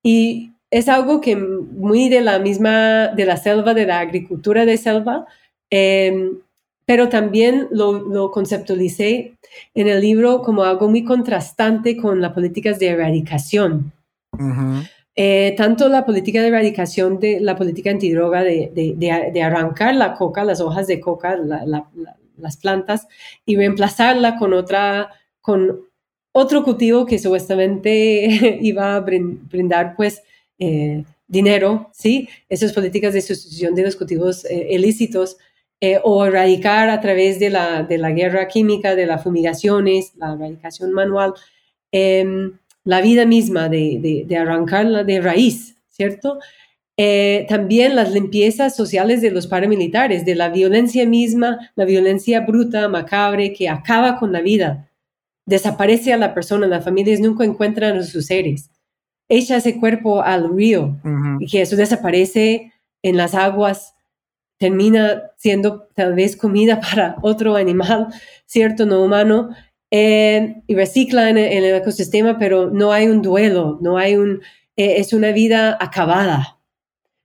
Y 0.00 0.52
es 0.70 0.88
algo 0.88 1.20
que 1.20 1.34
muy 1.34 2.08
de 2.08 2.20
la 2.20 2.38
misma, 2.38 3.08
de 3.08 3.26
la 3.26 3.36
selva, 3.36 3.74
de 3.74 3.86
la 3.86 3.98
agricultura 3.98 4.64
de 4.64 4.76
selva, 4.76 5.26
em, 5.68 6.38
pero 6.86 7.08
también 7.08 7.66
lo, 7.72 7.92
lo, 8.08 8.30
conceptualicé 8.30 9.34
en 9.74 9.88
el 9.88 10.00
libro 10.00 10.42
como 10.42 10.62
algo 10.62 10.88
muy 10.88 11.02
contrastante 11.02 11.96
con 11.96 12.20
las 12.20 12.34
políticas 12.34 12.78
de 12.78 12.86
erradicación. 12.86 13.92
Eh, 15.20 15.54
tanto 15.56 15.88
la 15.88 16.06
política 16.06 16.40
de 16.40 16.46
erradicación 16.46 17.18
de 17.18 17.40
la 17.40 17.56
política 17.56 17.90
antidroga 17.90 18.44
de, 18.44 18.70
de, 18.72 19.42
arrancar 19.42 19.96
la 19.96 20.14
coca, 20.14 20.44
las 20.44 20.60
hojas 20.60 20.86
de 20.86 21.00
coca, 21.00 21.36
las 22.36 22.56
plantas, 22.58 23.08
y 23.44 23.56
reemplazarla 23.56 24.36
con 24.36 24.52
otra, 24.52 25.10
con 25.40 25.80
otro 26.30 26.62
cultivo 26.62 27.04
que 27.04 27.18
supuestamente 27.18 28.58
iba 28.62 28.94
a 28.94 29.00
brindar 29.00 29.96
pues 29.96 30.22
eh, 30.60 31.02
dinero, 31.26 31.90
¿sí? 31.92 32.28
Esas 32.48 32.72
políticas 32.72 33.12
de 33.12 33.20
sustitución 33.20 33.74
de 33.74 33.82
los 33.82 33.96
cultivos 33.96 34.44
eh, 34.44 34.68
ilícitos 34.70 35.36
o 36.04 36.26
erradicar 36.26 36.90
a 36.90 37.00
través 37.00 37.40
de 37.40 37.50
la, 37.50 37.82
de 37.82 37.98
la 37.98 38.12
guerra 38.12 38.46
química, 38.46 38.94
de 38.94 39.06
las 39.06 39.24
fumigaciones, 39.24 40.12
la 40.14 40.34
erradicación 40.34 40.92
manual. 40.92 41.34
La 42.88 43.02
vida 43.02 43.26
misma, 43.26 43.68
de, 43.68 44.24
de, 44.26 44.36
arrancarla 44.38 45.04
de 45.04 45.20
raíz, 45.20 45.76
¿cierto? 45.90 46.38
Eh, 46.96 47.44
también 47.46 47.94
las 47.94 48.12
limpiezas 48.12 48.74
sociales 48.74 49.20
de 49.20 49.30
los 49.30 49.46
paramilitares, 49.46 50.24
de 50.24 50.34
la 50.34 50.48
violencia 50.48 51.06
misma, 51.06 51.70
la 51.74 51.84
violencia 51.84 52.40
bruta, 52.40 52.88
macabre, 52.88 53.52
que 53.52 53.68
acaba 53.68 54.18
con 54.18 54.32
la 54.32 54.40
vida. 54.40 54.88
Desaparece 55.44 56.14
a 56.14 56.16
la 56.16 56.32
persona, 56.32 56.66
las 56.66 56.82
familias 56.82 57.20
nunca 57.20 57.44
encuentran 57.44 57.98
a 57.98 58.02
sus 58.04 58.24
seres. 58.24 58.70
Echa 59.28 59.58
ese 59.58 59.78
cuerpo 59.78 60.22
al 60.22 60.48
río 60.56 60.98
y 61.40 61.46
que 61.46 61.60
eso 61.60 61.76
desaparece 61.76 62.72
en 63.02 63.18
las 63.18 63.34
aguas, 63.34 63.96
termina 64.56 65.24
siendo 65.36 65.88
tal 65.94 66.14
vez 66.14 66.38
comida 66.38 66.80
para 66.90 67.16
otro 67.20 67.56
animal, 67.56 68.06
¿cierto? 68.46 68.86
No 68.86 69.04
humano. 69.04 69.50
Eh, 69.90 70.62
y 70.66 70.74
recicla 70.74 71.30
en, 71.30 71.38
el 71.38 71.64
ecosistema, 71.74 72.38
pero 72.38 72.70
no 72.70 72.92
hay 72.92 73.08
un 73.08 73.22
duelo, 73.22 73.78
no 73.80 73.96
hay 73.96 74.16
un, 74.16 74.42
eh, 74.76 74.96
es 74.98 75.12
una 75.12 75.32
vida 75.32 75.78
acabada, 75.80 76.58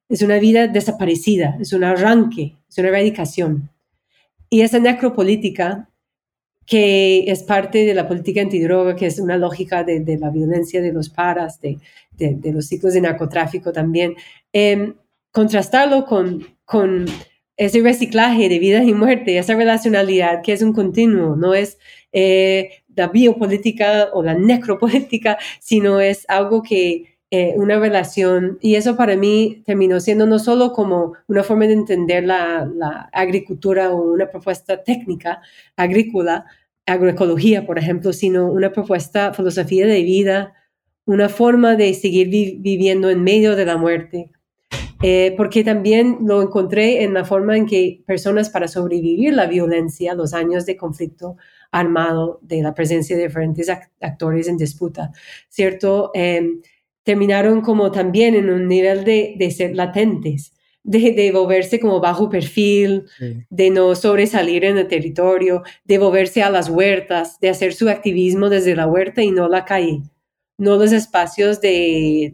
es 0.08 0.22
una 0.22 0.40
vida 0.40 0.68
desaparecida, 0.68 1.58
es 1.60 1.74
un 1.74 1.84
arranque, 1.84 2.56
es 2.70 2.78
una 2.78 2.88
erradicación. 2.88 3.70
Y 4.50 4.62
esa 4.62 4.80
necropolítica, 4.80 5.90
que 6.66 7.26
es 7.30 7.44
parte 7.44 7.86
de 7.86 7.94
la 7.94 8.08
política 8.08 8.42
antidroga, 8.42 8.96
que 8.96 9.08
es 9.08 9.20
una 9.20 9.36
lógica 9.36 9.84
de, 9.84 10.00
de 10.00 10.18
la 10.18 10.30
violencia 10.30 10.82
de 10.82 10.94
los 10.94 11.10
paras, 11.10 11.60
de, 11.60 11.80
de, 12.18 12.54
los 12.54 12.68
ciclos 12.68 12.94
de 12.94 13.02
narcotráfico 13.02 13.72
también, 13.72 14.16
em, 14.54 14.94
contrastarlo 15.32 16.06
con, 16.06 16.46
con 16.64 17.06
ese 17.58 17.82
reciclaje 17.82 18.50
de 18.50 18.60
vida 18.60 18.84
y 18.84 18.94
muerte, 18.94 19.38
esa 19.38 19.56
relacionalidad 19.56 20.42
que 20.42 20.54
es 20.54 20.62
un 20.62 20.74
continuo, 20.74 21.36
no 21.36 21.54
es 21.54 21.78
eh, 22.12 22.70
la 22.96 23.08
biopolítica 23.08 24.10
o 24.14 24.24
la 24.24 24.34
necropolítica, 24.34 25.38
sino 25.60 26.00
es 26.00 26.26
algo 26.30 26.64
que 26.64 27.18
eh, 27.32 27.54
una 27.58 27.80
relación, 27.80 28.60
y 28.62 28.76
eso 28.76 28.96
para 28.96 29.16
mí 29.16 29.64
terminó 29.66 30.00
siendo 30.00 30.28
no 30.28 30.38
solo 30.38 30.72
como 30.72 31.14
una 31.28 31.44
forma 31.44 31.66
de 31.66 31.74
entender 31.74 32.24
la, 32.26 32.70
la 32.76 33.10
agricultura 33.12 33.92
o 33.92 34.14
una 34.14 34.30
propuesta 34.30 34.84
técnica 34.84 35.42
agrícola, 35.76 36.46
agroecología, 36.86 37.66
por 37.66 37.80
ejemplo, 37.80 38.14
sino 38.14 38.52
una 38.52 38.72
propuesta, 38.72 39.34
filosofía 39.34 39.88
de 39.88 40.04
vida, 40.04 40.54
una 41.06 41.30
forma 41.30 41.76
de 41.76 41.94
seguir 41.94 42.30
viviendo 42.30 43.10
en 43.10 43.24
medio 43.24 43.56
de 43.56 43.66
la 43.66 43.78
muerte. 43.78 44.30
Eh, 45.06 45.34
porque 45.36 45.66
también 45.66 46.20
lo 46.22 46.42
encontré 46.42 47.04
en 47.04 47.14
la 47.14 47.26
forma 47.26 47.58
en 47.58 47.66
que 47.66 48.02
personas 48.08 48.50
para 48.50 48.70
sobrevivir 48.70 49.34
la 49.34 49.48
violencia, 49.48 50.14
los 50.14 50.34
años 50.34 50.66
de 50.66 50.78
conflicto 50.78 51.36
armado, 51.72 52.40
de 52.42 52.62
la 52.62 52.74
presencia 52.74 53.18
de 53.18 53.28
diferentes 53.28 53.68
actores 54.00 54.48
en 54.48 54.56
disputa, 54.56 55.12
¿cierto? 55.50 56.12
Em, 56.14 56.62
terminaron 57.04 57.60
como 57.60 57.92
también 57.92 58.34
en 58.34 58.50
un 58.50 58.68
nivel 58.70 59.04
de, 59.04 59.36
de 59.38 59.52
ser 59.52 59.76
latentes, 59.76 60.54
de, 60.84 61.12
de, 61.12 61.32
volverse 61.34 61.82
como 61.82 62.00
bajo 62.00 62.30
perfil, 62.30 63.06
de 63.50 63.70
no 63.72 63.96
sobresalir 63.96 64.64
en 64.64 64.78
el 64.78 64.88
territorio, 64.88 65.64
de 65.84 65.98
volverse 65.98 66.44
a 66.44 66.50
las 66.50 66.70
huertas, 66.70 67.40
de 67.42 67.50
hacer 67.50 67.74
su 67.74 67.90
activismo 67.90 68.50
desde 68.50 68.76
la 68.76 68.88
huerta 68.88 69.22
y 69.22 69.32
no 69.32 69.50
la 69.50 69.66
calle, 69.66 70.02
no 70.58 70.78
los 70.78 70.92
espacios 70.92 71.60
de, 71.62 72.34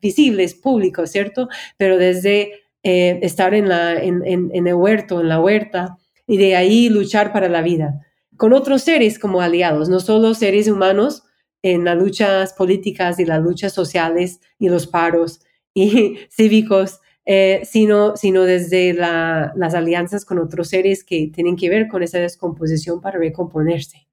visibles, 0.00 0.54
públicos, 0.54 1.10
¿cierto? 1.10 1.48
Pero 1.76 1.98
desde 1.98 2.52
eh, 2.82 3.18
estar 3.22 3.54
en, 3.54 3.68
la, 3.68 3.94
en, 3.94 4.24
en, 4.24 4.50
en 4.52 4.66
el 4.66 4.74
huerto, 4.74 5.20
en 5.20 5.28
la 5.28 5.40
huerta, 5.40 5.98
y 6.26 6.36
de 6.38 6.56
ahí 6.56 6.88
luchar 6.88 7.32
para 7.32 7.48
la 7.48 7.62
vida, 7.62 8.00
con 8.36 8.52
otros 8.52 8.82
seres 8.82 9.18
como 9.18 9.40
aliados, 9.40 9.88
no 9.88 10.00
solo 10.00 10.34
seres 10.34 10.68
humanos, 10.68 11.22
en 11.62 11.84
las 11.84 11.96
luchas 11.96 12.52
políticas 12.52 13.18
y 13.18 13.24
las 13.24 13.42
luchas 13.42 13.72
sociales 13.72 14.40
y 14.58 14.68
los 14.68 14.86
paros 14.86 15.40
y 15.74 16.18
cívicos, 16.30 17.00
eh, 17.24 17.62
sino, 17.64 18.16
sino 18.16 18.44
desde 18.44 18.92
las 18.94 19.74
alianzas 19.74 20.24
con 20.24 20.38
otros 20.38 20.68
seres 20.68 21.02
que 21.02 21.30
tienen 21.34 21.56
que 21.56 21.68
ver 21.68 21.88
con 21.88 22.02
esa 22.02 22.18
descomposición 22.18 23.00
para 23.00 23.18
recomponerse. 23.18 24.06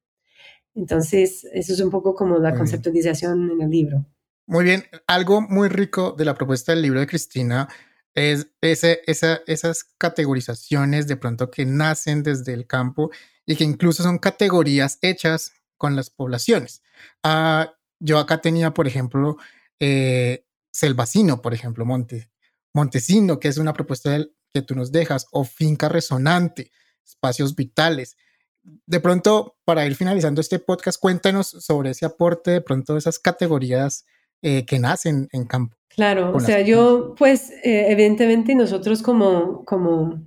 Entonces, 0.74 1.48
eso 1.54 1.74
es 1.74 1.80
un 1.80 1.92
poco 1.92 2.16
como 2.16 2.40
la 2.40 2.56
conceptualización 2.56 3.52
en 3.52 3.62
el 3.62 3.70
libro. 3.70 4.06
Muy 4.46 4.66
bien, 4.66 4.86
algo 5.08 5.42
muy 5.42 5.70
rico 5.70 6.14
de 6.18 6.26
la 6.26 6.36
propuesta 6.36 6.74
del 6.74 6.82
libro 6.82 7.00
de 7.00 7.08
Cristina 7.08 7.70
es 8.14 8.48
ese, 8.62 9.02
esa, 9.08 9.42
esas 9.48 9.86
categorizaciones 9.98 11.08
de 11.08 11.16
pronto 11.16 11.50
que 11.50 11.66
nacen 11.66 12.24
desde 12.24 12.54
el 12.54 12.68
campo 12.68 13.10
y 13.46 13.56
que 13.56 13.64
incluso 13.64 14.04
son 14.04 14.20
categorías 14.20 15.00
hechas 15.02 15.54
con 15.78 15.96
las 15.96 16.10
poblaciones. 16.10 16.84
Ah, 17.24 17.74
yo 18.00 18.20
acá 18.20 18.42
tenía, 18.42 18.74
por 18.74 18.86
ejemplo, 18.86 19.38
eh, 19.80 20.46
Selvacino, 20.72 21.42
por 21.42 21.54
ejemplo, 21.54 21.86
Monte, 21.86 22.30
Montesino, 22.74 23.40
que 23.40 23.48
es 23.48 23.58
una 23.58 23.74
propuesta 23.74 24.26
que 24.54 24.62
tú 24.62 24.76
nos 24.76 24.92
dejas, 24.92 25.28
o 25.32 25.46
finca 25.46 25.88
resonante, 25.88 26.72
espacios 27.06 27.56
vitales. 27.56 28.18
De 28.62 29.00
pronto, 29.00 29.58
para 29.66 29.86
ir 29.86 29.96
finalizando 29.96 30.42
este 30.42 30.60
podcast, 30.60 31.00
cuéntanos 31.00 31.48
sobre 31.48 31.92
ese 31.92 32.06
aporte, 32.06 32.52
de 32.52 32.62
pronto, 32.62 32.98
esas 32.98 33.20
categorías 33.20 34.06
eh, 34.44 34.66
que 34.66 34.78
nacen 34.78 35.28
en 35.32 35.46
campo. 35.46 35.76
Claro, 35.90 36.36
o 36.36 36.40
sea, 36.40 36.62
yo, 36.62 37.16
pues, 37.18 37.52
eh, 37.64 37.88
evidentemente 37.90 38.54
nosotros 38.56 39.02
como, 39.02 39.64
como 39.66 40.22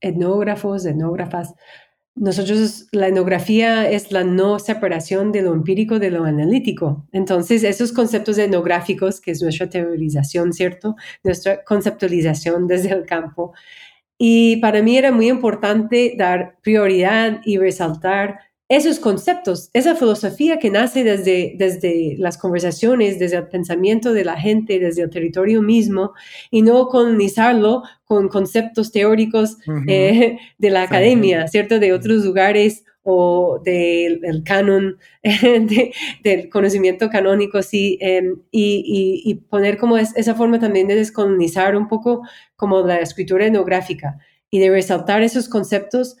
etnógrafos, 0.00 0.84
etnógrafas, 0.84 1.54
nosotros, 2.20 2.86
la 2.92 3.08
etnografía 3.08 3.88
es 3.88 4.12
la 4.12 4.24
no 4.24 4.58
separación 4.58 5.32
de 5.32 5.42
lo 5.42 5.54
empírico 5.54 5.98
de 5.98 6.10
lo 6.10 6.24
analítico. 6.24 7.06
Entonces, 7.12 7.64
esos 7.64 7.92
conceptos 7.92 8.36
etnográficos, 8.36 9.20
que 9.20 9.30
es 9.30 9.42
nuestra 9.42 9.70
teorización, 9.70 10.52
¿cierto? 10.52 10.96
Nuestra 11.22 11.64
conceptualización 11.64 12.66
desde 12.66 12.90
el 12.90 13.06
campo. 13.06 13.54
Y 14.18 14.56
para 14.56 14.82
mí 14.82 14.98
era 14.98 15.12
muy 15.12 15.28
importante 15.28 16.14
dar 16.18 16.58
prioridad 16.62 17.40
y 17.44 17.56
resaltar 17.56 18.40
esos 18.70 19.00
conceptos, 19.00 19.68
esa 19.72 19.96
filosofía 19.96 20.60
que 20.60 20.70
nace 20.70 21.02
desde, 21.02 21.54
desde 21.58 22.14
las 22.18 22.38
conversaciones, 22.38 23.18
desde 23.18 23.38
el 23.38 23.48
pensamiento 23.48 24.12
de 24.12 24.24
la 24.24 24.40
gente, 24.40 24.78
desde 24.78 25.02
el 25.02 25.10
territorio 25.10 25.60
mismo, 25.60 26.12
y 26.52 26.62
no 26.62 26.86
colonizarlo 26.86 27.82
con 28.04 28.28
conceptos 28.28 28.92
teóricos 28.92 29.58
eh, 29.88 30.38
de 30.56 30.70
la 30.70 30.84
academia, 30.84 31.48
¿cierto? 31.48 31.80
De 31.80 31.92
otros 31.92 32.24
lugares 32.24 32.84
o 33.02 33.60
del 33.64 34.44
canon, 34.44 34.98
del 36.22 36.48
conocimiento 36.48 37.10
canónico, 37.10 37.62
sí, 37.62 37.98
em, 38.00 38.36
y, 38.52 39.22
y, 39.24 39.34
poner 39.34 39.78
como 39.78 39.98
esa 39.98 40.36
forma 40.36 40.60
también 40.60 40.86
de 40.86 40.94
descolonizar 40.94 41.76
un 41.76 41.88
poco 41.88 42.22
como 42.54 42.86
la 42.86 43.00
escritura 43.00 43.46
etnográfica 43.46 44.18
y 44.48 44.60
de 44.60 44.70
resaltar 44.70 45.24
esos 45.24 45.48
conceptos 45.48 46.16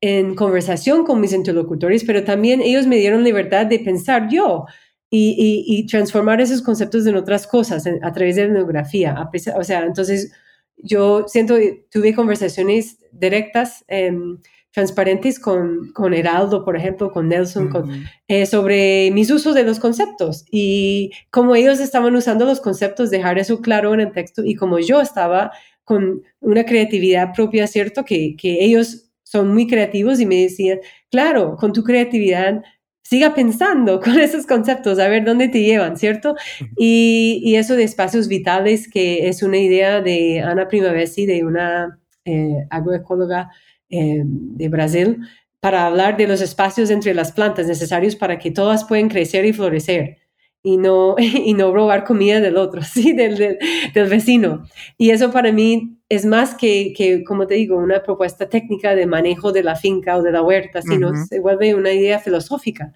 en, 0.00 0.34
conversación 0.34 1.04
con 1.04 1.20
mis 1.20 1.32
interlocutores, 1.32 2.04
pero 2.04 2.24
también 2.24 2.60
ellos 2.60 2.86
me 2.86 2.96
dieron 2.96 3.24
libertad 3.24 3.66
de 3.66 3.78
pensar 3.78 4.28
yo 4.28 4.66
y, 5.10 5.86
transformar 5.88 6.40
esos 6.40 6.62
conceptos 6.62 7.06
en 7.06 7.16
otras 7.16 7.46
cosas 7.46 7.86
a 7.86 8.12
través 8.12 8.36
de 8.36 8.46
la 8.46 8.52
etnografía. 8.52 9.28
o 9.56 9.64
sea, 9.64 9.84
entonces 9.84 10.32
yo 10.76 11.26
siento, 11.28 11.56
tuve 11.90 12.14
conversaciones 12.14 12.98
directas, 13.12 13.84
em, 13.88 14.38
transparentes 14.72 15.38
con, 15.38 15.92
con 15.92 16.14
Heraldo, 16.14 16.64
por 16.64 16.76
ejemplo, 16.76 17.12
con 17.12 17.28
Nelson, 17.28 17.70
eh, 18.26 18.46
sobre 18.46 19.10
mis 19.10 19.30
usos 19.30 19.54
de 19.54 19.64
los 19.64 19.78
conceptos 19.78 20.46
y 20.50 21.10
cómo 21.30 21.54
ellos 21.54 21.78
estaban 21.78 22.16
usando 22.16 22.46
los 22.46 22.60
conceptos, 22.60 23.10
dejar 23.10 23.38
eso 23.38 23.60
claro 23.60 23.92
en 23.92 24.00
el 24.00 24.12
texto 24.12 24.42
y 24.44 24.54
como 24.54 24.78
yo 24.78 25.02
estaba 25.02 25.52
con 25.84 26.22
una 26.40 26.64
creatividad 26.64 27.34
propia, 27.34 27.66
¿cierto? 27.66 28.04
Que, 28.04 28.34
que 28.36 28.64
ellos 28.64 29.01
son 29.32 29.48
muy 29.48 29.66
creativos 29.66 30.20
y 30.20 30.26
me 30.26 30.42
decían, 30.42 30.80
claro, 31.10 31.56
con 31.56 31.72
tu 31.72 31.82
creatividad, 31.82 32.62
siga 33.02 33.34
pensando 33.34 33.98
con 34.04 34.20
esos 34.20 34.46
conceptos, 34.46 34.98
a 34.98 35.08
ver 35.08 35.24
dónde 35.24 35.48
te 35.48 35.62
llevan, 35.62 35.96
¿cierto? 35.96 36.36
Y, 36.76 37.54
eso 37.56 37.74
de 37.74 37.84
espacios 37.84 38.28
vitales, 38.28 38.88
que 38.88 39.28
es 39.28 39.42
una 39.42 39.56
idea 39.56 40.02
de 40.02 40.40
Ana 40.40 40.68
Primavesi, 40.68 41.24
de 41.24 41.44
una 41.44 41.98
eh, 42.26 42.66
agroecóloga 42.70 43.50
eh, 43.88 44.22
de 44.24 44.68
Brasil, 44.68 45.18
para 45.60 45.86
hablar 45.86 46.18
de 46.18 46.26
los 46.26 46.42
espacios 46.42 46.90
entre 46.90 47.14
las 47.14 47.32
plantas 47.32 47.66
necesarios 47.66 48.16
para 48.16 48.38
que 48.38 48.50
todas 48.50 48.84
puedan 48.84 49.08
crecer 49.08 49.46
y 49.46 49.52
florecer 49.54 50.21
y 50.62 50.76
no, 50.76 51.16
y 51.18 51.54
no 51.54 51.72
robar 51.72 52.04
comida 52.04 52.40
del 52.40 52.56
otro, 52.56 52.82
¿sí? 52.94 53.12
Del, 53.12 53.36
del, 53.36 53.58
del, 53.94 54.08
vecino. 54.08 54.64
Y 54.98 55.10
eso 55.10 55.30
para 55.30 55.52
mí 55.52 55.98
es 56.08 56.24
más 56.26 56.54
que, 56.54 56.92
que, 56.96 57.24
como 57.24 57.46
te 57.46 57.54
digo, 57.54 57.76
una 57.76 58.02
propuesta 58.02 58.48
técnica 58.48 58.94
de 58.94 59.06
manejo 59.06 59.52
de 59.52 59.62
la 59.62 59.76
finca 59.76 60.16
o 60.16 60.22
de 60.22 60.32
la 60.32 60.42
huerta, 60.42 60.82
sino 60.82 61.12
se 61.26 61.40
vuelve 61.40 61.74
una 61.74 61.92
idea 61.92 62.18
filosófica 62.18 62.92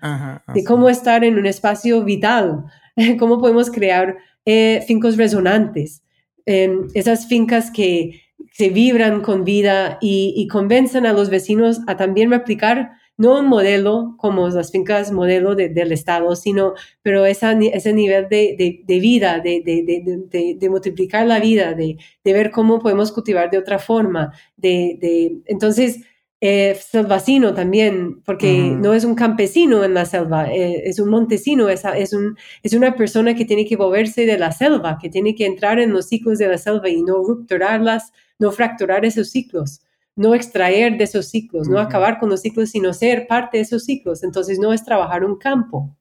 de 0.52 0.64
cómo 0.64 0.90
estar 0.90 1.24
en 1.24 1.38
un 1.38 1.46
espacio 1.46 2.04
vital, 2.04 2.64
cómo 3.18 3.40
podemos 3.40 3.70
crear 3.70 4.18
eh, 4.44 4.84
fincos 4.86 5.16
resonantes, 5.16 6.02
em, 6.44 6.88
esas 6.92 7.26
fincas 7.26 7.70
que 7.70 8.20
se 8.52 8.68
vibran 8.68 9.22
con 9.22 9.44
vida 9.44 9.96
y, 10.02 10.34
y 10.36 10.46
convencen 10.46 11.06
a 11.06 11.14
los 11.14 11.30
vecinos 11.30 11.80
a 11.86 11.96
también 11.96 12.30
replicar 12.30 12.92
no 13.18 13.40
un 13.40 13.46
modelo 13.46 14.14
como 14.18 14.48
las 14.48 14.70
fincas 14.70 15.10
modelo 15.10 15.54
del 15.54 15.92
Estado, 15.92 16.36
sino, 16.36 16.74
pero 17.02 17.24
esa, 17.24 17.52
ese 17.52 17.92
nivel 17.92 18.28
de, 18.28 18.82
de, 18.86 19.00
vida, 19.00 19.40
de, 19.40 19.62
de, 19.64 20.68
multiplicar 20.68 21.26
la 21.26 21.40
vida, 21.40 21.74
de, 21.74 21.96
ver 22.24 22.50
cómo 22.50 22.78
podemos 22.78 23.12
cultivar 23.12 23.50
de 23.50 23.58
otra 23.58 23.78
forma, 23.78 24.32
de, 24.56 25.38
entonces, 25.46 26.00
eh, 26.42 26.78
selvacino 26.78 27.54
también, 27.54 28.20
porque 28.22 28.52
no 28.52 28.92
es 28.92 29.04
un 29.04 29.14
campesino 29.14 29.82
en 29.84 29.94
la 29.94 30.04
selva, 30.04 30.52
eh, 30.52 30.82
es 30.84 30.98
un 31.00 31.08
montesino, 31.08 31.70
es, 31.70 31.82
es, 31.96 32.12
un, 32.12 32.36
es 32.62 32.74
una 32.74 32.94
persona 32.94 33.34
que 33.34 33.46
tiene 33.46 33.64
que 33.64 33.78
moverse 33.78 34.26
de 34.26 34.38
la 34.38 34.52
selva, 34.52 34.98
que 35.00 35.08
tiene 35.08 35.34
que 35.34 35.46
entrar 35.46 35.78
en 35.80 35.92
los 35.92 36.08
ciclos 36.08 36.38
de 36.38 36.48
la 36.48 36.58
selva 36.58 36.90
y 36.90 37.02
no 37.02 37.22
rupturarlas, 37.24 38.12
no 38.38 38.52
fracturar 38.52 39.06
esos 39.06 39.30
ciclos 39.30 39.80
no 40.16 40.34
extraer 40.34 40.96
de 40.96 41.04
esos 41.04 41.28
ciclos, 41.28 41.68
no 41.68 41.78
acabar 41.78 42.18
con 42.18 42.30
los 42.30 42.40
ciclos, 42.40 42.70
sino 42.70 42.92
ser 42.94 43.26
parte 43.26 43.58
de 43.58 43.62
esos 43.62 43.84
ciclos. 43.84 44.24
Entonces 44.24 44.58
no 44.58 44.72
es 44.72 44.84
trabajar 44.84 45.24
un 45.24 45.36
campo, 45.36 45.94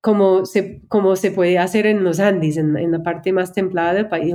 como 0.00 0.46
se, 0.46 0.80
como 0.88 1.14
se 1.14 1.30
puede 1.30 1.58
hacer 1.58 1.86
en 1.86 2.02
los 2.02 2.20
Andes, 2.20 2.56
en, 2.56 2.90
la 2.90 3.02
parte 3.02 3.32
más 3.32 3.52
templada 3.52 3.92
del 3.92 4.08
país. 4.08 4.34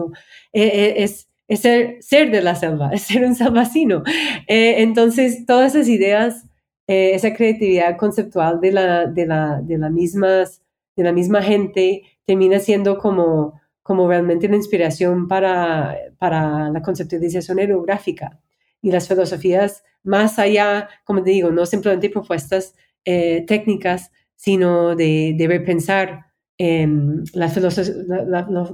Eh, 0.54 0.64
eh, 0.64 0.94
es, 1.04 1.28
es 1.48 1.60
ser, 1.62 1.98
ser, 2.02 2.32
de 2.32 2.42
la 2.42 2.56
selva, 2.56 2.90
es 2.94 3.02
ser 3.02 3.26
un 3.26 3.36
salvacino. 3.36 4.04
Eh, 4.48 4.76
entonces, 4.84 5.46
todas 5.48 5.76
esas 5.76 5.90
ideas, 5.90 6.46
esa 6.86 7.34
creatividad 7.34 7.98
conceptual 7.98 8.60
de 8.62 8.72
la, 8.74 9.06
de 9.08 9.26
la, 9.26 9.62
de, 9.62 9.78
la 9.78 9.90
mismas, 9.90 10.62
de 10.96 11.04
la 11.04 11.14
misma 11.14 11.42
gente 11.42 12.04
termina 12.26 12.60
siendo 12.60 12.98
como 12.98 13.62
como 13.84 14.08
realmente 14.08 14.48
una 14.48 14.56
inspiración 14.56 15.28
para, 15.28 15.98
para 16.18 16.70
la 16.70 16.82
conceptualización 16.82 17.60
aerográfica 17.60 18.40
y 18.84 18.92
las 18.92 19.08
filosofías 19.08 19.84
más 20.04 20.38
allá, 20.38 20.90
como 21.06 21.24
te 21.24 21.32
digo, 21.32 21.50
no 21.50 21.66
simplemente 21.66 22.10
propuestas 22.10 22.76
eh, 23.06 23.46
técnicas, 23.48 24.12
sino 24.36 24.96
de, 24.96 25.34
de 25.36 25.48
repensar 25.48 26.28
las, 26.60 27.58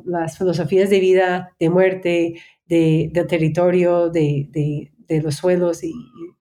las, 0.06 0.38
filosofías 0.38 0.90
de 0.90 1.00
vida, 1.00 1.56
de 1.60 1.70
muerte, 1.70 2.42
de, 2.66 3.10
del 3.14 3.28
territorio, 3.28 4.10
de, 4.10 4.92
de 5.08 5.22
los 5.22 5.36
suelos 5.36 5.84
y, 5.84 5.94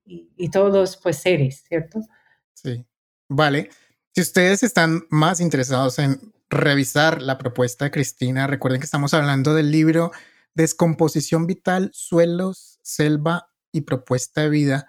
y, 0.04 0.50
todos 0.50 0.72
los 0.72 0.96
pues, 0.96 1.18
seres, 1.18 1.64
¿cierto? 1.68 2.00
Sí, 2.54 2.84
vale. 3.28 3.70
Si 4.14 4.20
ustedes 4.20 4.62
están 4.62 5.02
más 5.10 5.40
interesados 5.40 5.98
en 5.98 6.18
revisar 6.50 7.22
la 7.22 7.38
propuesta 7.38 7.84
de 7.86 7.90
Cristina, 7.90 8.46
recuerden 8.46 8.80
que 8.80 8.86
estamos 8.86 9.14
hablando 9.14 9.54
del 9.54 9.70
libro 9.70 10.10
Descomposición 10.54 11.46
Vital, 11.46 11.90
Suelos, 11.92 12.78
Selva 12.82 13.48
y 13.72 13.82
Propuesta 13.82 14.42
de 14.42 14.50
Vida. 14.50 14.86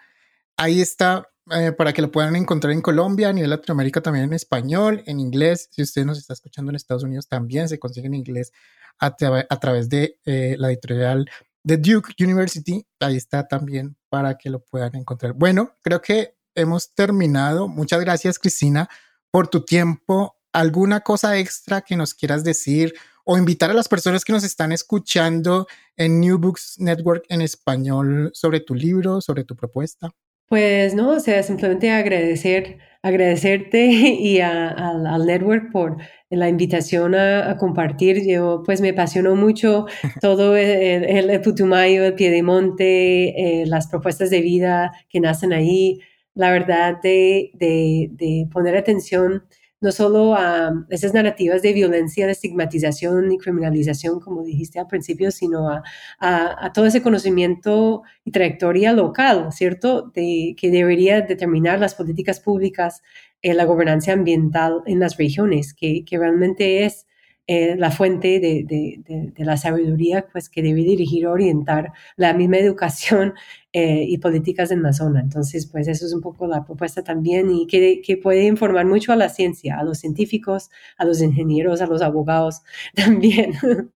Ahí 0.57 0.81
está 0.81 1.29
eh, 1.51 1.71
para 1.71 1.93
que 1.93 2.01
lo 2.01 2.11
puedan 2.11 2.35
encontrar 2.35 2.73
en 2.73 2.81
Colombia, 2.81 3.29
a 3.29 3.33
nivel 3.33 3.49
Latinoamérica 3.49 4.01
también 4.01 4.25
en 4.25 4.33
español, 4.33 5.03
en 5.07 5.19
inglés. 5.19 5.69
Si 5.71 5.81
usted 5.81 6.05
nos 6.05 6.17
está 6.17 6.33
escuchando 6.33 6.71
en 6.71 6.75
Estados 6.75 7.03
Unidos, 7.03 7.27
también 7.27 7.67
se 7.67 7.79
consigue 7.79 8.07
en 8.07 8.13
inglés 8.13 8.51
a, 8.99 9.15
través 9.15 9.89
de 9.89 10.19
eh, 10.25 10.55
la 10.59 10.69
editorial 10.69 11.29
de 11.63 11.77
Duke 11.77 12.13
University. 12.19 12.85
Ahí 12.99 13.17
está 13.17 13.47
también 13.47 13.97
para 14.09 14.37
que 14.37 14.49
lo 14.49 14.59
puedan 14.59 14.95
encontrar. 14.95 15.33
Bueno, 15.33 15.75
creo 15.81 16.01
que 16.01 16.35
hemos 16.55 16.93
terminado. 16.93 17.67
Muchas 17.67 17.99
gracias, 18.01 18.37
Cristina, 18.37 18.89
por 19.31 19.47
tu 19.47 19.65
tiempo. 19.65 20.35
¿Alguna 20.51 21.01
cosa 21.01 21.37
extra 21.37 21.81
que 21.81 21.95
nos 21.95 22.13
quieras 22.13 22.43
decir 22.43 22.93
o 23.25 23.37
invitar 23.37 23.69
a 23.71 23.73
las 23.73 23.87
personas 23.87 24.25
que 24.25 24.33
nos 24.33 24.43
están 24.43 24.71
escuchando 24.71 25.67
en 25.95 26.19
New 26.19 26.37
Books 26.37 26.75
Network 26.79 27.25
en 27.29 27.41
español 27.41 28.31
sobre 28.33 28.59
tu 28.59 28.75
libro, 28.75 29.21
sobre 29.21 29.43
tu 29.43 29.55
propuesta? 29.55 30.11
Pues 30.49 30.95
no, 30.95 31.11
o 31.11 31.19
sea, 31.19 31.43
simplemente 31.43 31.91
agradecer, 31.91 32.79
agradecerte 33.03 33.85
y 33.85 34.39
al 34.39 35.25
network 35.25 35.71
por 35.71 35.97
la 36.31 36.49
invitación 36.49 37.13
a, 37.13 37.55
compartir. 37.57 38.27
Yo 38.27 38.63
pues 38.65 38.81
me 38.81 38.89
apasionó 38.89 39.35
mucho 39.35 39.85
todo 40.21 40.57
el, 40.57 41.03
el, 41.05 41.41
Putumayo, 41.41 42.03
el 42.03 42.15
Piedemonte, 42.15 43.61
eh, 43.61 43.65
las 43.67 43.87
propuestas 43.87 44.31
de 44.31 44.41
vida 44.41 44.91
que 45.09 45.19
nacen 45.19 45.53
ahí. 45.53 45.99
La 46.33 46.51
verdad 46.51 46.99
de, 47.03 47.51
de, 47.53 48.09
de 48.13 48.47
poner 48.51 48.75
atención 48.75 49.43
no 49.81 49.91
solo 49.91 50.35
a 50.35 50.73
esas 50.89 51.13
narrativas 51.13 51.61
de 51.61 51.73
violencia, 51.73 52.25
de 52.25 52.33
estigmatización 52.33 53.31
y 53.31 53.37
criminalización, 53.37 54.19
como 54.19 54.43
dijiste 54.43 54.79
al 54.79 54.87
principio, 54.87 55.31
sino 55.31 55.69
a, 55.69 55.83
a, 56.19 56.73
todo 56.73 56.85
ese 56.85 57.01
conocimiento 57.01 58.03
y 58.25 58.31
trayectoria 58.31 58.93
local, 58.93 59.51
¿cierto? 59.51 60.11
De, 60.13 60.55
que 60.57 60.69
debería 60.71 61.21
determinar 61.21 61.79
las 61.79 61.95
políticas 61.95 62.39
públicas, 62.39 63.01
en 63.41 63.57
la 63.57 63.65
gobernanza 63.65 64.11
ambiental 64.11 64.81
en 64.85 64.99
las 64.99 65.17
regiones, 65.17 65.73
que, 65.73 66.03
que 66.05 66.17
realmente 66.17 66.85
es 66.85 67.07
eh, 67.51 67.75
la 67.77 67.89
fuente 67.89 68.39
de, 68.39 68.63
de, 68.63 69.31
de, 69.35 69.43
la 69.43 69.57
sabiduría 69.57 70.27
pues, 70.31 70.49
que 70.49 70.61
debe 70.61 70.81
dirigir 70.81 71.25
orientar 71.25 71.93
la 72.15 72.31
misma 72.35 72.57
educación 72.57 73.33
eh, 73.73 74.05
y 74.07 74.19
políticas 74.19 74.69
en 74.69 74.83
la 74.83 74.93
zona. 74.93 75.19
Entonces, 75.19 75.65
pues 75.65 75.87
eso 75.87 76.05
es 76.05 76.13
un 76.13 76.21
poco 76.21 76.45
la 76.45 76.63
propuesta 76.63 77.03
también 77.03 77.49
y 77.49 77.65
que, 77.65 78.01
que, 78.05 78.17
puede 78.17 78.43
informar 78.43 78.85
mucho 78.85 79.13
a 79.13 79.15
la 79.15 79.29
ciencia, 79.29 79.79
a 79.79 79.83
los 79.83 79.97
científicos, 79.97 80.69
a 80.99 81.05
los 81.05 81.23
ingenieros, 81.23 81.81
a 81.81 81.87
los 81.87 82.03
abogados 82.03 82.61
también. 82.93 83.53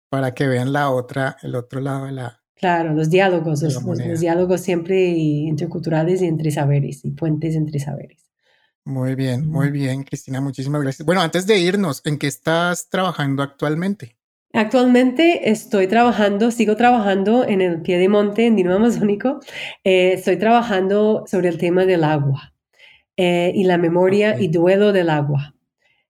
Para 0.08 0.34
que 0.34 0.48
vean 0.48 0.72
la 0.72 0.90
otra, 0.90 1.36
el 1.44 1.56
otro 1.56 1.82
lado 1.82 2.06
de 2.06 2.14
la... 2.14 2.42
Claro, 2.56 2.94
los 2.94 3.10
diálogos, 3.10 3.64
los 3.64 4.20
diálogos 4.22 4.62
siempre 4.62 5.10
interculturales 5.10 6.22
y 6.22 6.28
entre 6.28 6.52
saberes 6.52 7.04
y 7.04 7.12
puentes 7.12 7.56
entre 7.56 7.80
saberes. 7.80 8.31
Muy 8.92 9.16
bien, 9.16 9.48
muy 9.48 9.72
bien, 9.72 10.04
Cristina, 10.04 10.42
muchísimas 10.42 10.82
gracias. 10.82 11.06
Bueno, 11.06 11.22
antes 11.22 11.48
de 11.48 11.58
irnos, 11.58 12.02
¿en 12.04 12.18
qué 12.18 12.28
estás 12.28 12.90
trabajando 12.90 13.42
actualmente? 13.42 14.18
Actualmente 14.52 15.50
estoy 15.50 15.88
trabajando, 15.88 16.52
sigo 16.52 16.76
trabajando 16.76 17.48
en 17.48 17.62
el 17.62 17.82
pie 17.82 17.98
de 17.98 18.10
monte, 18.10 18.48
en 18.48 18.58
Dino 18.58 18.76
Amazónico. 18.76 19.40
Eh, 19.86 20.12
estoy 20.16 20.36
trabajando 20.36 21.24
sobre 21.26 21.48
el 21.48 21.58
tema 21.58 21.86
del 21.86 22.04
agua 22.04 22.54
eh, 23.16 23.54
y 23.56 23.64
la 23.64 23.78
memoria 23.78 24.38
y 24.38 24.50
duelo 24.50 24.92
del 24.92 25.10
agua. 25.10 25.56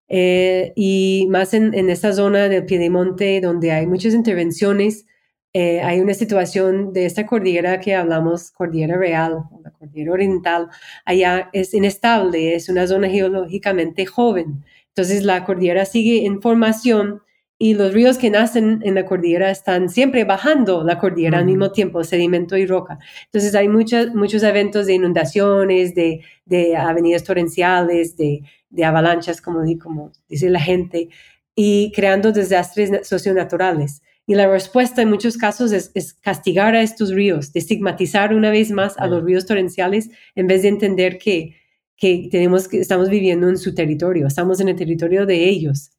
Eh, 0.08 0.74
y 0.76 1.28
más 1.30 1.54
en, 1.54 1.76
en, 1.76 1.88
esta 1.92 2.12
zona 2.14 2.50
del 2.50 2.66
pie 2.66 2.80
de 2.80 2.90
monte 2.90 3.42
donde 3.42 3.72
hay 3.74 3.86
muchas 3.86 4.16
intervenciones 4.16 5.06
eh, 5.54 5.82
hay 5.82 6.00
una 6.00 6.14
situación 6.14 6.94
de 6.94 7.06
esta 7.06 7.26
cordillera 7.26 7.82
que 7.82 7.94
hablamos, 7.94 8.52
cordillera 8.52 8.98
real, 8.98 9.44
cordillera 9.82 10.14
oriental, 10.14 10.70
allá 11.06 11.50
es 11.54 11.74
inestable, 11.74 12.56
es 12.56 12.70
una 12.70 12.88
zona 12.88 13.10
geológicamente 13.10 14.06
joven. 14.06 14.64
Entonces 14.90 15.24
la 15.24 15.44
cordillera 15.44 15.86
sigue 15.86 16.26
en 16.26 16.42
formación 16.42 17.22
y 17.58 17.76
los 17.76 17.94
ríos 17.94 18.18
que 18.18 18.30
nacen 18.30 18.82
en 18.84 18.96
la 18.96 19.06
cordillera 19.06 19.52
están 19.52 19.90
siempre 19.90 20.24
bajando 20.24 20.84
la 20.84 20.98
cordillera 20.98 21.40
al 21.40 21.46
mismo 21.46 21.72
tiempo, 21.72 22.04
sedimento 22.04 22.58
y 22.58 22.66
roca. 22.66 22.98
Entonces 23.26 23.54
hay 23.56 23.68
muchos, 23.68 24.14
muchos 24.16 24.44
eventos 24.44 24.88
de 24.88 24.94
inundaciones, 24.94 25.94
de, 25.94 26.22
de 26.46 26.76
avenidas 26.76 27.24
torrenciales, 27.24 28.18
de, 28.18 28.42
de 28.70 28.86
avalanchas, 28.86 29.42
como, 29.42 29.62
como 29.80 30.12
dice 30.28 30.50
la 30.50 30.60
gente, 30.60 31.10
y 31.56 31.92
creando 31.92 32.32
desastres 32.32 33.08
socionaturales. 33.08 34.02
Y 34.28 34.36
la 34.36 34.48
respuesta 34.48 35.02
en 35.02 35.10
muchos 35.10 35.38
casos 35.38 35.72
es, 35.72 36.14
castigar 36.22 36.76
a 36.76 36.82
estos 36.82 37.12
ríos, 37.12 37.54
de 37.54 37.60
estigmatizar 37.60 38.34
una 38.34 38.52
vez 38.52 38.72
más 38.72 38.98
a 38.98 39.08
los 39.08 39.24
ríos 39.24 39.46
torrenciales 39.46 40.10
en 40.36 40.48
vez 40.48 40.62
de 40.62 40.70
entender 40.70 41.18
que, 41.18 41.56
que, 41.98 42.28
tenemos, 42.32 42.68
que 42.68 42.80
estamos 42.80 43.10
viviendo 43.10 43.50
en 43.50 43.58
su 43.58 43.74
territorio, 43.76 44.28
estamos 44.28 44.60
en 44.60 44.70
el 44.70 44.76
territorio 44.76 45.26
de 45.26 45.50
ellos. 45.50 45.91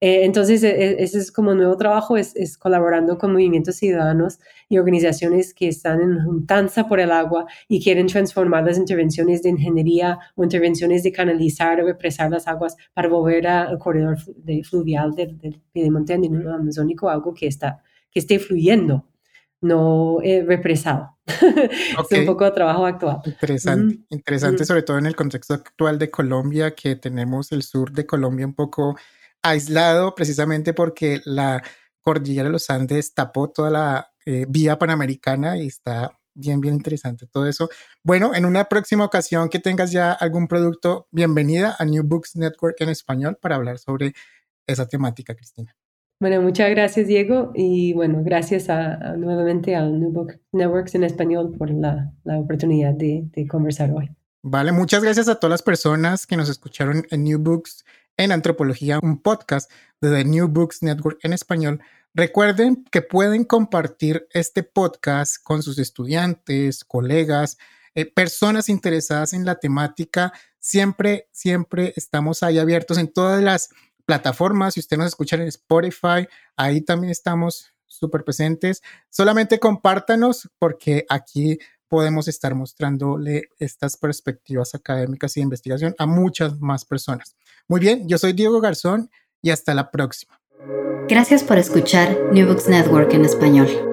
Eh, 0.00 0.24
entonces, 0.24 0.62
e, 0.62 0.70
e, 0.70 1.02
ese 1.02 1.18
es 1.18 1.32
como 1.32 1.54
nuevo 1.54 1.76
trabajo, 1.76 2.16
es, 2.16 2.34
es, 2.36 2.58
colaborando 2.58 3.18
con 3.18 3.32
movimientos 3.32 3.76
ciudadanos 3.76 4.38
y 4.68 4.78
organizaciones 4.78 5.54
que 5.54 5.68
están 5.68 6.00
en 6.00 6.24
juntanza 6.24 6.88
por 6.88 7.00
el 7.00 7.10
agua 7.10 7.46
y 7.68 7.82
quieren 7.82 8.06
transformar 8.06 8.64
las 8.64 8.78
intervenciones 8.78 9.42
de 9.42 9.50
ingeniería 9.50 10.18
o 10.34 10.44
intervenciones 10.44 11.02
de 11.02 11.12
canalizar 11.12 11.80
o 11.80 11.86
represar 11.86 12.30
las 12.30 12.48
aguas 12.48 12.76
para 12.94 13.08
volver 13.08 13.46
al 13.46 13.78
corredor 13.78 14.18
de, 14.36 14.62
fluvial 14.64 15.14
del, 15.14 15.38
del 15.38 15.60
Piedemonte 15.72 16.14
andino 16.14 16.52
amazónico, 16.54 17.08
algo 17.08 17.32
que, 17.32 17.46
está, 17.46 17.82
que 18.10 18.20
esté 18.20 18.38
fluyendo, 18.38 19.06
no 19.62 20.18
eh, 20.22 20.44
represado. 20.46 21.16
es 21.26 22.18
un 22.18 22.26
poco 22.26 22.44
de 22.44 22.50
trabajo 22.50 22.84
actual. 22.84 23.18
Interesante, 23.24 24.00
interesante 24.10 24.64
sobre 24.64 24.82
todo 24.82 24.98
en 24.98 25.06
el 25.06 25.14
contexto 25.14 25.54
actual 25.54 25.98
de 25.98 26.10
Colombia, 26.10 26.74
que 26.74 26.96
tenemos 26.96 27.52
el 27.52 27.62
sur 27.62 27.92
de 27.92 28.04
Colombia 28.04 28.44
un 28.44 28.54
poco 28.54 28.96
aislado 29.42 30.14
precisamente 30.14 30.74
porque 30.74 31.20
la 31.24 31.62
cordillera 32.00 32.48
de 32.48 32.52
los 32.52 32.70
Andes 32.70 33.14
tapó 33.14 33.50
toda 33.50 33.70
la 33.70 34.12
eh, 34.26 34.46
vía 34.48 34.78
panamericana 34.78 35.58
y 35.58 35.66
está 35.66 36.18
bien, 36.34 36.60
bien 36.60 36.74
interesante 36.74 37.26
todo 37.26 37.46
eso. 37.46 37.68
Bueno, 38.02 38.34
en 38.34 38.44
una 38.44 38.64
próxima 38.64 39.04
ocasión 39.04 39.48
que 39.48 39.58
tengas 39.58 39.92
ya 39.92 40.12
algún 40.12 40.48
producto, 40.48 41.08
bienvenida 41.10 41.76
a 41.78 41.84
New 41.84 42.02
Books 42.04 42.36
Network 42.36 42.80
en 42.80 42.88
español 42.88 43.38
para 43.40 43.56
hablar 43.56 43.78
sobre 43.78 44.14
esa 44.66 44.86
temática, 44.86 45.34
Cristina. 45.34 45.74
Bueno, 46.20 46.40
muchas 46.40 46.70
gracias, 46.70 47.08
Diego. 47.08 47.50
Y 47.54 47.94
bueno, 47.94 48.22
gracias 48.22 48.70
a, 48.70 49.16
nuevamente 49.16 49.74
a 49.74 49.82
New 49.82 50.12
Books 50.12 50.38
Networks 50.52 50.94
en 50.94 51.04
español 51.04 51.52
por 51.58 51.70
la, 51.70 52.12
la 52.22 52.38
oportunidad 52.38 52.94
de, 52.94 53.24
de 53.32 53.46
conversar 53.48 53.90
hoy. 53.90 54.08
Vale, 54.44 54.72
muchas 54.72 55.02
gracias 55.02 55.28
a 55.28 55.36
todas 55.36 55.50
las 55.50 55.62
personas 55.62 56.26
que 56.26 56.36
nos 56.36 56.48
escucharon 56.48 57.04
en 57.10 57.24
New 57.24 57.38
Books 57.40 57.84
en 58.16 58.32
Antropología, 58.32 58.98
un 59.02 59.20
podcast 59.20 59.70
de 60.00 60.10
The 60.10 60.24
New 60.24 60.48
Books 60.48 60.82
Network 60.82 61.18
en 61.22 61.32
español. 61.32 61.80
Recuerden 62.14 62.84
que 62.90 63.02
pueden 63.02 63.44
compartir 63.44 64.26
este 64.32 64.62
podcast 64.62 65.36
con 65.42 65.62
sus 65.62 65.78
estudiantes, 65.78 66.84
colegas, 66.84 67.56
eh, 67.94 68.06
personas 68.06 68.68
interesadas 68.68 69.32
en 69.32 69.44
la 69.44 69.56
temática. 69.56 70.32
Siempre, 70.58 71.28
siempre 71.32 71.92
estamos 71.96 72.42
ahí 72.42 72.58
abiertos 72.58 72.98
en 72.98 73.12
todas 73.12 73.42
las 73.42 73.70
plataformas. 74.04 74.74
Si 74.74 74.80
usted 74.80 74.96
nos 74.98 75.08
escucha 75.08 75.36
en 75.36 75.42
Spotify, 75.42 76.26
ahí 76.56 76.82
también 76.82 77.10
estamos 77.10 77.72
súper 77.86 78.24
presentes. 78.24 78.82
Solamente 79.08 79.58
compártanos 79.58 80.50
porque 80.58 81.06
aquí 81.08 81.58
podemos 81.88 82.26
estar 82.26 82.54
mostrándole 82.54 83.50
estas 83.58 83.96
perspectivas 83.96 84.74
académicas 84.74 85.36
y 85.36 85.40
de 85.40 85.44
investigación 85.44 85.94
a 85.98 86.06
muchas 86.06 86.58
más 86.58 86.84
personas. 86.86 87.36
Muy 87.68 87.80
bien, 87.80 88.08
yo 88.08 88.18
soy 88.18 88.32
Diego 88.32 88.60
Garzón 88.60 89.10
y 89.42 89.50
hasta 89.50 89.74
la 89.74 89.90
próxima. 89.90 90.40
Gracias 91.08 91.42
por 91.42 91.58
escuchar 91.58 92.16
New 92.32 92.46
Books 92.46 92.68
Network 92.68 93.12
en 93.12 93.24
español. 93.24 93.91